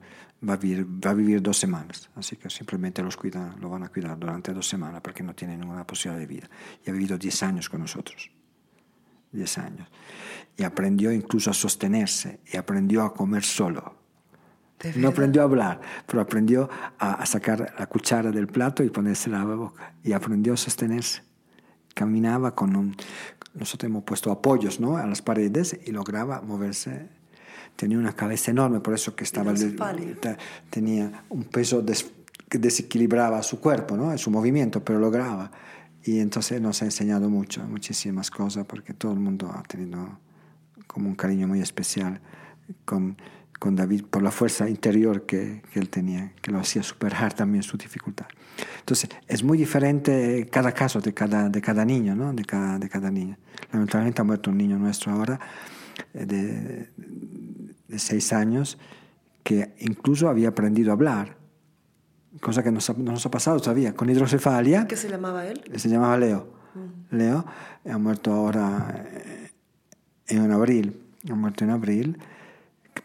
[0.49, 2.09] va a vivir, va a vivir dos semanas.
[2.15, 3.19] Así que simplemente los
[3.61, 6.49] lo van a cuidar durante dos semanas porque no tiene ninguna posibilidad de vida.
[6.87, 8.31] Y ha vivido diez años con nosotros.
[9.33, 9.89] Diez años.
[10.57, 13.95] Y aprendió incluso a sostenerse y aprendió a comer solo.
[14.81, 16.69] ¿De No aprendió a hablar, pero aprendió
[16.99, 19.95] a, sacar la cuchara del plato y ponérsela a la boca.
[20.05, 21.23] Y aprendió a sostenerse.
[21.95, 22.97] Caminaba con un...
[23.55, 24.97] Nosotros hemos puesto apoyos ¿no?
[24.97, 27.09] a las paredes y lograba moverse.
[27.75, 29.53] Tenía una cabeza enorme, por eso que estaba...
[30.71, 32.13] Tenía un peso des-
[32.49, 34.17] que desequilibraba su cuerpo, ¿no?
[34.17, 35.51] su movimiento, pero lograba.
[36.05, 40.19] Y entonces nos ha enseñado mucho, muchísimas cosas, porque todo el mundo ha tenido
[40.87, 42.21] como un cariño muy especial
[42.85, 43.17] con,
[43.59, 47.63] con David por la fuerza interior que, que él tenía, que lo hacía superar también
[47.63, 48.27] su dificultad.
[48.81, 52.33] Entonces, es muy diferente cada caso de cada, de cada niño, ¿no?
[52.33, 53.37] De cada, de cada niño.
[53.73, 55.39] Lamentablemente ha muerto un niño nuestro ahora
[56.15, 56.91] eh, de,
[57.87, 58.79] de seis años
[59.43, 61.38] que incluso había aprendido a hablar,
[62.41, 64.87] cosa que nos ha- no nos ha pasado todavía, con hidrocefalia.
[64.87, 65.63] ¿Qué se llamaba él?
[65.77, 66.47] Se llamaba Leo.
[67.11, 67.45] Leo
[67.91, 69.51] ha muerto ahora eh,
[70.29, 71.01] en abril.
[71.31, 72.19] Ha muerto en abril.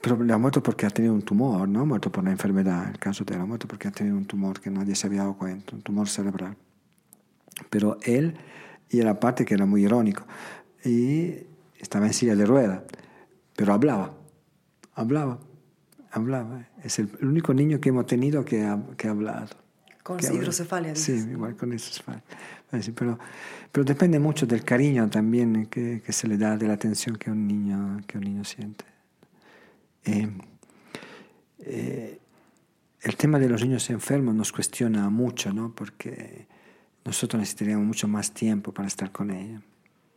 [0.02, 2.90] Pero le ha muerto porque ha tenido un tumor, no ha muerto por la enfermedad.
[2.90, 5.22] El caso de él ha muerto porque ha tenido un tumor que nadie se había
[5.22, 6.56] dado cuenta, un tumor cerebral.
[7.70, 8.36] Pero él,
[8.90, 10.24] y era parte que era muy irónico,
[10.84, 11.36] y
[11.80, 12.84] estaba en silla de rueda,
[13.56, 14.14] pero hablaba,
[14.95, 15.40] hablaba,
[16.12, 16.66] hablaba.
[16.84, 19.48] Es el, el único niño que hemos tenido que ha, que ha hablado.
[20.04, 20.40] Con Que habla.
[20.40, 22.24] hidrocefalia, Sí, igual con hidrocefalia.
[22.74, 23.18] Eh, Pero,
[23.72, 27.32] pero depende mucho del cariño también que, que se le da, de la atención que
[27.32, 28.84] un niño, que un niño siente.
[30.06, 30.30] Eh,
[31.60, 32.20] eh,
[33.02, 35.74] el tema de los niños enfermos nos cuestiona mucho, ¿no?
[35.74, 36.48] Porque
[37.06, 39.62] nosotros necesitaríamos mucho más tiempo para estar con ellos,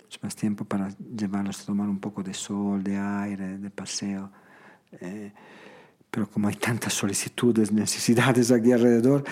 [0.02, 4.30] mucho más tiempo para llevarlos a tomar un poco de sol, de aire, de paseo.
[5.00, 5.32] Eh,
[6.16, 9.22] pero como hay tantas solicitudes, necesidades aquí alrededor,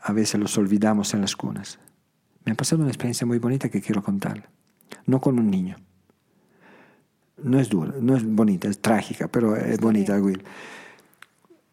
[0.00, 1.78] a veces los olvidamos en las cunas.
[2.44, 4.48] Me ha pasado una experiencia muy bonita que quiero contar.
[5.06, 5.76] No con un niño.
[7.44, 10.42] No es dura, no es bonita, es trágica, pero es bonita, Will.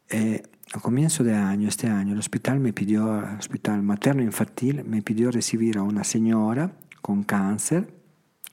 [0.07, 4.83] Eh, a comienzo de año, este año, el hospital me pidió, el hospital materno infantil,
[4.83, 7.91] me pidió recibir a una señora con cáncer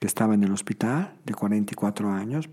[0.01, 2.49] que estaba en el hospital de 44 años,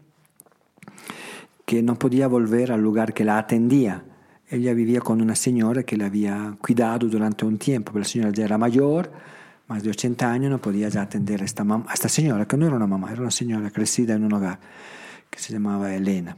[1.65, 4.03] que no podía volver al lugar que la atendía.
[4.49, 8.31] Ella vivía con una señora que la había cuidado durante un tiempo, pero la señora
[8.31, 9.11] ya era mayor,
[9.68, 12.68] más de 80 años, no podía ya atender a esta, a esta señora, que no
[12.68, 14.60] era una mamá, era una señora crecida en un hogar,
[15.30, 16.38] que se llamaba Elena.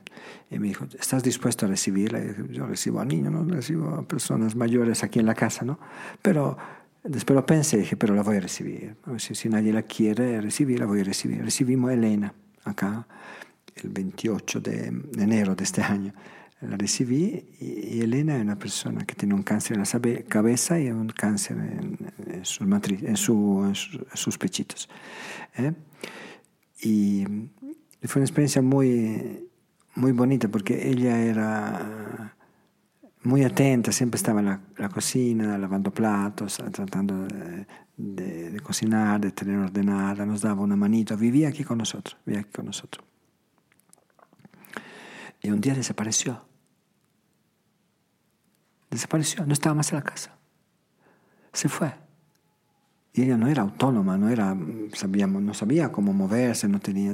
[0.50, 2.22] Y me dijo, ¿estás dispuesto a recibirla?
[2.52, 5.80] Yo recibo a niños, no recibo a personas mayores aquí en la casa, ¿no?
[6.22, 6.56] Pero
[7.04, 8.96] después lo pensé y dije, pero la voy a recibir.
[9.18, 11.44] Si, si nadie la quiere recibir, la voy a recibir.
[11.44, 12.34] Recibimos a Elena
[12.64, 13.08] acá
[13.76, 14.88] el 28 de
[15.18, 16.14] enero de este año.
[16.62, 20.90] La recibí y, Elena es una persona que tiene un cáncer en la cabeza y
[20.90, 21.98] un cáncer en,
[22.34, 24.90] en sus matri- en, su- en su- en sus pechitos.
[25.58, 25.74] ¿eh?
[26.82, 27.26] Y
[28.04, 29.48] fue una experiencia muy,
[29.96, 32.36] muy bonita porque ella era
[33.24, 39.20] muy atenta, siempre estaba en la, la cocina, lavando platos, tratando de, de- de cocinar,
[39.20, 43.06] de tener ordenada, nos daba una manito, vivía aquí con nosotros, vivía aquí con nosotros.
[45.46, 46.44] Y un día desapareció.
[48.90, 50.32] Desapareció, no estaba más en la casa.
[51.54, 51.94] Se fue.
[53.14, 54.58] Y ella no era autónoma, no, era,
[54.94, 57.14] sabíamos, no sabía cómo moverse, no tenía...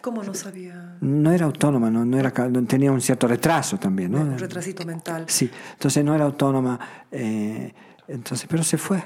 [0.00, 0.96] ¿Cómo no sabía?
[1.02, 2.32] No era autónoma, no, no era,
[2.66, 4.20] tenía un cierto retraso también, ¿no?
[4.22, 5.26] Un retrasito mental.
[5.28, 6.80] Sí, entonces no era autónoma,
[7.10, 7.74] eh,
[8.08, 9.04] entonces, pero se fue.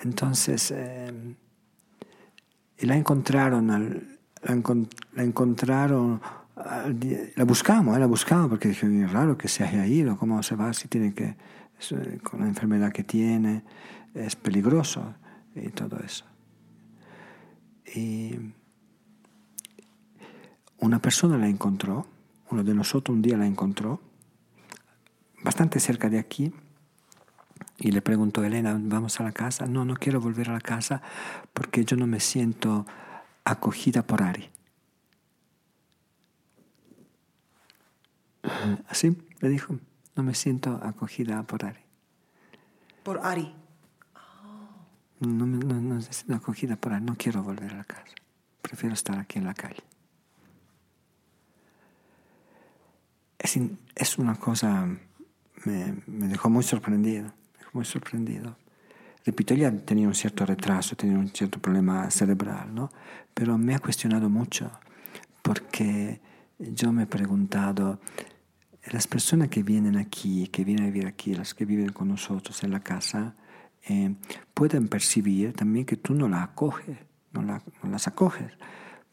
[0.00, 1.36] Entonces, eh,
[2.78, 6.20] y la encontraron, al- la, encon- la encontraron,
[7.36, 10.72] la buscamos, eh, la buscamos porque es raro que se haya ido, ¿cómo se va
[10.72, 11.36] si tiene que,
[11.90, 13.62] eh, con la enfermedad que tiene,
[14.14, 15.14] es peligroso
[15.54, 16.24] y todo eso.
[17.94, 18.38] Y
[20.78, 22.06] una persona la encontró,
[22.50, 24.00] uno de nosotros un día la encontró,
[25.42, 26.52] bastante cerca de aquí,
[27.78, 29.66] y le preguntó, Elena, ¿vamos a la casa?
[29.66, 31.02] No, no quiero volver a la casa
[31.52, 32.86] porque yo no me siento
[33.44, 34.50] acogida por Ari.
[38.88, 39.78] Así le dijo.
[40.16, 41.80] no me siento acogida por Ari.
[43.02, 43.54] Por Ari.
[45.20, 48.14] No me, no, no siento acogida por Ari, no quiero volver a la casa.
[48.60, 49.82] Prefiero estar aquí en la calle.
[53.38, 53.58] Es,
[53.94, 54.86] es una cosa,
[55.64, 58.56] me, me dejó muy sorprendido, me dejó muy sorprendido.
[59.24, 62.90] Repito, ella tenía un cierto retraso, tenía un cierto problema cerebral, ¿no?
[63.34, 64.70] Pero me ha cuestionado mucho
[65.42, 66.20] porque
[66.58, 68.00] yo me he preguntado,
[68.90, 72.62] las personas que vienen aquí, que vienen a vivir aquí, las que viven con nosotros
[72.64, 73.34] en la casa,
[73.88, 74.14] eh,
[74.54, 76.98] pueden percibir también que tú no la acoges,
[77.32, 78.52] no, la- no las acoges.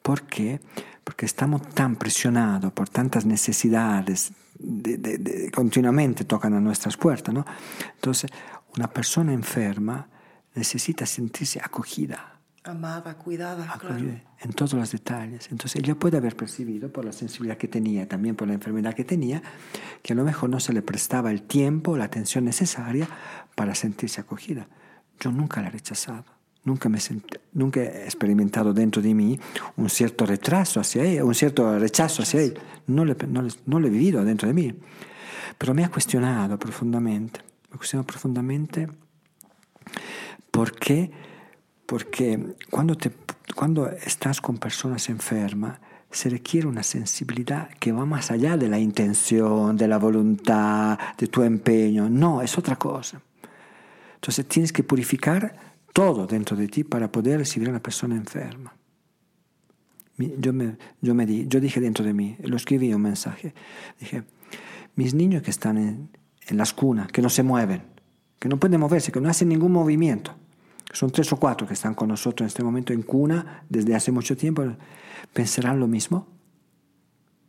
[0.01, 0.59] ¿Por qué?
[1.03, 7.33] Porque estamos tan presionados por tantas necesidades, de- de- de- continuamente tocan a nuestras puertas,
[7.33, 7.45] ¿no?
[7.95, 8.29] Entonces,
[8.75, 10.07] una persona enferma
[10.55, 13.95] necesita sentirse acogida, Amada, cuidada, claro.
[13.95, 15.47] acogida en todos los detalles.
[15.51, 19.05] Entonces, ella puede haber percibido por la sensibilidad que tenía, también por la enfermedad que
[19.05, 19.41] tenía,
[20.03, 23.07] que a lo mejor no se le prestaba el tiempo, la atención necesaria
[23.55, 24.67] para sentirse acogida.
[25.19, 26.25] Yo nunca la he rechazado.
[26.65, 29.39] Nunca, me sent- nunca he experimentado dentro de mí
[29.77, 32.61] un cierto retraso hacia ella, un cierto rechazo hacia ella.
[32.87, 34.73] No lo, no no lo he vivido dentro de mí.
[35.57, 37.39] Pero me ha cuestionado profundamente.
[37.69, 38.87] Me ha cuestionado profundamente
[40.51, 41.11] ¿Por qué?
[41.85, 43.11] Porque cuando, te,
[43.55, 45.79] cuando estás con personas enfermas,
[46.11, 51.27] se requiere una sensibilidad que va más allá de la intención, de la voluntad, de
[51.27, 52.09] tu empeño.
[52.09, 53.21] No, es otra cosa.
[54.15, 55.55] Entonces tienes que purificar
[55.93, 58.75] todo dentro de ti para poder recibir a una persona enferma.
[60.17, 63.53] Yo, me, yo, me dije dentro de mí, lo escribí un mensaje,
[64.01, 64.23] dije,
[64.95, 66.09] mis niños que están en,
[66.49, 67.83] en las cunas, que no se mueven,
[68.39, 70.35] que no pueden moverse, que no hacen ningún movimiento,
[70.91, 74.11] son tres o cuatro que están con nosotros en este momento en cuna desde hace
[74.11, 74.63] mucho tiempo,
[75.33, 76.27] pensarán lo mismo.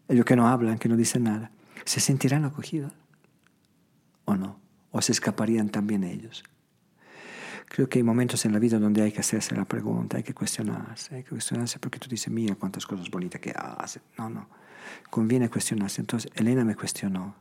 [0.09, 1.51] Ellos que no hablan, que no dicen nada,
[1.85, 2.93] ¿se sentirán acogidos
[4.24, 4.60] o no?
[4.90, 6.43] ¿O se escaparían también ellos?
[7.66, 10.35] Creo que hay momentos en la vida donde hay que hacerse la pregunta, hay que
[10.35, 14.01] cuestionarse, hay que cuestionarse porque tú dices, mira cuántas cosas bonitas que hace.
[14.18, 14.48] No, no,
[15.09, 16.01] conviene cuestionarse.
[16.01, 17.36] Entonces Elena me cuestionó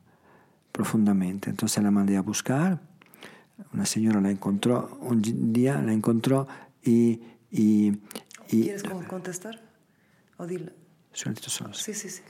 [0.72, 2.80] profundamente, entonces la mandé a buscar,
[3.74, 5.22] una señora la encontró, un
[5.54, 6.48] día la encontró
[6.84, 7.22] y...
[7.52, 8.00] y,
[8.48, 9.62] y ¿Quieres con- contestar?
[10.38, 10.48] O.
[11.74, 12.22] Sí, sí, sí.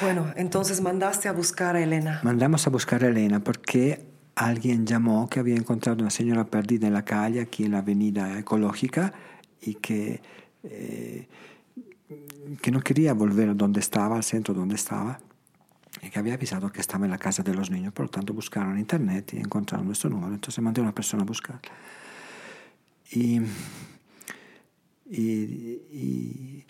[0.00, 2.20] Bueno, entonces mandaste a buscar a Elena.
[2.22, 6.94] Mandamos a buscar a Elena porque alguien llamó que había encontrado una señora perdida en
[6.94, 9.12] la calle, aquí en la avenida ecológica,
[9.60, 10.22] y que,
[10.62, 11.28] eh,
[12.60, 15.20] que no quería volver a donde estaba, al centro donde estaba,
[16.02, 17.92] y que había avisado que estaba en la casa de los niños.
[17.92, 20.32] Por lo tanto, buscaron en internet y encontraron nuestro número.
[20.34, 21.60] Entonces mandé a una persona a buscar.
[23.12, 23.40] Y,
[25.10, 25.20] y,
[25.92, 26.64] y-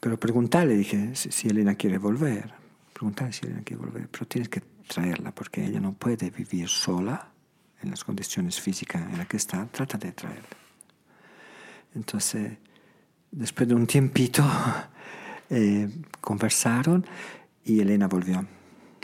[0.00, 2.52] pero preguntarle, dije, si, si Elena quiere volver.
[2.92, 4.08] Preguntarle si Elena quiere volver.
[4.08, 7.28] Pero tienes que traerla porque ella no puede vivir sola
[7.82, 9.66] en las condiciones físicas en las que está.
[9.66, 10.48] Trata de traerla.
[11.94, 12.58] Entonces,
[13.36, 14.42] después de un tiempito,
[15.50, 15.88] eh,
[16.20, 17.06] conversaron
[17.64, 18.44] y Elena volvió.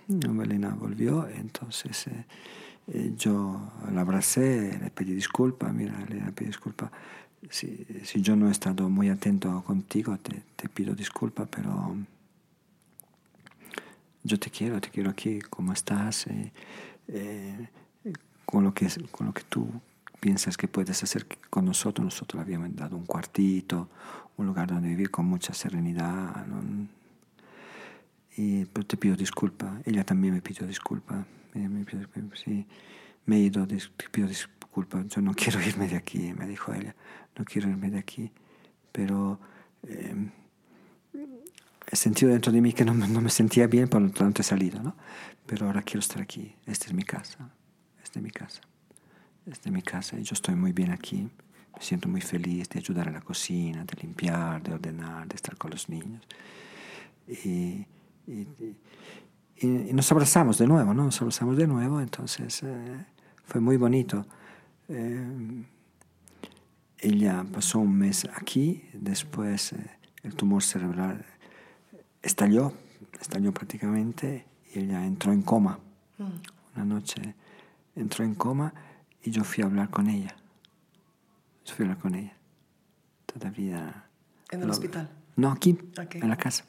[0.09, 2.27] Elena volvió, entonces eh,
[2.89, 6.91] eh, yo la abracé, le pedí disculpas, mira, le pedí disculpas.
[7.51, 11.97] Si, si yo no he estado muy atento contigo, te, pido disculpas, pero
[14.23, 16.27] yo te quiero, te quiero aquí, como estás,
[17.09, 17.69] eh,
[18.47, 19.69] con, lo que, con lo que tú
[20.23, 22.05] piensas que puedes hacer con nosotros.
[22.05, 23.89] Nosotros le habíamos dado un cuartito,
[24.37, 26.47] un lugar donde vivir con mucha serenidad.
[26.47, 26.89] ¿no?
[28.37, 29.87] Y, pero te pido disculpas.
[29.87, 31.27] Ella también me pidió disculpas.
[31.55, 31.85] Ella me,
[32.35, 32.67] sí,
[33.27, 33.79] me he ido, te
[34.11, 35.07] pido disculpas.
[35.09, 36.95] Yo no quiero irme de aquí, me dijo ella.
[37.37, 38.33] No quiero irme de aquí.
[38.91, 39.39] Pero
[39.87, 40.31] eh,
[41.91, 44.45] he sentido dentro de mí que no, no me sentía bien, por lo tanto he
[44.45, 44.83] salido.
[44.83, 44.97] ¿no?
[45.47, 46.55] Pero ahora quiero estar aquí.
[46.67, 47.51] Esta es mi casa.
[48.03, 48.61] Esta es mi casa.
[49.47, 51.29] Esta es mi casa y yo estoy muy bien aquí.
[51.75, 55.57] Me siento muy feliz de ayudar a la cocina, de limpiar, de ordenar, de estar
[55.57, 56.23] con los niños.
[57.27, 57.87] Y,
[58.27, 58.47] y-
[59.57, 61.05] y- y nos abrazamos de nuevo, ¿no?
[61.05, 63.05] Nos abrazamos de nuevo, entonces eh,
[63.45, 64.27] fue muy bonito.
[64.89, 65.65] Eh,
[66.99, 69.91] ella pasó un mes aquí, después eh,
[70.23, 71.25] el tumor cerebral
[72.23, 72.73] estalló,
[73.21, 75.79] estalló prácticamente y ella entró en coma.
[76.77, 77.35] Una noche
[77.97, 78.73] entró en coma
[79.23, 80.37] y yo fui a hablar con ella.
[81.65, 82.37] Yo fui a hablar con ella.
[83.27, 84.05] Todavía...
[84.51, 85.09] ¿En el lo- hospital?
[85.37, 86.17] No, aquí, Ok.
[86.17, 86.65] en la casa.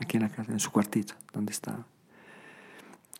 [0.00, 1.84] Aquí en la casa, en su cuartito, donde estaba.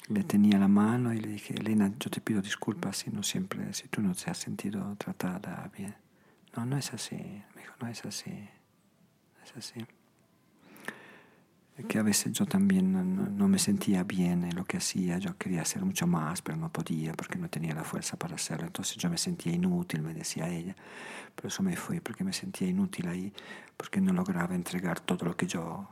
[0.08, 3.74] Le tenía la mano y le dije, Elena, yo te pido disculpas si no siempre,
[3.74, 5.94] si tú no te has sentido tratada bien.
[6.56, 7.16] No, no es así.
[7.16, 8.30] Me dijo, no es así.
[8.30, 9.84] No es así.
[11.86, 15.62] Que a veces yo también no, me sentía bien en lo que hacía, yo quería
[15.62, 19.08] hacer mucho más, pero no podía porque no tenía la fuerza para hacerlo, entonces yo
[19.08, 20.74] me sentía inútil, me decía ella,
[21.36, 23.32] por eso me fui, porque me sentía inútil ahí,
[23.76, 25.88] porque no lograba entregar todo lo que yo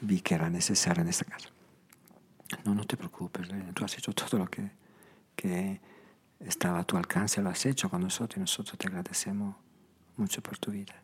[0.00, 1.48] vi que era necesario en esta casa.
[2.64, 4.70] No, no te preocupes, tú has hecho todo lo que,
[5.34, 5.80] que
[6.38, 9.56] estaba a tu alcance, lo has hecho con nosotros y nosotros te agradecemos
[10.16, 10.94] mucho por tu vida.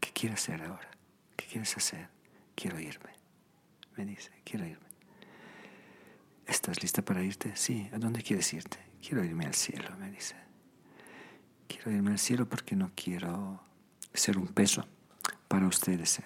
[0.00, 0.88] ¿Qué quieres hacer ahora?
[1.36, 2.13] ¿Qué quieres hacer?
[2.54, 3.10] Quiero irme.
[3.96, 4.88] Me dice, quiero irme.
[6.46, 7.56] ¿Estás lista para irte?
[7.56, 7.88] Sí.
[7.92, 8.78] ¿A dónde quieres irte?
[9.00, 10.36] Quiero irme al cielo, me dice.
[11.68, 13.60] Quiero irme al cielo porque no quiero
[14.12, 14.86] ser un peso
[15.48, 16.22] para ustedes eh,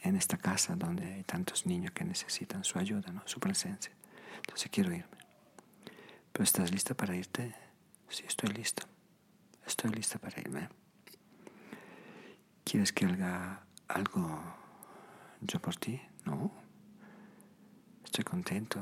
[0.00, 3.22] en esta casa donde hay tantos niños que necesitan su ayuda, ¿no?
[3.26, 3.92] su presencia.
[4.36, 5.16] Entonces quiero irme.
[6.32, 7.54] ¿Pero estás lista para irte?
[8.08, 8.86] Sí, estoy listo.
[9.66, 10.68] Estoy lista para irme.
[12.64, 14.65] ¿Quieres que haga algo
[15.40, 16.50] yo por ti, no.
[18.04, 18.80] Estoy contento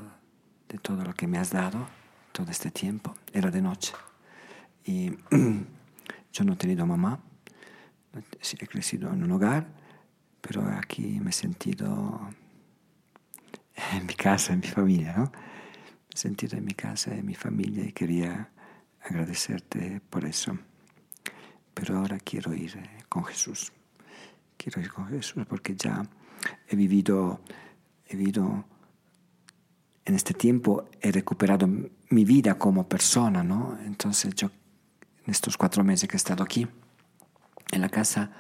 [0.69, 1.87] de todo lo que me has dado
[2.33, 3.15] todo este tiempo.
[3.33, 3.95] Era de noche.
[4.85, 5.11] Y
[6.33, 7.21] yo no he tenido mamá.
[8.13, 9.67] he crecido en un hogar,
[10.41, 12.29] pero aquí me he sentido
[13.93, 15.25] en mi casa, en mi familia, ¿no?
[15.25, 18.51] Me he sentido en mi casa, en mi familia y quería
[19.03, 20.57] agradecerte por eso.
[21.73, 23.73] Pero ahora quiero ir eh, con Jesús.
[24.57, 26.05] Quiero ir con Jesús porque ya
[26.69, 27.41] he vivido,
[28.07, 28.65] he vivido
[30.05, 31.67] en este tiempo, he recuperado
[32.11, 33.79] mi vida como persona, ¿no?
[33.85, 34.51] Entonces yo,
[35.25, 36.67] en estos cuatro meses que he estado aquí,
[37.73, 38.31] en la casa,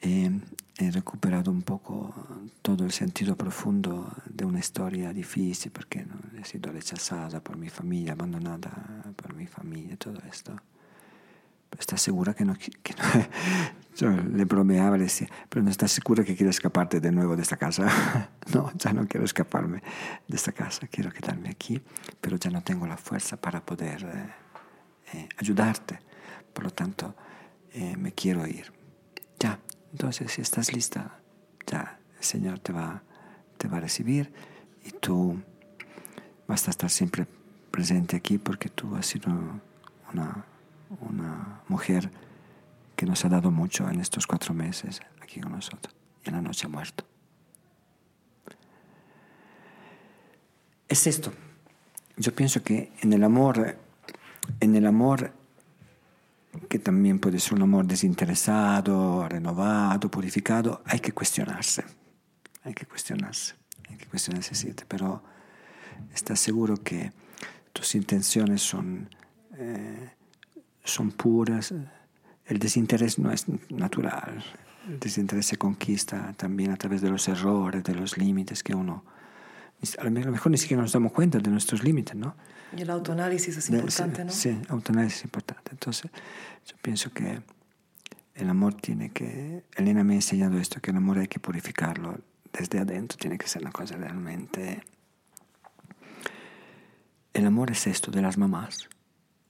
[0.00, 0.30] eh,
[0.78, 2.14] he recuperado un poco
[2.60, 6.16] todo el sentido profundo de una historia difícil, porque ¿no?
[6.38, 10.54] he sido rechazada por mi familia, abandonada por mi familia, todo esto.
[11.78, 12.94] ¿Estás segura que no, que
[13.96, 17.40] Yo le bromeaba, le decía, pero no estás segura que quieres escaparte de nuevo de
[17.40, 18.30] esta casa.
[18.52, 19.82] no, ya no quiero escaparme
[20.28, 21.80] de esta casa, quiero quedarme aquí,
[22.20, 25.98] pero ya no tengo la fuerza para poder eh, eh, ayudarte.
[26.52, 27.14] Por lo tanto,
[27.72, 28.70] eh, me quiero ir.
[29.38, 29.60] Ya,
[29.92, 31.18] entonces si estás lista,
[31.66, 33.02] ya el Señor te va,
[33.56, 34.30] te va a recibir
[34.84, 35.42] y tú
[36.46, 37.26] vas a estar siempre
[37.70, 39.32] presente aquí porque tú has sido
[40.12, 40.44] una
[41.00, 42.10] una mujer
[42.94, 45.94] que nos ha dado mucho en estos cuatro meses aquí con nosotros
[46.24, 47.04] y en la noche ha muerto.
[50.88, 51.32] Es esto.
[52.16, 53.76] Yo pienso que en el amor,
[54.60, 55.32] en el amor
[56.68, 61.84] que también puede ser un amor desinteresado, renovado, purificado, hay que cuestionarse.
[62.64, 63.54] Hay que cuestionarse.
[63.88, 65.22] Hay que cuestionarse, sí, pero
[66.14, 67.12] estás seguro que
[67.72, 69.08] tus intenciones son
[69.54, 70.10] eh,
[70.86, 71.74] son puras.
[72.46, 74.44] El desinterés no es natural.
[74.88, 79.04] El desinterés se conquista también a través de los errores, de los límites que uno...
[79.98, 82.34] A lo mejor ni siquiera nos damos cuenta de nuestros límites, ¿no?
[82.76, 84.30] Y el autoanálisis es importante, ¿no?
[84.32, 85.70] Sí, autoanálisis es importante.
[85.72, 86.10] Entonces,
[86.66, 87.42] yo pienso que
[88.34, 89.64] el amor tiene que...
[89.76, 92.20] Elena me ha enseñado esto, que el amor hay que purificarlo
[92.52, 94.82] desde adentro, tiene que ser una cosa realmente...
[97.34, 98.88] El amor es esto de las mamás.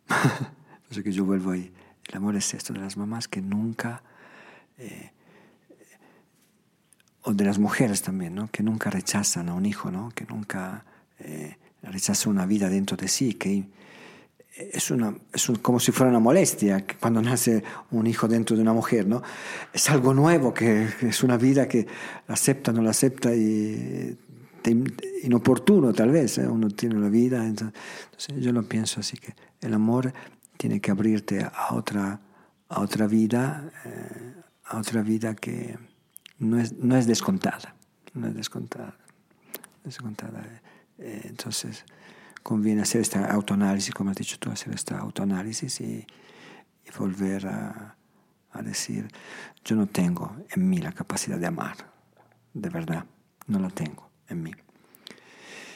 [0.86, 1.72] Entonces que yo vuelvo ahí.
[2.08, 4.02] El amor es esto de las mamás que nunca,
[4.78, 5.10] eh,
[7.22, 8.48] o de las mujeres también, ¿no?
[8.52, 10.10] que nunca rechazan a un hijo, ¿no?
[10.14, 10.84] que nunca
[11.18, 13.64] eh, rechazan una vida dentro de sí, que
[14.56, 18.72] es, una, es como si fuera una molestia cuando nace un hijo dentro de una
[18.72, 19.22] mujer, ¿no?
[19.72, 21.86] Es algo nuevo, que, es una vida que
[22.26, 24.16] la acepta, no la acepta y
[25.22, 26.48] inoportuno tal vez, ¿eh?
[26.48, 27.74] uno tiene una vida, entonces,
[28.38, 30.12] yo lo pienso así que el amor
[30.56, 32.20] tiene que abrirte a otra,
[32.68, 34.34] a otra vida, eh,
[34.64, 35.78] a otra vida que
[36.38, 37.74] no es, no es descontada,
[38.14, 38.96] no es descontada.
[39.84, 40.42] descontada.
[40.98, 41.84] Eh, entonces,
[42.42, 46.06] conviene hacer esta autoanálisis, como has dicho tú, hacer esta autoanálisis y,
[46.84, 47.96] y volver a,
[48.52, 49.08] a decir,
[49.64, 51.76] yo no tengo en mí la capacidad de amar,
[52.54, 53.04] de verdad,
[53.46, 54.52] no la tengo en mí.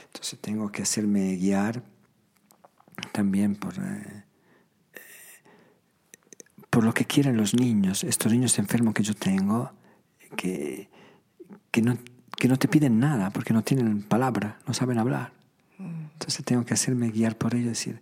[0.07, 1.83] Entonces tengo que hacerme guiar
[3.13, 4.25] también por, eh,
[6.71, 9.73] por lo que quieren los niños, estos niños enfermos que yo tengo,
[10.37, 10.89] que,
[11.71, 11.99] que, no,
[12.37, 15.33] que no te piden nada porque no tienen palabra, no saben hablar.
[15.79, 18.01] Entonces tengo que hacerme guiar por ellos y decir,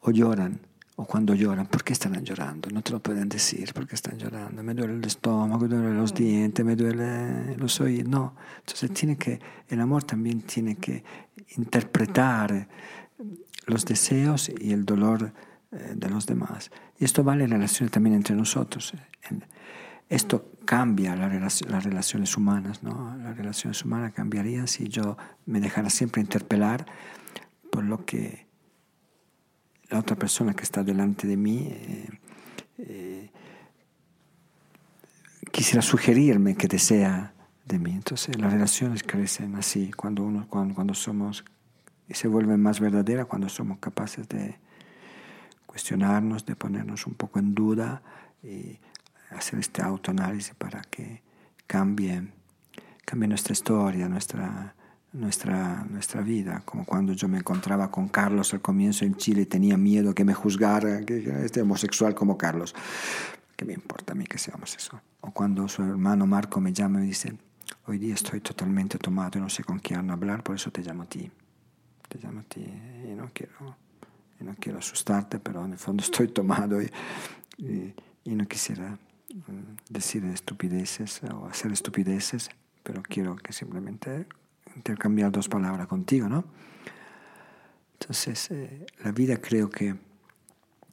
[0.00, 0.60] o lloran,
[0.94, 2.70] o cuando lloran, ¿por qué están llorando?
[2.70, 4.62] No te lo pueden decir, ¿por qué están llorando?
[4.62, 8.08] Me duele el estómago, me duele los dientes, me duele los oídos.
[8.08, 11.04] No, entonces tiene que, el amor también tiene que
[11.56, 12.68] interpretar
[13.66, 15.32] los deseos y el dolor
[15.70, 16.70] de los demás.
[16.98, 18.94] Y esto vale en relación también entre nosotros.
[20.08, 23.16] esto cambia las relaciones humanas, ¿no?
[23.16, 25.16] Las relaciones humanas cambiarían si yo
[25.46, 26.86] me dejara siempre interpelar
[27.70, 28.46] por lo que
[29.90, 32.08] la otra persona que está delante de mí eh,
[32.78, 33.30] eh,
[35.52, 37.34] quisiera sugerirme que desea
[37.64, 37.92] de mí.
[37.92, 41.44] Entonces las relaciones crecen así cuando uno cuando, cuando somos
[42.08, 44.58] y se vuelven más verdaderas cuando somos capaces de
[45.76, 48.00] cuestionarnos, de ponernos un poco en duda
[48.42, 48.78] y
[49.28, 51.20] hacer este autoanálisis para que
[51.66, 52.28] cambie,
[53.04, 54.74] cambie nuestra historia, nuestra,
[55.12, 59.76] nuestra, nuestra vida, como cuando yo me encontraba con Carlos al comienzo en Chile tenía
[59.76, 62.74] miedo que me juzgara, que este homosexual como Carlos.
[63.54, 65.02] ¿Qué me importa a mí que sea homosexual?
[65.20, 67.36] O cuando su hermano Marco me llama y me dice,
[67.84, 71.02] hoy día estoy totalmente tomado y no sé con quién hablar, por eso te llamo
[71.02, 71.30] a ti.
[72.08, 73.76] Te llamo a ti y no quiero,
[74.40, 76.90] y no quiero asustarte, pero en el fondo estoy tomado y,
[77.58, 77.94] y,
[78.24, 78.98] y no quisiera
[79.34, 82.50] mm, decir estupideces o hacer estupideces,
[82.82, 84.26] pero quiero que simplemente
[84.74, 86.44] intercambiar dos palabras contigo, ¿no?
[87.98, 89.96] Entonces, eh, la vida creo que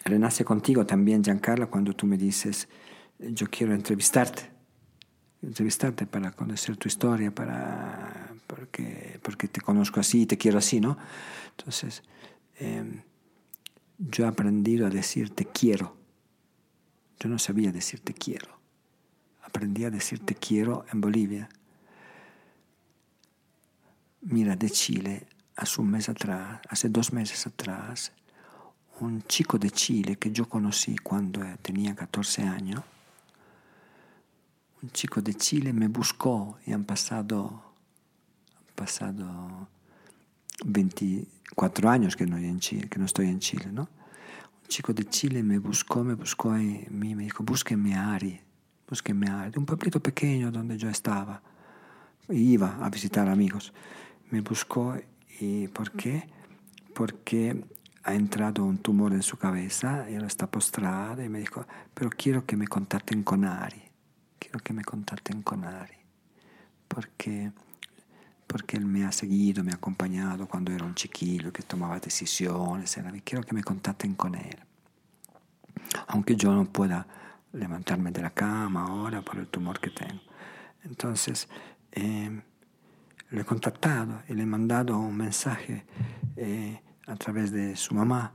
[0.06, 2.68] renace contigo también, Giancarlo, cuando tú me dices,
[3.20, 4.50] yo quiero entrevistarte,
[5.42, 10.80] entrevistarte para conocer tu historia, para, porque, porque te conozco así y te quiero así,
[10.80, 10.98] ¿no?
[11.58, 12.04] Entonces,
[12.60, 13.04] eh,
[13.98, 15.96] yo he aprendido a decir te quiero.
[17.20, 18.60] Yo no sabía decir te quiero.
[19.44, 21.50] Aprendí a decir te quiero en Bolivia.
[24.22, 28.14] Mira, de Chile, hace un mes atrás, hace dos meses atrás,
[29.00, 32.82] un chico de Chile que yo conocí cuando tenía 14 años,
[34.82, 37.64] un chico de Chile me buscó y han pasado,
[38.58, 39.68] han pasado
[40.64, 43.84] 24 años que no, en Chile, que no estoy en Chile, ¿no?
[43.84, 48.40] Un chico de Chile me buscó, me buscó y me dijo, búsqueme a Ari,
[48.88, 51.42] búsqueme a Ari, de un pueblito pequeño donde yo estaba,
[52.30, 53.74] iba a visitar amigos.
[54.32, 54.96] Me buscó
[55.40, 56.28] y ¿por qué?
[56.96, 57.64] Porque
[58.04, 62.10] ha entrado un tumor en su cabeza y él está postrado y me dijo, pero
[62.10, 63.82] quiero que me contacten con Ari,
[64.40, 65.96] quiero que me contacten con Ari,
[66.88, 67.52] porque,
[68.54, 72.96] porque él me ha seguido, me ha acompañado cuando era un chiquillo que tomaba decisiones,
[72.98, 74.60] era, quiero que me contacten con él.
[76.06, 77.08] Aunque yo no pueda
[77.52, 80.22] levantarme de la cama ahora por el tumor que tengo.
[80.84, 81.50] Entonces,
[81.94, 82.44] eh,
[83.32, 85.84] lo he contactado y le he mandado un mensaje
[86.36, 88.34] eh, a través de su mamá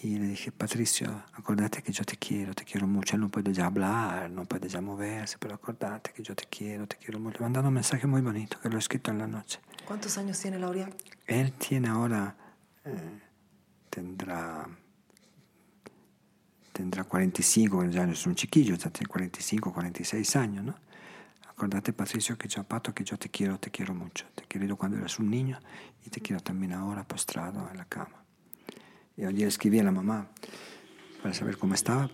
[0.00, 3.16] y le dije, Patricio, acordate que yo te quiero, te quiero mucho.
[3.16, 6.86] Él no puede ya hablar, no puede ya moverse, pero acordate que yo te quiero,
[6.86, 7.38] te quiero mucho.
[7.38, 9.58] Le he mandado un mensaje muy bonito que lo he escrito en la noche.
[9.84, 10.88] ¿Cuántos años tiene Lauria?
[11.26, 12.36] Él tiene ahora,
[12.84, 13.20] eh,
[13.90, 14.68] tendrá,
[16.72, 20.74] tendrá 45, ya no es un chiquillo, ya tiene 45, 46 años, ¿no?
[21.48, 24.26] Acordate, Patricio, que yo, Pato, que yo te quiero, te quiero mucho.
[24.36, 25.58] Te he querido cuando eras un niño
[26.06, 28.27] y te quiero también ahora postrado en la cama.
[29.18, 30.28] Y ayer escribí a la mamá
[31.22, 32.08] para saber cómo estaba.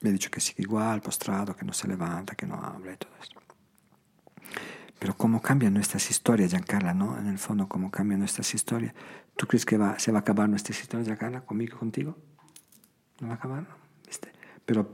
[0.00, 2.96] Me ha dicho que sigue igual, postrado, que no se levanta, que no habla y
[2.96, 3.32] todo eso.
[4.98, 7.18] Pero cómo cambian nuestras historias, Giancarla, ¿no?
[7.18, 8.94] En el fondo, cómo cambian nuestras historias.
[9.36, 12.16] ¿Tú crees que va, se va a acabar nuestras historias, Giancarla, conmigo, contigo?
[13.20, 13.66] ¿No va a acabar?
[14.06, 14.32] ¿Viste?
[14.64, 14.90] Pero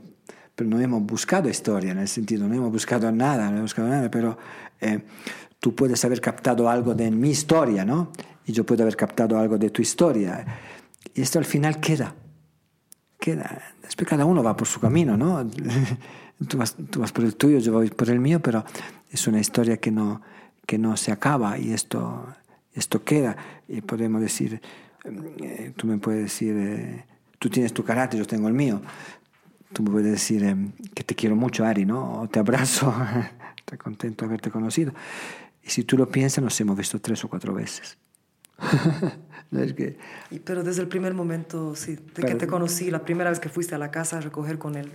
[0.55, 3.87] pero no hemos buscado historia en el sentido, no hemos buscado nada, no hemos buscado
[3.87, 4.37] nada, pero
[4.81, 5.03] eh,
[5.59, 8.11] tú puedes haber captado algo de mi historia, ¿no?
[8.45, 10.45] Y yo puedo haber captado algo de tu historia.
[11.13, 12.15] Y esto al final queda,
[13.19, 13.61] queda.
[13.81, 15.47] Después cada uno va por su camino, ¿no?
[16.47, 18.65] tú, vas, tú vas por el tuyo, yo voy por el mío, pero
[19.11, 20.21] es una historia que no,
[20.65, 22.27] que no se acaba y esto,
[22.73, 23.37] esto queda.
[23.67, 24.61] Y podemos decir,
[25.05, 27.05] eh, tú me puedes decir, eh,
[27.39, 28.81] tú tienes tu carácter, yo tengo el mío
[29.73, 30.55] tú me puedes decir eh,
[30.93, 32.21] que te quiero mucho, Ari, ¿no?
[32.21, 32.93] O te abrazo,
[33.57, 34.93] estoy contento de haberte conocido.
[35.61, 37.97] Y si tú lo piensas, nos hemos visto tres o cuatro veces.
[39.59, 39.97] es que,
[40.31, 43.39] Y- Pero desde el primer momento, sí, de que Pero- te conocí, la primera vez
[43.39, 44.91] que fuiste a la casa a recoger con él,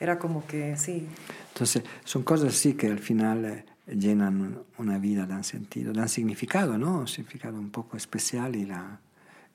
[0.00, 1.06] era como que, sí,
[1.52, 3.64] entonces, son cosas así que al final eh,
[3.94, 6.98] llenan una vida, dan sentido, dan significado, ¿no?
[7.00, 8.98] Un significado un poco especial y la,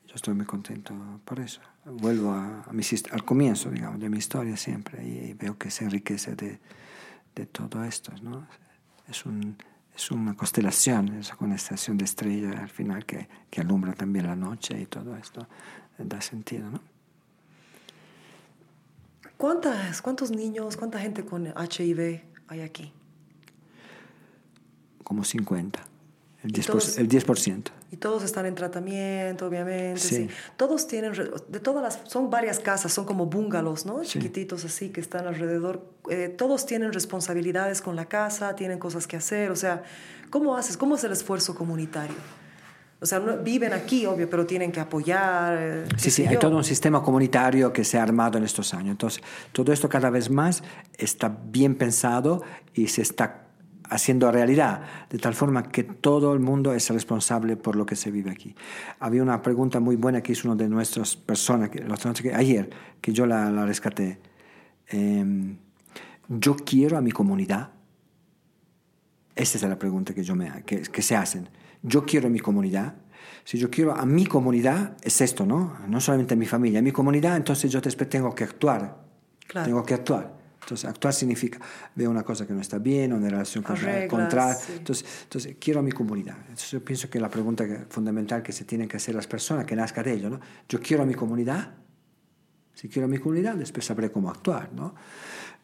[0.08, 0.94] yo estoy muy contento
[1.24, 1.60] por eso.
[1.84, 5.84] Vuelvo a, a mis al comienzo, digamos, de mi historia siempre y, veo que se
[5.84, 6.58] enriquece de,
[7.34, 8.46] de todo esto, ¿no?
[9.08, 9.56] Es, un,
[9.94, 14.36] es una constelación, es una constelación de estrellas al final que, que alumbra también la
[14.36, 15.46] noche y todo esto
[15.98, 16.80] eh, da sentido, ¿no?
[19.36, 22.92] ¿Cuántas, ¿Cuántos niños, cuánta gente con HIV hay aquí?
[25.02, 25.89] Como 50
[26.42, 26.66] el Y 10%.
[26.66, 27.70] todos- el 10%.
[27.92, 30.00] Y todos están en tratamiento, obviamente.
[30.00, 30.16] Sí.
[30.16, 30.28] Sí.
[30.56, 31.12] Todos tienen,
[31.48, 34.02] de todas las, son varias casas, son como bungalows, ¿no?
[34.04, 34.10] Sí.
[34.18, 35.84] Chiquititos así que están alrededor.
[36.08, 39.50] Eh, todos tienen responsabilidades con la casa, tienen cosas que hacer.
[39.50, 39.82] O sea,
[40.30, 40.76] ¿cómo haces?
[40.76, 42.16] ¿Cómo es el esfuerzo comunitario?
[43.02, 45.56] O sea, no- viven aquí, obvio, pero tienen que apoyar.
[45.58, 48.90] eh, Sí, sí, hay todo un sistema comunitario que se ha armado en estos años.
[48.92, 49.22] Entonces,
[49.52, 50.62] todo esto cada vez más
[50.98, 52.42] está bien pensado
[52.74, 53.46] y se está
[53.90, 58.10] haciendo realidad, de tal forma que todo el mundo es responsable por lo que se
[58.10, 58.54] vive aquí.
[59.00, 63.26] Había una pregunta muy buena que hizo uno de nuestras personas, que, ayer, que yo
[63.26, 64.18] la, la rescaté.
[64.88, 65.56] Em,
[66.28, 67.70] yo quiero a mi comunidad.
[69.34, 71.48] Esa es la pregunta que, yo me, que, que se hacen.
[71.82, 72.94] Yo quiero a mi comunidad.
[73.44, 75.76] Si yo quiero a mi comunidad, es esto, ¿no?
[75.88, 79.02] No solamente a mi familia, a mi comunidad, entonces yo después tengo que actuar.
[79.46, 79.66] Claro.
[79.66, 80.39] Tengo que actuar.
[80.62, 81.58] Entonces, actuar significa
[81.94, 84.72] veo una cosa que no está bien, una relación contra, Arreglas, contra sí.
[84.76, 86.36] entonces, entonces, quiero a mi comunidad.
[86.42, 89.64] Entonces, yo pienso que la pregunta que- fundamental que se tienen que hacer las personas,
[89.64, 90.40] que nazca de ello, ¿no?
[90.68, 91.74] Yo quiero a mi comunidad.
[92.74, 94.94] Si quiero a mi comunidad, después sabré cómo actuar, ¿no?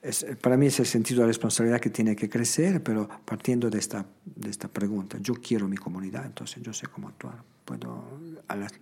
[0.03, 3.79] Es- para mí es el sentido de responsabilidad que tiene que crecer, pero partiendo de
[3.79, 7.43] esta, de esta pregunta, yo quiero mi comunidad, entonces yo sé cómo actuar.
[7.65, 8.05] Puedo,
[8.49, 8.73] a las-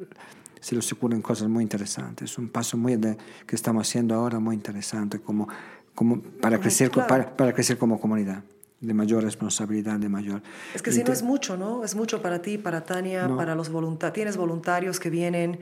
[0.61, 2.31] se les ocurren cosas muy interesantes.
[2.33, 3.17] Es un paso muy de-
[3.47, 5.47] que estamos haciendo ahora muy interesante como,
[5.95, 7.09] como para, crecer, claro.
[7.09, 8.43] para, para crecer como comunidad,
[8.81, 10.43] de mayor responsabilidad, de mayor...
[10.75, 11.85] Es que si no es mucho, ¿no?
[11.85, 13.37] Es mucho para ti, para Tania, No.
[13.37, 14.15] para los voluntarios.
[14.15, 15.61] Tienes voluntarios que vienen,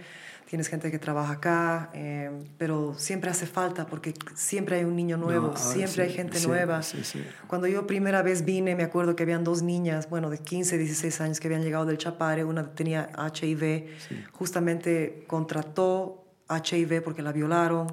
[0.48, 5.16] tienes gente que trabaja acá, eh, pero siempre hace falta porque siempre hay un niño
[5.16, 6.82] nuevo, ahora siempre sí, hay gente sí, nueva.
[6.82, 7.22] sí, sí.
[7.46, 11.20] Cuando yo primera vez vine, me acuerdo que habían dos niñas, bueno, de 15, 16
[11.20, 13.86] años que habían llegado del Chapare, una tenía HIV,
[14.32, 17.86] justamente contrató HIV porque la violaron.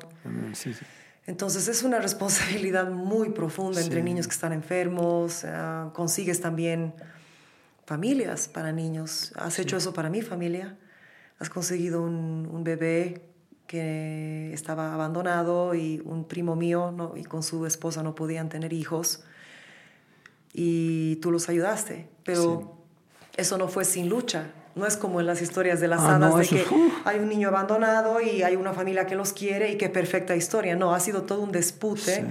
[0.53, 0.85] Sí, sí.
[1.29, 5.45] Entonces es una responsabilidad muy profunda entre niños que están enfermos.
[5.45, 6.95] ah, consigues también
[7.85, 9.31] familias para niños.
[9.35, 10.75] ¿Has hecho eso para mi familia?
[11.37, 13.29] Has conseguido un, un bebé
[13.67, 18.73] que estaba abandonado y un primo mío no, y con su esposa no podían tener
[18.73, 19.23] hijos
[20.51, 22.09] y tú los ayudaste.
[22.23, 22.75] Pero
[23.37, 24.47] eso no fue sin lucha.
[24.75, 26.67] No es como en las historias de las Ah, hadas no, de que es-
[27.05, 30.75] hay un niño abandonado y hay una familia que los quiere y qué perfecta historia.
[30.75, 32.25] No, ha sido todo un dispute.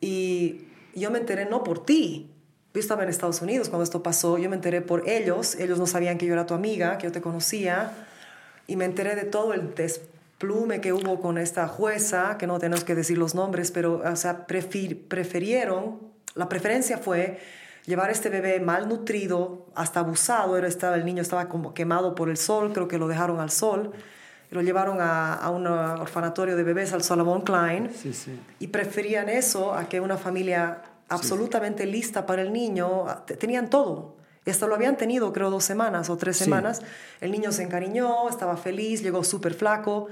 [0.00, 0.62] Y
[0.94, 2.30] yo me enteré no por ti.
[2.72, 4.38] Yo estaba en Estados Unidos cuando esto pasó.
[4.38, 5.54] Yo me enteré por ellos.
[5.56, 7.92] Ellos no sabían que yo era tu amiga, que yo te conocía.
[8.66, 12.84] Y me enteré de todo el desplume que hubo con esta jueza, que no tenemos
[12.84, 15.98] que decir los nombres, pero o sea, prefir- preferieron,
[16.34, 17.40] la preferencia fue
[17.90, 22.30] llevar a este bebé malnutrido, hasta abusado, era, estaba, el niño estaba como quemado por
[22.30, 23.92] el sol, creo que lo dejaron al sol,
[24.50, 28.40] y lo llevaron a, a un uh, orfanatorio de bebés, al Solomon Klein, Sí, sí.
[28.58, 34.16] y preferían eso a que una familia absolutamente lista para el niño, te- tenían todo.
[34.46, 36.80] Y hasta lo habían tenido, creo, dos semanas o tres semanas.
[37.20, 40.06] El niño se encariñó, estaba feliz, llegó súper flaco.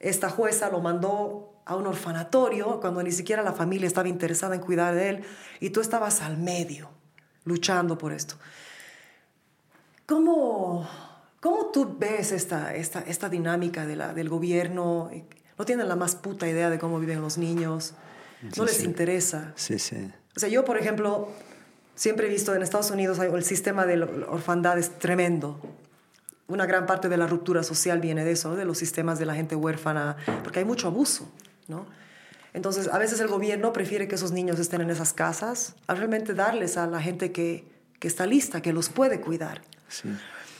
[0.00, 4.62] Esta jueza lo mandó a un orfanatorio cuando ni siquiera la familia estaba interesada en
[4.62, 5.24] cuidar de él
[5.60, 6.88] y tú estabas al medio,
[7.48, 8.36] luchando por esto.
[10.06, 10.88] ¿Cómo,
[11.40, 15.10] cómo tú ves esta, esta, esta dinámica de la, del gobierno?
[15.58, 17.94] No tienen la más puta idea de cómo viven los niños,
[18.56, 18.84] no les sí.
[18.84, 19.52] interesa.
[19.56, 20.10] Sí, sí.
[20.36, 21.28] O sea, yo, por ejemplo,
[21.94, 25.60] siempre he visto en Estados Unidos el sistema de orfandad es tremendo.
[26.46, 29.34] Una gran parte de la ruptura social viene de eso, de los sistemas de la
[29.34, 31.30] gente huérfana, porque hay mucho abuso,
[31.66, 31.86] ¿no?
[32.58, 36.34] Entonces, a veces el gobierno prefiere que esos niños estén en esas casas a realmente
[36.34, 37.64] darles a la gente que,
[38.00, 39.62] que está lista, que los puede cuidar.
[39.88, 40.08] sí.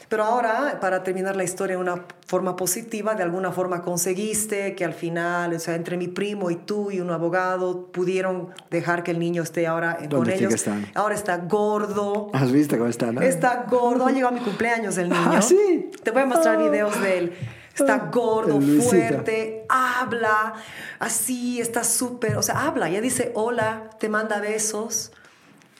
[0.08, 4.82] Pero ahora, para terminar la historia de una forma positiva, de alguna forma conseguiste que
[4.86, 9.10] al final, o sea, entre mi primo y tú y un abogado pudieron dejar que
[9.10, 10.48] el niño esté ahora con ¿Dónde sí ellos.
[10.48, 10.86] que están?
[10.94, 12.30] Ahora está gordo.
[12.32, 13.20] ¿Has visto cómo está, no?
[13.20, 14.06] Está gordo.
[14.06, 15.30] Ha llegado mi cumpleaños el niño.
[15.30, 15.90] Ah, ¿sí?
[16.02, 16.62] Te voy a mostrar Ah.
[16.70, 17.32] videos de él.
[17.78, 20.54] Está Ah, gordo, fuerte, habla,
[20.98, 25.12] así, está súper, o sea, habla, ya dice hola, te manda besos.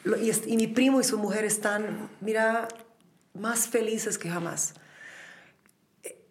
[0.05, 2.69] Y, y mi primo y su mujer están, mira,
[3.35, 4.75] más felices que jamás.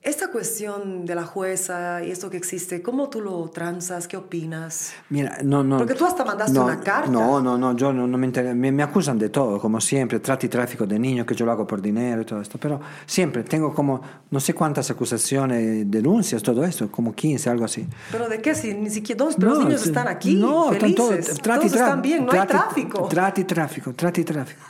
[0.03, 4.07] Esta cuestión de la jueza y esto que existe, ¿cómo tú lo transas?
[4.07, 4.93] ¿Qué opinas?
[5.09, 5.77] Mira, no, no.
[5.79, 7.09] Porque tú hasta mandaste no, una carta.
[7.11, 8.53] No, no, no, yo no, no me interesa.
[8.55, 11.51] Me, me acusan de todo, como siempre, trata y tráfico de niños, que yo lo
[11.51, 12.57] hago por dinero y todo esto.
[12.57, 13.99] Pero siempre tengo como,
[14.31, 17.85] no sé cuántas acusaciones, denuncias, todo esto, como 15, algo así.
[18.11, 18.55] ¿Pero de qué?
[18.55, 19.89] Si ni siquiera dos, pero los No, niños sí.
[19.89, 21.25] están aquí, No, están felices.
[21.27, 23.07] todos- trata y Todos están bien, no hay trata y- tráfico.
[23.09, 24.61] Trata y tráfico, trata y tráfico.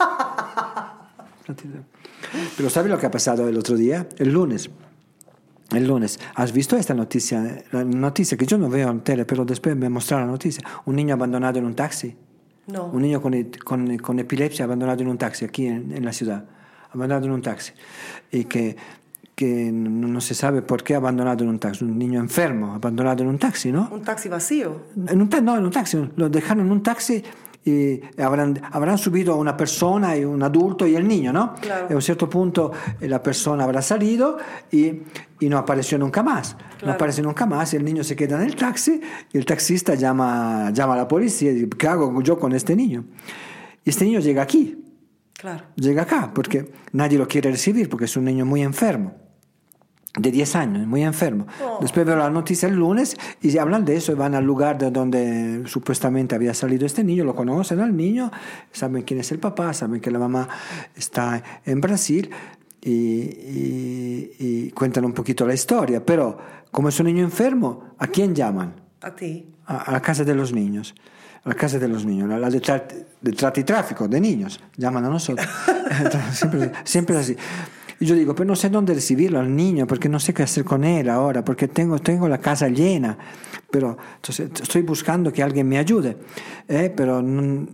[1.45, 1.85] Trata y tráfico.
[2.57, 4.07] Pero ¿sabes lo que ha pasado el otro día?
[4.17, 4.69] El lunes.
[5.71, 6.19] El lunes.
[6.35, 7.63] ¿Has visto esta noticia?
[7.71, 10.63] La noticia que yo no veo en tele, pero después me mostraron la noticia.
[10.85, 12.15] Un niño abandonado en un taxi.
[12.67, 12.85] No.
[12.85, 13.33] Un niño con,
[13.63, 16.45] con, con epilepsia abandonado en un taxi aquí en, en la ciudad.
[16.91, 17.73] abandonado en un taxi.
[18.31, 18.75] Y que,
[19.35, 21.83] que no, no se sabe por qué abandonado en un taxi.
[21.83, 23.89] Un niño enfermo, abandonado en un taxi, ¿no?
[23.91, 24.83] Un taxi vacío.
[25.07, 25.97] En un no, en un taxi.
[26.15, 27.23] Lo dejaron en un taxi
[27.69, 31.53] y habrán, habrán subido una persona y un adulto y el niño, ¿no?
[31.55, 31.87] Claro.
[31.89, 32.71] A un cierto punto
[33.01, 34.37] eh, la persona habrá salido
[34.71, 35.03] y,
[35.41, 36.53] y no apareció nunca más.
[36.55, 36.93] No Claro.
[36.93, 39.01] aparece nunca más y el niño se queda en el taxi
[39.33, 42.75] y el taxista llama, llama a la policía y dice, ¿qué hago yo con este
[42.75, 43.03] niño?
[43.83, 44.83] Y este niño llega aquí,
[45.33, 45.65] Claro.
[45.75, 49.13] llega acá porque nadie lo quiere recibir porque es un niño muy enfermo.
[50.17, 51.45] De 10 años, muy enfermo.
[51.63, 51.77] Oh.
[51.79, 55.63] Después veo la noticia el lunes y hablan de eso van al lugar de donde
[55.67, 58.31] supuestamente había salido este niño, lo conocen al niño,
[58.71, 60.49] saben quién es el papá, saben que la mamá
[60.95, 62.31] está en Brasil
[62.81, 66.03] y, y- y cuentan un poquito la historia.
[66.05, 66.37] Pero
[66.71, 68.73] como es un niño enfermo, ¿a quién llaman?
[69.01, 69.53] A ti.
[69.67, 70.95] a, a la casa de los niños.
[71.43, 72.87] A la casa de los niños, la, la de, tra-
[73.21, 75.47] de trata y tráfico de niños, llaman a nosotros.
[75.91, 77.35] Entonces, siempre, siempre es así.
[77.99, 80.63] Y yo digo, pero no sé dónde recibirlo al niño, porque no sé qué hacer
[80.63, 83.17] con él ahora, porque tengo, tengo la casa llena,
[83.71, 86.15] pero entonces, estoy buscando que alguien me ayude.
[86.67, 86.93] ¿eh?
[86.95, 87.67] Pero no-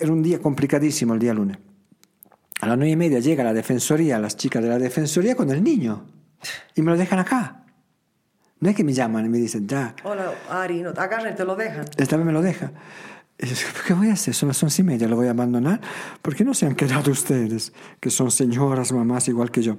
[0.00, 1.58] era un día complicadísimo el día lunes.
[2.60, 5.62] A las nueve y media llega la defensoría, las chicas de la defensoría con el
[5.62, 6.04] niño,
[6.74, 7.60] y me lo dejan acá.
[8.60, 11.54] No es que me llaman y me dicen, ya, Hola, Ari, no, y te lo
[11.54, 11.84] dejan.
[11.96, 12.72] esta vez me lo deja.
[13.38, 13.46] Y
[13.86, 14.32] ¿Qué voy a hacer?
[14.34, 15.80] Son las once y media, lo voy a abandonar.
[16.22, 19.78] ¿Por qué no se han quedado ustedes, que son señoras, mamás igual que yo?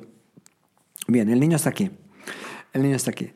[1.07, 1.90] Bien, el niño está aquí.
[2.73, 3.32] El niño está aquí.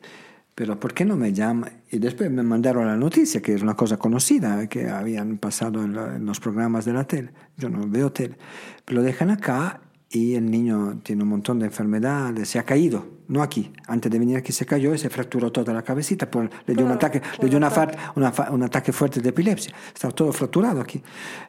[0.54, 1.70] Pero ¿por qué no me llama?
[1.90, 5.94] Y después me mandaron la noticia, que es una cosa conocida, que habían pasado en,
[5.94, 7.32] la- en los programas de la tele.
[7.56, 8.36] Yo no veo tele.
[8.84, 9.80] Pero lo dejan acá
[10.10, 13.72] y el niño tiene un montón de enfermedades, se ha caído, no aquí.
[13.86, 16.84] Antes de venir aquí se cayó y se fracturó toda la cabecita, por, le dio
[16.84, 17.96] un Claro, ataque, por le dio una ataque.
[18.16, 19.72] una un ataque fuerte de epilepsia.
[19.94, 21.02] Está todo fracturado aquí.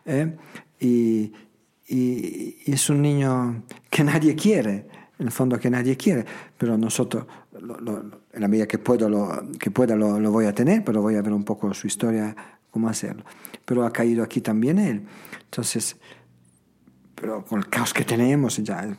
[0.05, 0.37] ¿eh?
[0.79, 1.31] Y,
[1.87, 4.87] y- y es un niño que nadie quiere,
[5.19, 6.25] en el fondo que nadie quiere,
[6.57, 7.25] pero nosotros,
[7.59, 7.99] lo- lo-
[8.33, 11.15] en la medida que, puedo, lo, que pueda, lo, lo voy a tener, pero voy
[11.15, 12.35] a ver un poco su historia,
[12.69, 13.23] cómo hacerlo.
[13.65, 15.05] Pero ha caído aquí también él.
[15.45, 15.97] Entonces,
[17.15, 18.97] pero con el caos que tenemos ya es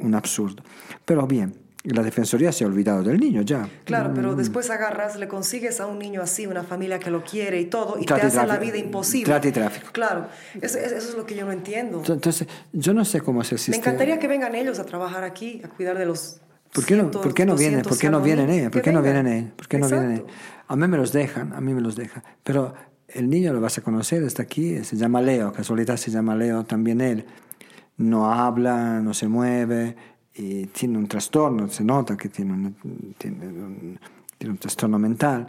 [0.00, 0.62] un absurdo.
[1.04, 3.68] Pero bien, la Defensoría se ha olvidado del niño ya.
[3.84, 4.36] Claro, pero Mm.
[4.36, 7.96] después agarras, le consigues a un niño así, una familia que lo quiere y todo,
[7.98, 9.34] y te hace la vida imposible.
[9.42, 9.88] Y tráfico.
[9.92, 10.26] Claro,
[10.60, 12.02] eso, eso es lo que yo no entiendo.
[12.06, 13.76] Entonces, yo no sé cómo es el Me sistema.
[13.84, 16.40] encantaría que vengan ellos a trabajar aquí, a cuidar de los.
[16.72, 17.82] ¿Por qué no, cientos, ¿por qué no vienen?
[17.82, 18.70] 200 ¿Por qué no vienen ellos?
[18.72, 19.52] ¿Por qué no vienen ellos?
[19.56, 20.26] ¿Por qué no vienen ellos?
[20.66, 22.22] A mí me los dejan, a mí me los dejan.
[22.42, 22.74] Pero
[23.08, 26.64] el niño lo vas a conocer, está aquí, se llama Leo, casualidad se llama Leo
[26.64, 27.24] también él.
[27.96, 29.96] No habla, no se mueve
[30.38, 33.98] y tiene un trastorno, se nota que tiene un, tiene un,
[34.38, 35.46] tiene un trastorno mental.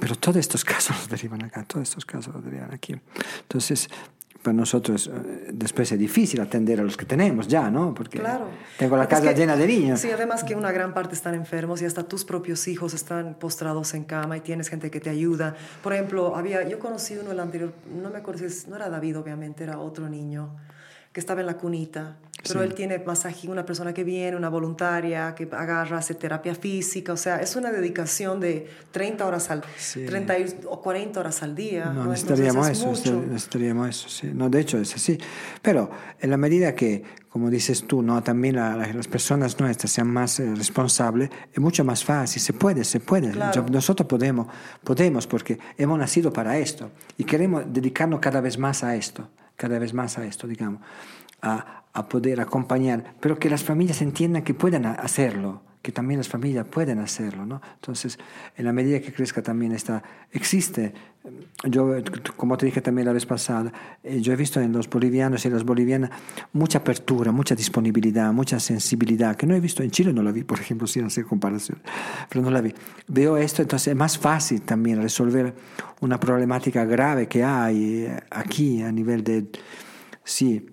[0.00, 2.94] Pero todos estos casos los derivan acá, todos estos casos los derivan aquí.
[3.42, 3.88] Entonces,
[4.42, 7.94] para nosotros eh, después es difícil atender a los que tenemos ya, ¿no?
[7.94, 8.48] Porque Claro.
[8.78, 10.00] tengo la Porque es casa que- llena de niños.
[10.00, 13.94] Sí, además que una gran parte están enfermos y hasta tus propios hijos están postrados
[13.94, 15.54] en cama y tienes gente que te ayuda.
[15.82, 18.90] Por ejemplo, había, yo conocí uno el anterior, no me acuerdo si es- no era
[18.90, 20.54] David, obviamente, era otro niño
[21.14, 22.16] que estaba en la cunita.
[22.46, 22.66] Pero Sí.
[22.66, 27.14] él tiene masaje, una persona que viene, una voluntaria, que agarra, hace terapia física.
[27.14, 30.04] O sea, es una dedicación de 30 horas al, Sí.
[30.04, 31.86] 30 y- o 40 horas al día.
[31.86, 32.10] No, ¿no?
[32.10, 33.22] necesitaríamos eso, mucho.
[33.26, 34.30] necesitaríamos eso, sí.
[34.34, 35.16] No, de hecho es así.
[35.62, 35.88] Pero
[36.20, 40.08] en la medida que, como dices tú, no, también la- la- las personas nuestras sean
[40.08, 42.42] más eh, responsables, es mucho más fácil.
[42.42, 43.30] Se puede, se puede.
[43.30, 43.64] Claro.
[43.70, 44.48] Nosotros podemos,
[44.82, 49.78] podemos porque hemos nacido para esto y queremos dedicarnos cada vez más a esto, cada
[49.78, 50.80] vez más a esto, digamos,
[51.42, 56.16] a, a poder acompañar, pero que las familias entiendan que pueden a- hacerlo que también
[56.16, 57.60] las familias pueden hacerlo, ¿no?
[57.74, 58.18] Entonces,
[58.56, 60.94] en la medida que crezca también esta, existe,
[61.64, 61.96] yo,
[62.38, 63.70] como te dije también la vez pasada,
[64.02, 66.08] eh, yo he visto en los bolivianos y en las bolivianas
[66.54, 70.42] mucha apertura, mucha disponibilidad, mucha sensibilidad, que no he visto en Chile, no la vi,
[70.42, 71.78] por ejemplo, sin hacer comparación,
[72.30, 72.72] pero no la vi.
[73.06, 75.54] Veo esto, entonces es más fácil también resolver
[76.00, 79.48] una problemática grave que hay eh, aquí a nivel de,
[80.24, 80.66] sí,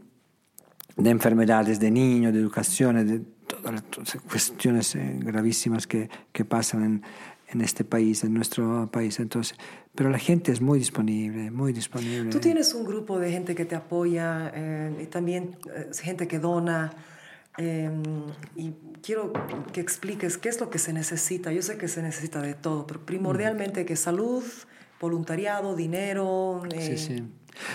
[1.03, 3.83] de enfermedades de niños, de educación, de todas las
[4.29, 7.03] cuestiones eh, gravísimas que, que pasan en,
[7.49, 9.19] en este país, en nuestro país.
[9.19, 9.57] Entonces,
[9.95, 12.29] pero la gente es muy disponible, muy disponible.
[12.29, 16.39] Tú tienes un grupo de gente que te apoya eh, y también eh, gente que
[16.39, 16.93] dona.
[17.57, 17.89] eh,
[18.55, 18.71] y
[19.01, 19.33] quiero
[19.73, 21.51] que expliques qué es lo que se necesita.
[21.51, 24.43] Yo sé que se necesita de todo, pero primordialmente que salud,
[25.01, 26.61] voluntariado, dinero.
[26.73, 27.23] eh, Sí, sí.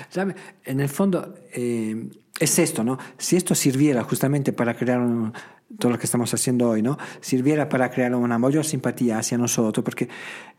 [0.09, 0.35] ¿Sabe?
[0.65, 2.99] En el fondo eh, es esto, ¿no?
[3.19, 5.33] Si esto sirviera justamente para crear un-
[5.79, 6.97] todo lo que estamos haciendo hoy, ¿no?
[7.21, 10.09] Sirviera para crear una mayor simpatía hacia nosotros, porque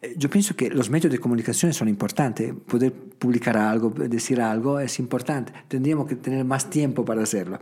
[0.02, 2.54] eh, yo pienso que los medios de comunicación son importantes.
[2.68, 5.54] Poder publicar algo, decir algo es importante.
[5.70, 7.58] Tendríamos que tener más tiempo para hacerlo,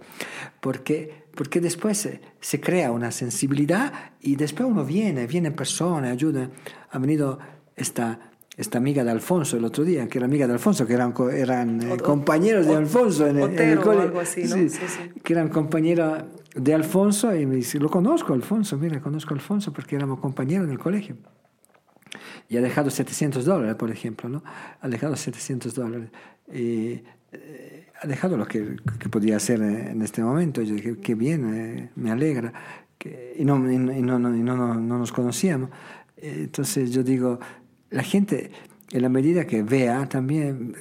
[0.59, 6.09] porque, porque después se, se crea una sensibilidad y después uno viene, viene en persona,
[6.09, 6.49] ayuda.
[6.91, 7.37] Ha venido
[7.75, 11.13] esta esta amiga de Alfonso el otro día, que era amiga de Alfonso, que eran,
[11.33, 14.01] eran eh, compañeros de Alfonso en el, en el o cole.
[14.03, 14.55] algo así, ¿no?
[14.55, 15.19] Sí, Sí, sí.
[15.23, 16.23] que eran compañeros
[16.55, 20.65] de Alfonso y me dice, lo conozco Alfonso, mira, conozco a Alfonso porque éramos compañeros
[20.67, 21.17] en el colegio.
[22.47, 24.43] Y ha dejado 700 dólares, por ejemplo, ¿no?
[24.79, 26.09] Ha dejado 700 dólares.
[26.53, 27.01] Y,
[27.33, 30.61] eh, ha dejado lo que, que podía hacer en este momento.
[30.61, 32.53] Yo dije, qué bien, eh, me alegra.
[32.97, 35.69] Que, y no, y no, y no, no, no- no- no nos conocíamos.
[36.17, 37.39] Entonces yo digo,
[37.95, 38.51] la gente,
[38.91, 40.75] en la medida que vea, también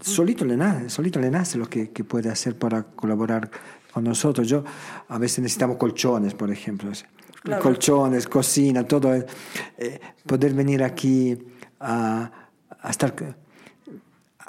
[0.00, 3.50] solito le nace, solito le nace lo que, que puede hacer para colaborar
[3.92, 4.46] con nosotros.
[4.46, 4.62] Yo,
[5.08, 6.92] a veces necesitamos colchones, por ejemplo.
[7.42, 7.62] Claro.
[7.62, 9.14] Colchones, cocina, todo.
[9.14, 11.38] eh, poder venir aquí
[11.80, 12.30] a,
[12.82, 13.14] a estar,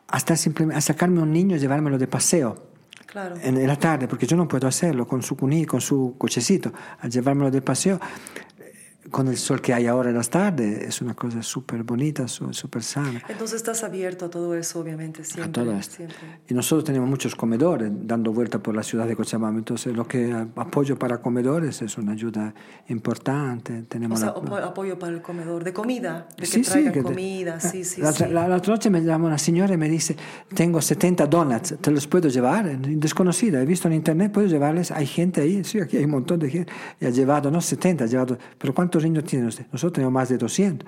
[0.07, 2.67] a estar simplemente, a sacarme un niño y llevármelo de paseo
[3.05, 3.35] Claro.
[3.41, 6.71] en, en la tarde, porque yo no puedo hacerlo con su cuní, con su cochecito,
[6.99, 7.99] a llevármelo de paseo.
[9.05, 12.27] Eh, Con el sol que hay ahora en las tardes, es una cosa súper bonita,
[12.27, 13.21] súper sana.
[13.29, 15.49] Entonces estás abierto a todo eso, obviamente, siempre.
[15.49, 15.95] a todo esto.
[15.97, 16.17] siempre.
[16.47, 20.31] Y nosotros tenemos muchos comedores dando vuelta por la ciudad de Cochabamba, entonces lo que
[20.55, 22.53] apoyo para comedores es una ayuda
[22.87, 23.79] importante.
[23.79, 26.69] O Tenemos sea, la- apo- apoyo para el comedor, de comida, de que Sí, sí,
[26.71, 28.25] traigan que te- comida, sí, sí, la, sí.
[28.29, 30.15] la- la otra noche me llama una señora y me dice,
[30.53, 32.77] tengo 70 donuts, ¿te los puedo llevar?
[32.79, 34.91] Desconocida, he visto en internet, ¿puedo llevarles?
[34.91, 36.71] Hay gente ahí, sí, aquí hay un montón de gente.
[36.99, 39.65] Y ha llevado, no 70, ha llevado, pero ¿cuántos niños tiene usted?
[39.71, 40.87] Nosotros tenemos más de 200.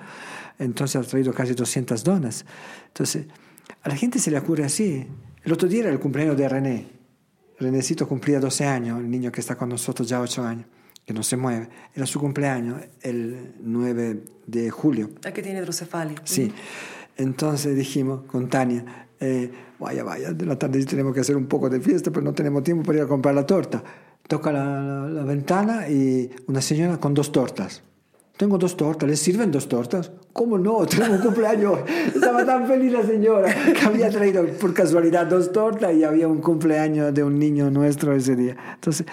[0.58, 2.44] Entonces ha traído casi 200 donuts.
[2.88, 3.26] Entonces,
[3.82, 5.06] a la gente se le ocurre así.
[5.42, 6.86] El otro día era el cumpleaños de René.
[7.58, 10.66] Renécito cumplía 12 años, el niño que está con nosotros ya 8 años,
[11.06, 11.68] que no se mueve.
[11.94, 15.10] Era su cumpleaños el 9 de julio.
[15.24, 16.16] El que tiene hidrocefalia.
[16.24, 16.52] Sí.
[17.16, 21.70] Entonces dijimos con Tania, eh, vaya, vaya, de la tarde tenemos que hacer un poco
[21.70, 23.82] de fiesta, pero no tenemos tiempo para ir a comprar la torta.
[24.26, 27.82] Toca la, la- la ventana y una señora con dos tortas.
[28.36, 30.10] Tengo dos tortas, ¿les sirven dos tortas?
[30.32, 30.84] ¿Cómo no?
[30.86, 31.78] Tenemos un cumpleaños.
[32.12, 36.40] Estaba tan feliz la señora que había traído por casualidad dos tortas y había un
[36.40, 38.56] cumpleaños de un niño nuestro ese día.
[38.74, 39.06] Entonces,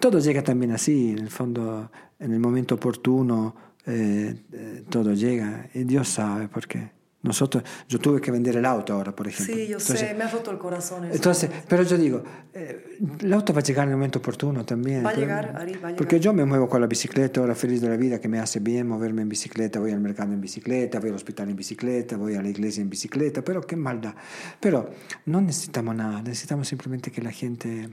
[0.00, 3.54] todo llega también así, en el fondo, en el momento oportuno,
[3.86, 6.93] eh, eh, todo llega y Dios sabe por qué.
[7.24, 9.54] Nosotros, yo tuve que vender el auto ahora, por ejemplo.
[9.54, 11.04] Sí, yo Entonces, sé, me ha roto el corazón.
[11.06, 11.14] eso.
[11.14, 12.22] entonces, pero yo digo,
[12.52, 15.04] eh, el auto va a llegar en el momento oportuno también.
[15.04, 16.24] Va a llegar, Ari, va a Porque llegar.
[16.24, 18.86] yo me muevo con la bicicleta, ahora feliz de la vida, que me hace bien
[18.86, 22.42] moverme en bicicleta, voy al mercado en bicicleta, voy al hospital en bicicleta, voy a
[22.42, 24.14] la iglesia en bicicleta, pero qué maldad.
[24.60, 24.90] Pero
[25.24, 27.88] no necesitamos nada, necesitamos simplemente que la gente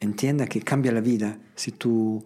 [0.00, 2.24] entienda que cambia la vida si tú,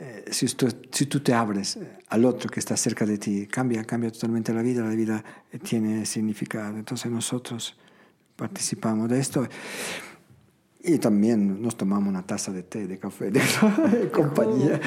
[0.00, 3.46] eh, si, tú, si tú te abres eh, al otro que está cerca de ti.
[3.46, 6.76] Cambia, cambia totalmente la vida, la vida eh, tiene significado.
[6.76, 7.76] Entonces nosotros
[8.36, 9.46] participamos de esto.
[10.80, 13.40] Y también nos tomamos una taza de té, de café, de,
[14.12, 14.80] compañía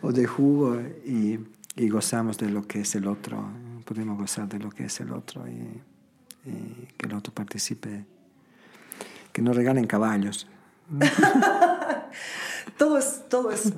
[0.00, 1.40] o de jugo y,
[1.74, 3.50] y gozamos de lo que es el otro.
[3.84, 8.04] Podemos gozar de lo que es el otro y, y que el otro participe.
[9.32, 10.46] Que nos regalen caballos.
[12.78, 13.72] Todo es, todo es,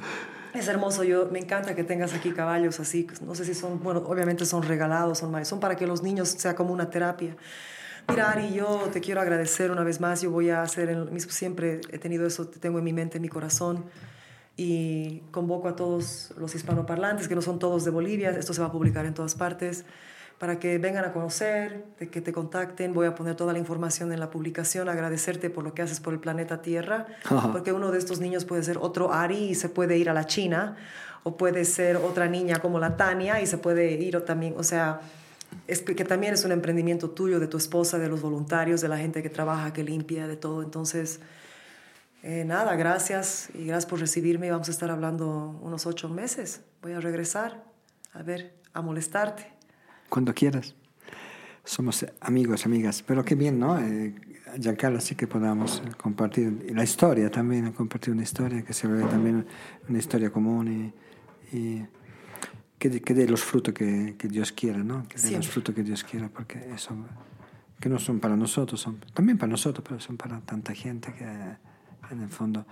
[0.54, 1.04] es hermoso.
[1.04, 3.06] Yo me encanta que tengas aquí caballos así.
[3.24, 6.54] No sé si son, bueno, obviamente son regalados, son, son para que los niños sea
[6.54, 7.36] como una terapia.
[8.08, 10.22] Mira, Ari, yo te quiero agradecer una vez más.
[10.22, 13.22] Yo voy a hacer el siempre he tenido eso, te tengo en mi mente, en
[13.22, 13.84] mi corazón.
[14.56, 18.68] Y convoco a todos los hispanoparlantes, que no son todos de Bolivia, esto se va
[18.68, 19.84] a publicar en todas partes,
[20.38, 22.94] para que vengan a conocer, de que te contacten.
[22.94, 26.12] Voy a poner toda la información en la publicación, agradecerte por lo que haces por
[26.12, 27.50] el planeta Tierra, Ajá.
[27.52, 30.26] porque uno de estos niños puede ser otro Ari y se puede ir a la
[30.26, 30.76] China,
[31.24, 34.62] o puede ser otra niña como la Tania y se puede ir o también, o
[34.62, 35.00] sea,
[35.66, 38.88] es que, que también es un emprendimiento tuyo, de tu esposa, de los voluntarios, de
[38.88, 40.62] la gente que trabaja, que limpia, de todo.
[40.62, 41.20] Entonces,
[42.22, 44.50] eh, nada, gracias y gracias por recibirme.
[44.50, 46.60] Vamos a estar hablando unos ocho meses.
[46.82, 47.64] Voy a regresar,
[48.12, 49.57] a ver, a molestarte.
[50.08, 50.74] Cuando quieras.
[51.64, 53.02] Somos amigos, amigas.
[53.06, 53.78] Pero qué bien, ¿no?
[53.78, 54.14] Eh,
[54.58, 58.88] Giancarlo, sí que podamos eh, compartir y la historia también, compartir una historia que se
[58.88, 59.46] vea también
[59.88, 60.92] una historia común
[61.52, 61.86] y, y
[62.78, 65.06] que, de- que dé los frutos que, que Dios quiera, ¿no?
[65.06, 66.96] Que dé los frutos que Dios quiera, porque eso,
[67.78, 71.24] que no son para nosotros, son también para nosotros, pero son para tanta gente que
[72.10, 72.64] en el fondo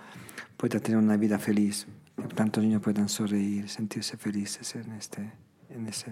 [0.56, 5.30] pueda tener una vida feliz, que tantos niños puedan sonreír, sentirse felices en, este,
[5.68, 6.10] en, ese,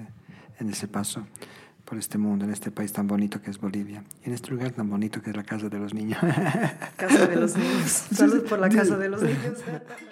[0.58, 1.26] en ese paso
[1.84, 4.72] por este mundo, en este país tan bonito que es Bolivia, y en este lugar
[4.72, 6.18] tan bonito que es la casa de los niños.
[6.96, 7.90] Casa de los niños.
[7.90, 9.58] Salud por la casa de los niños.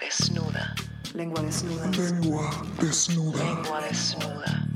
[0.01, 0.75] Desnuda.
[1.15, 1.91] Lengua desnuda.
[1.91, 3.45] Lengua desnuda.
[3.45, 4.69] Lengua desnuda.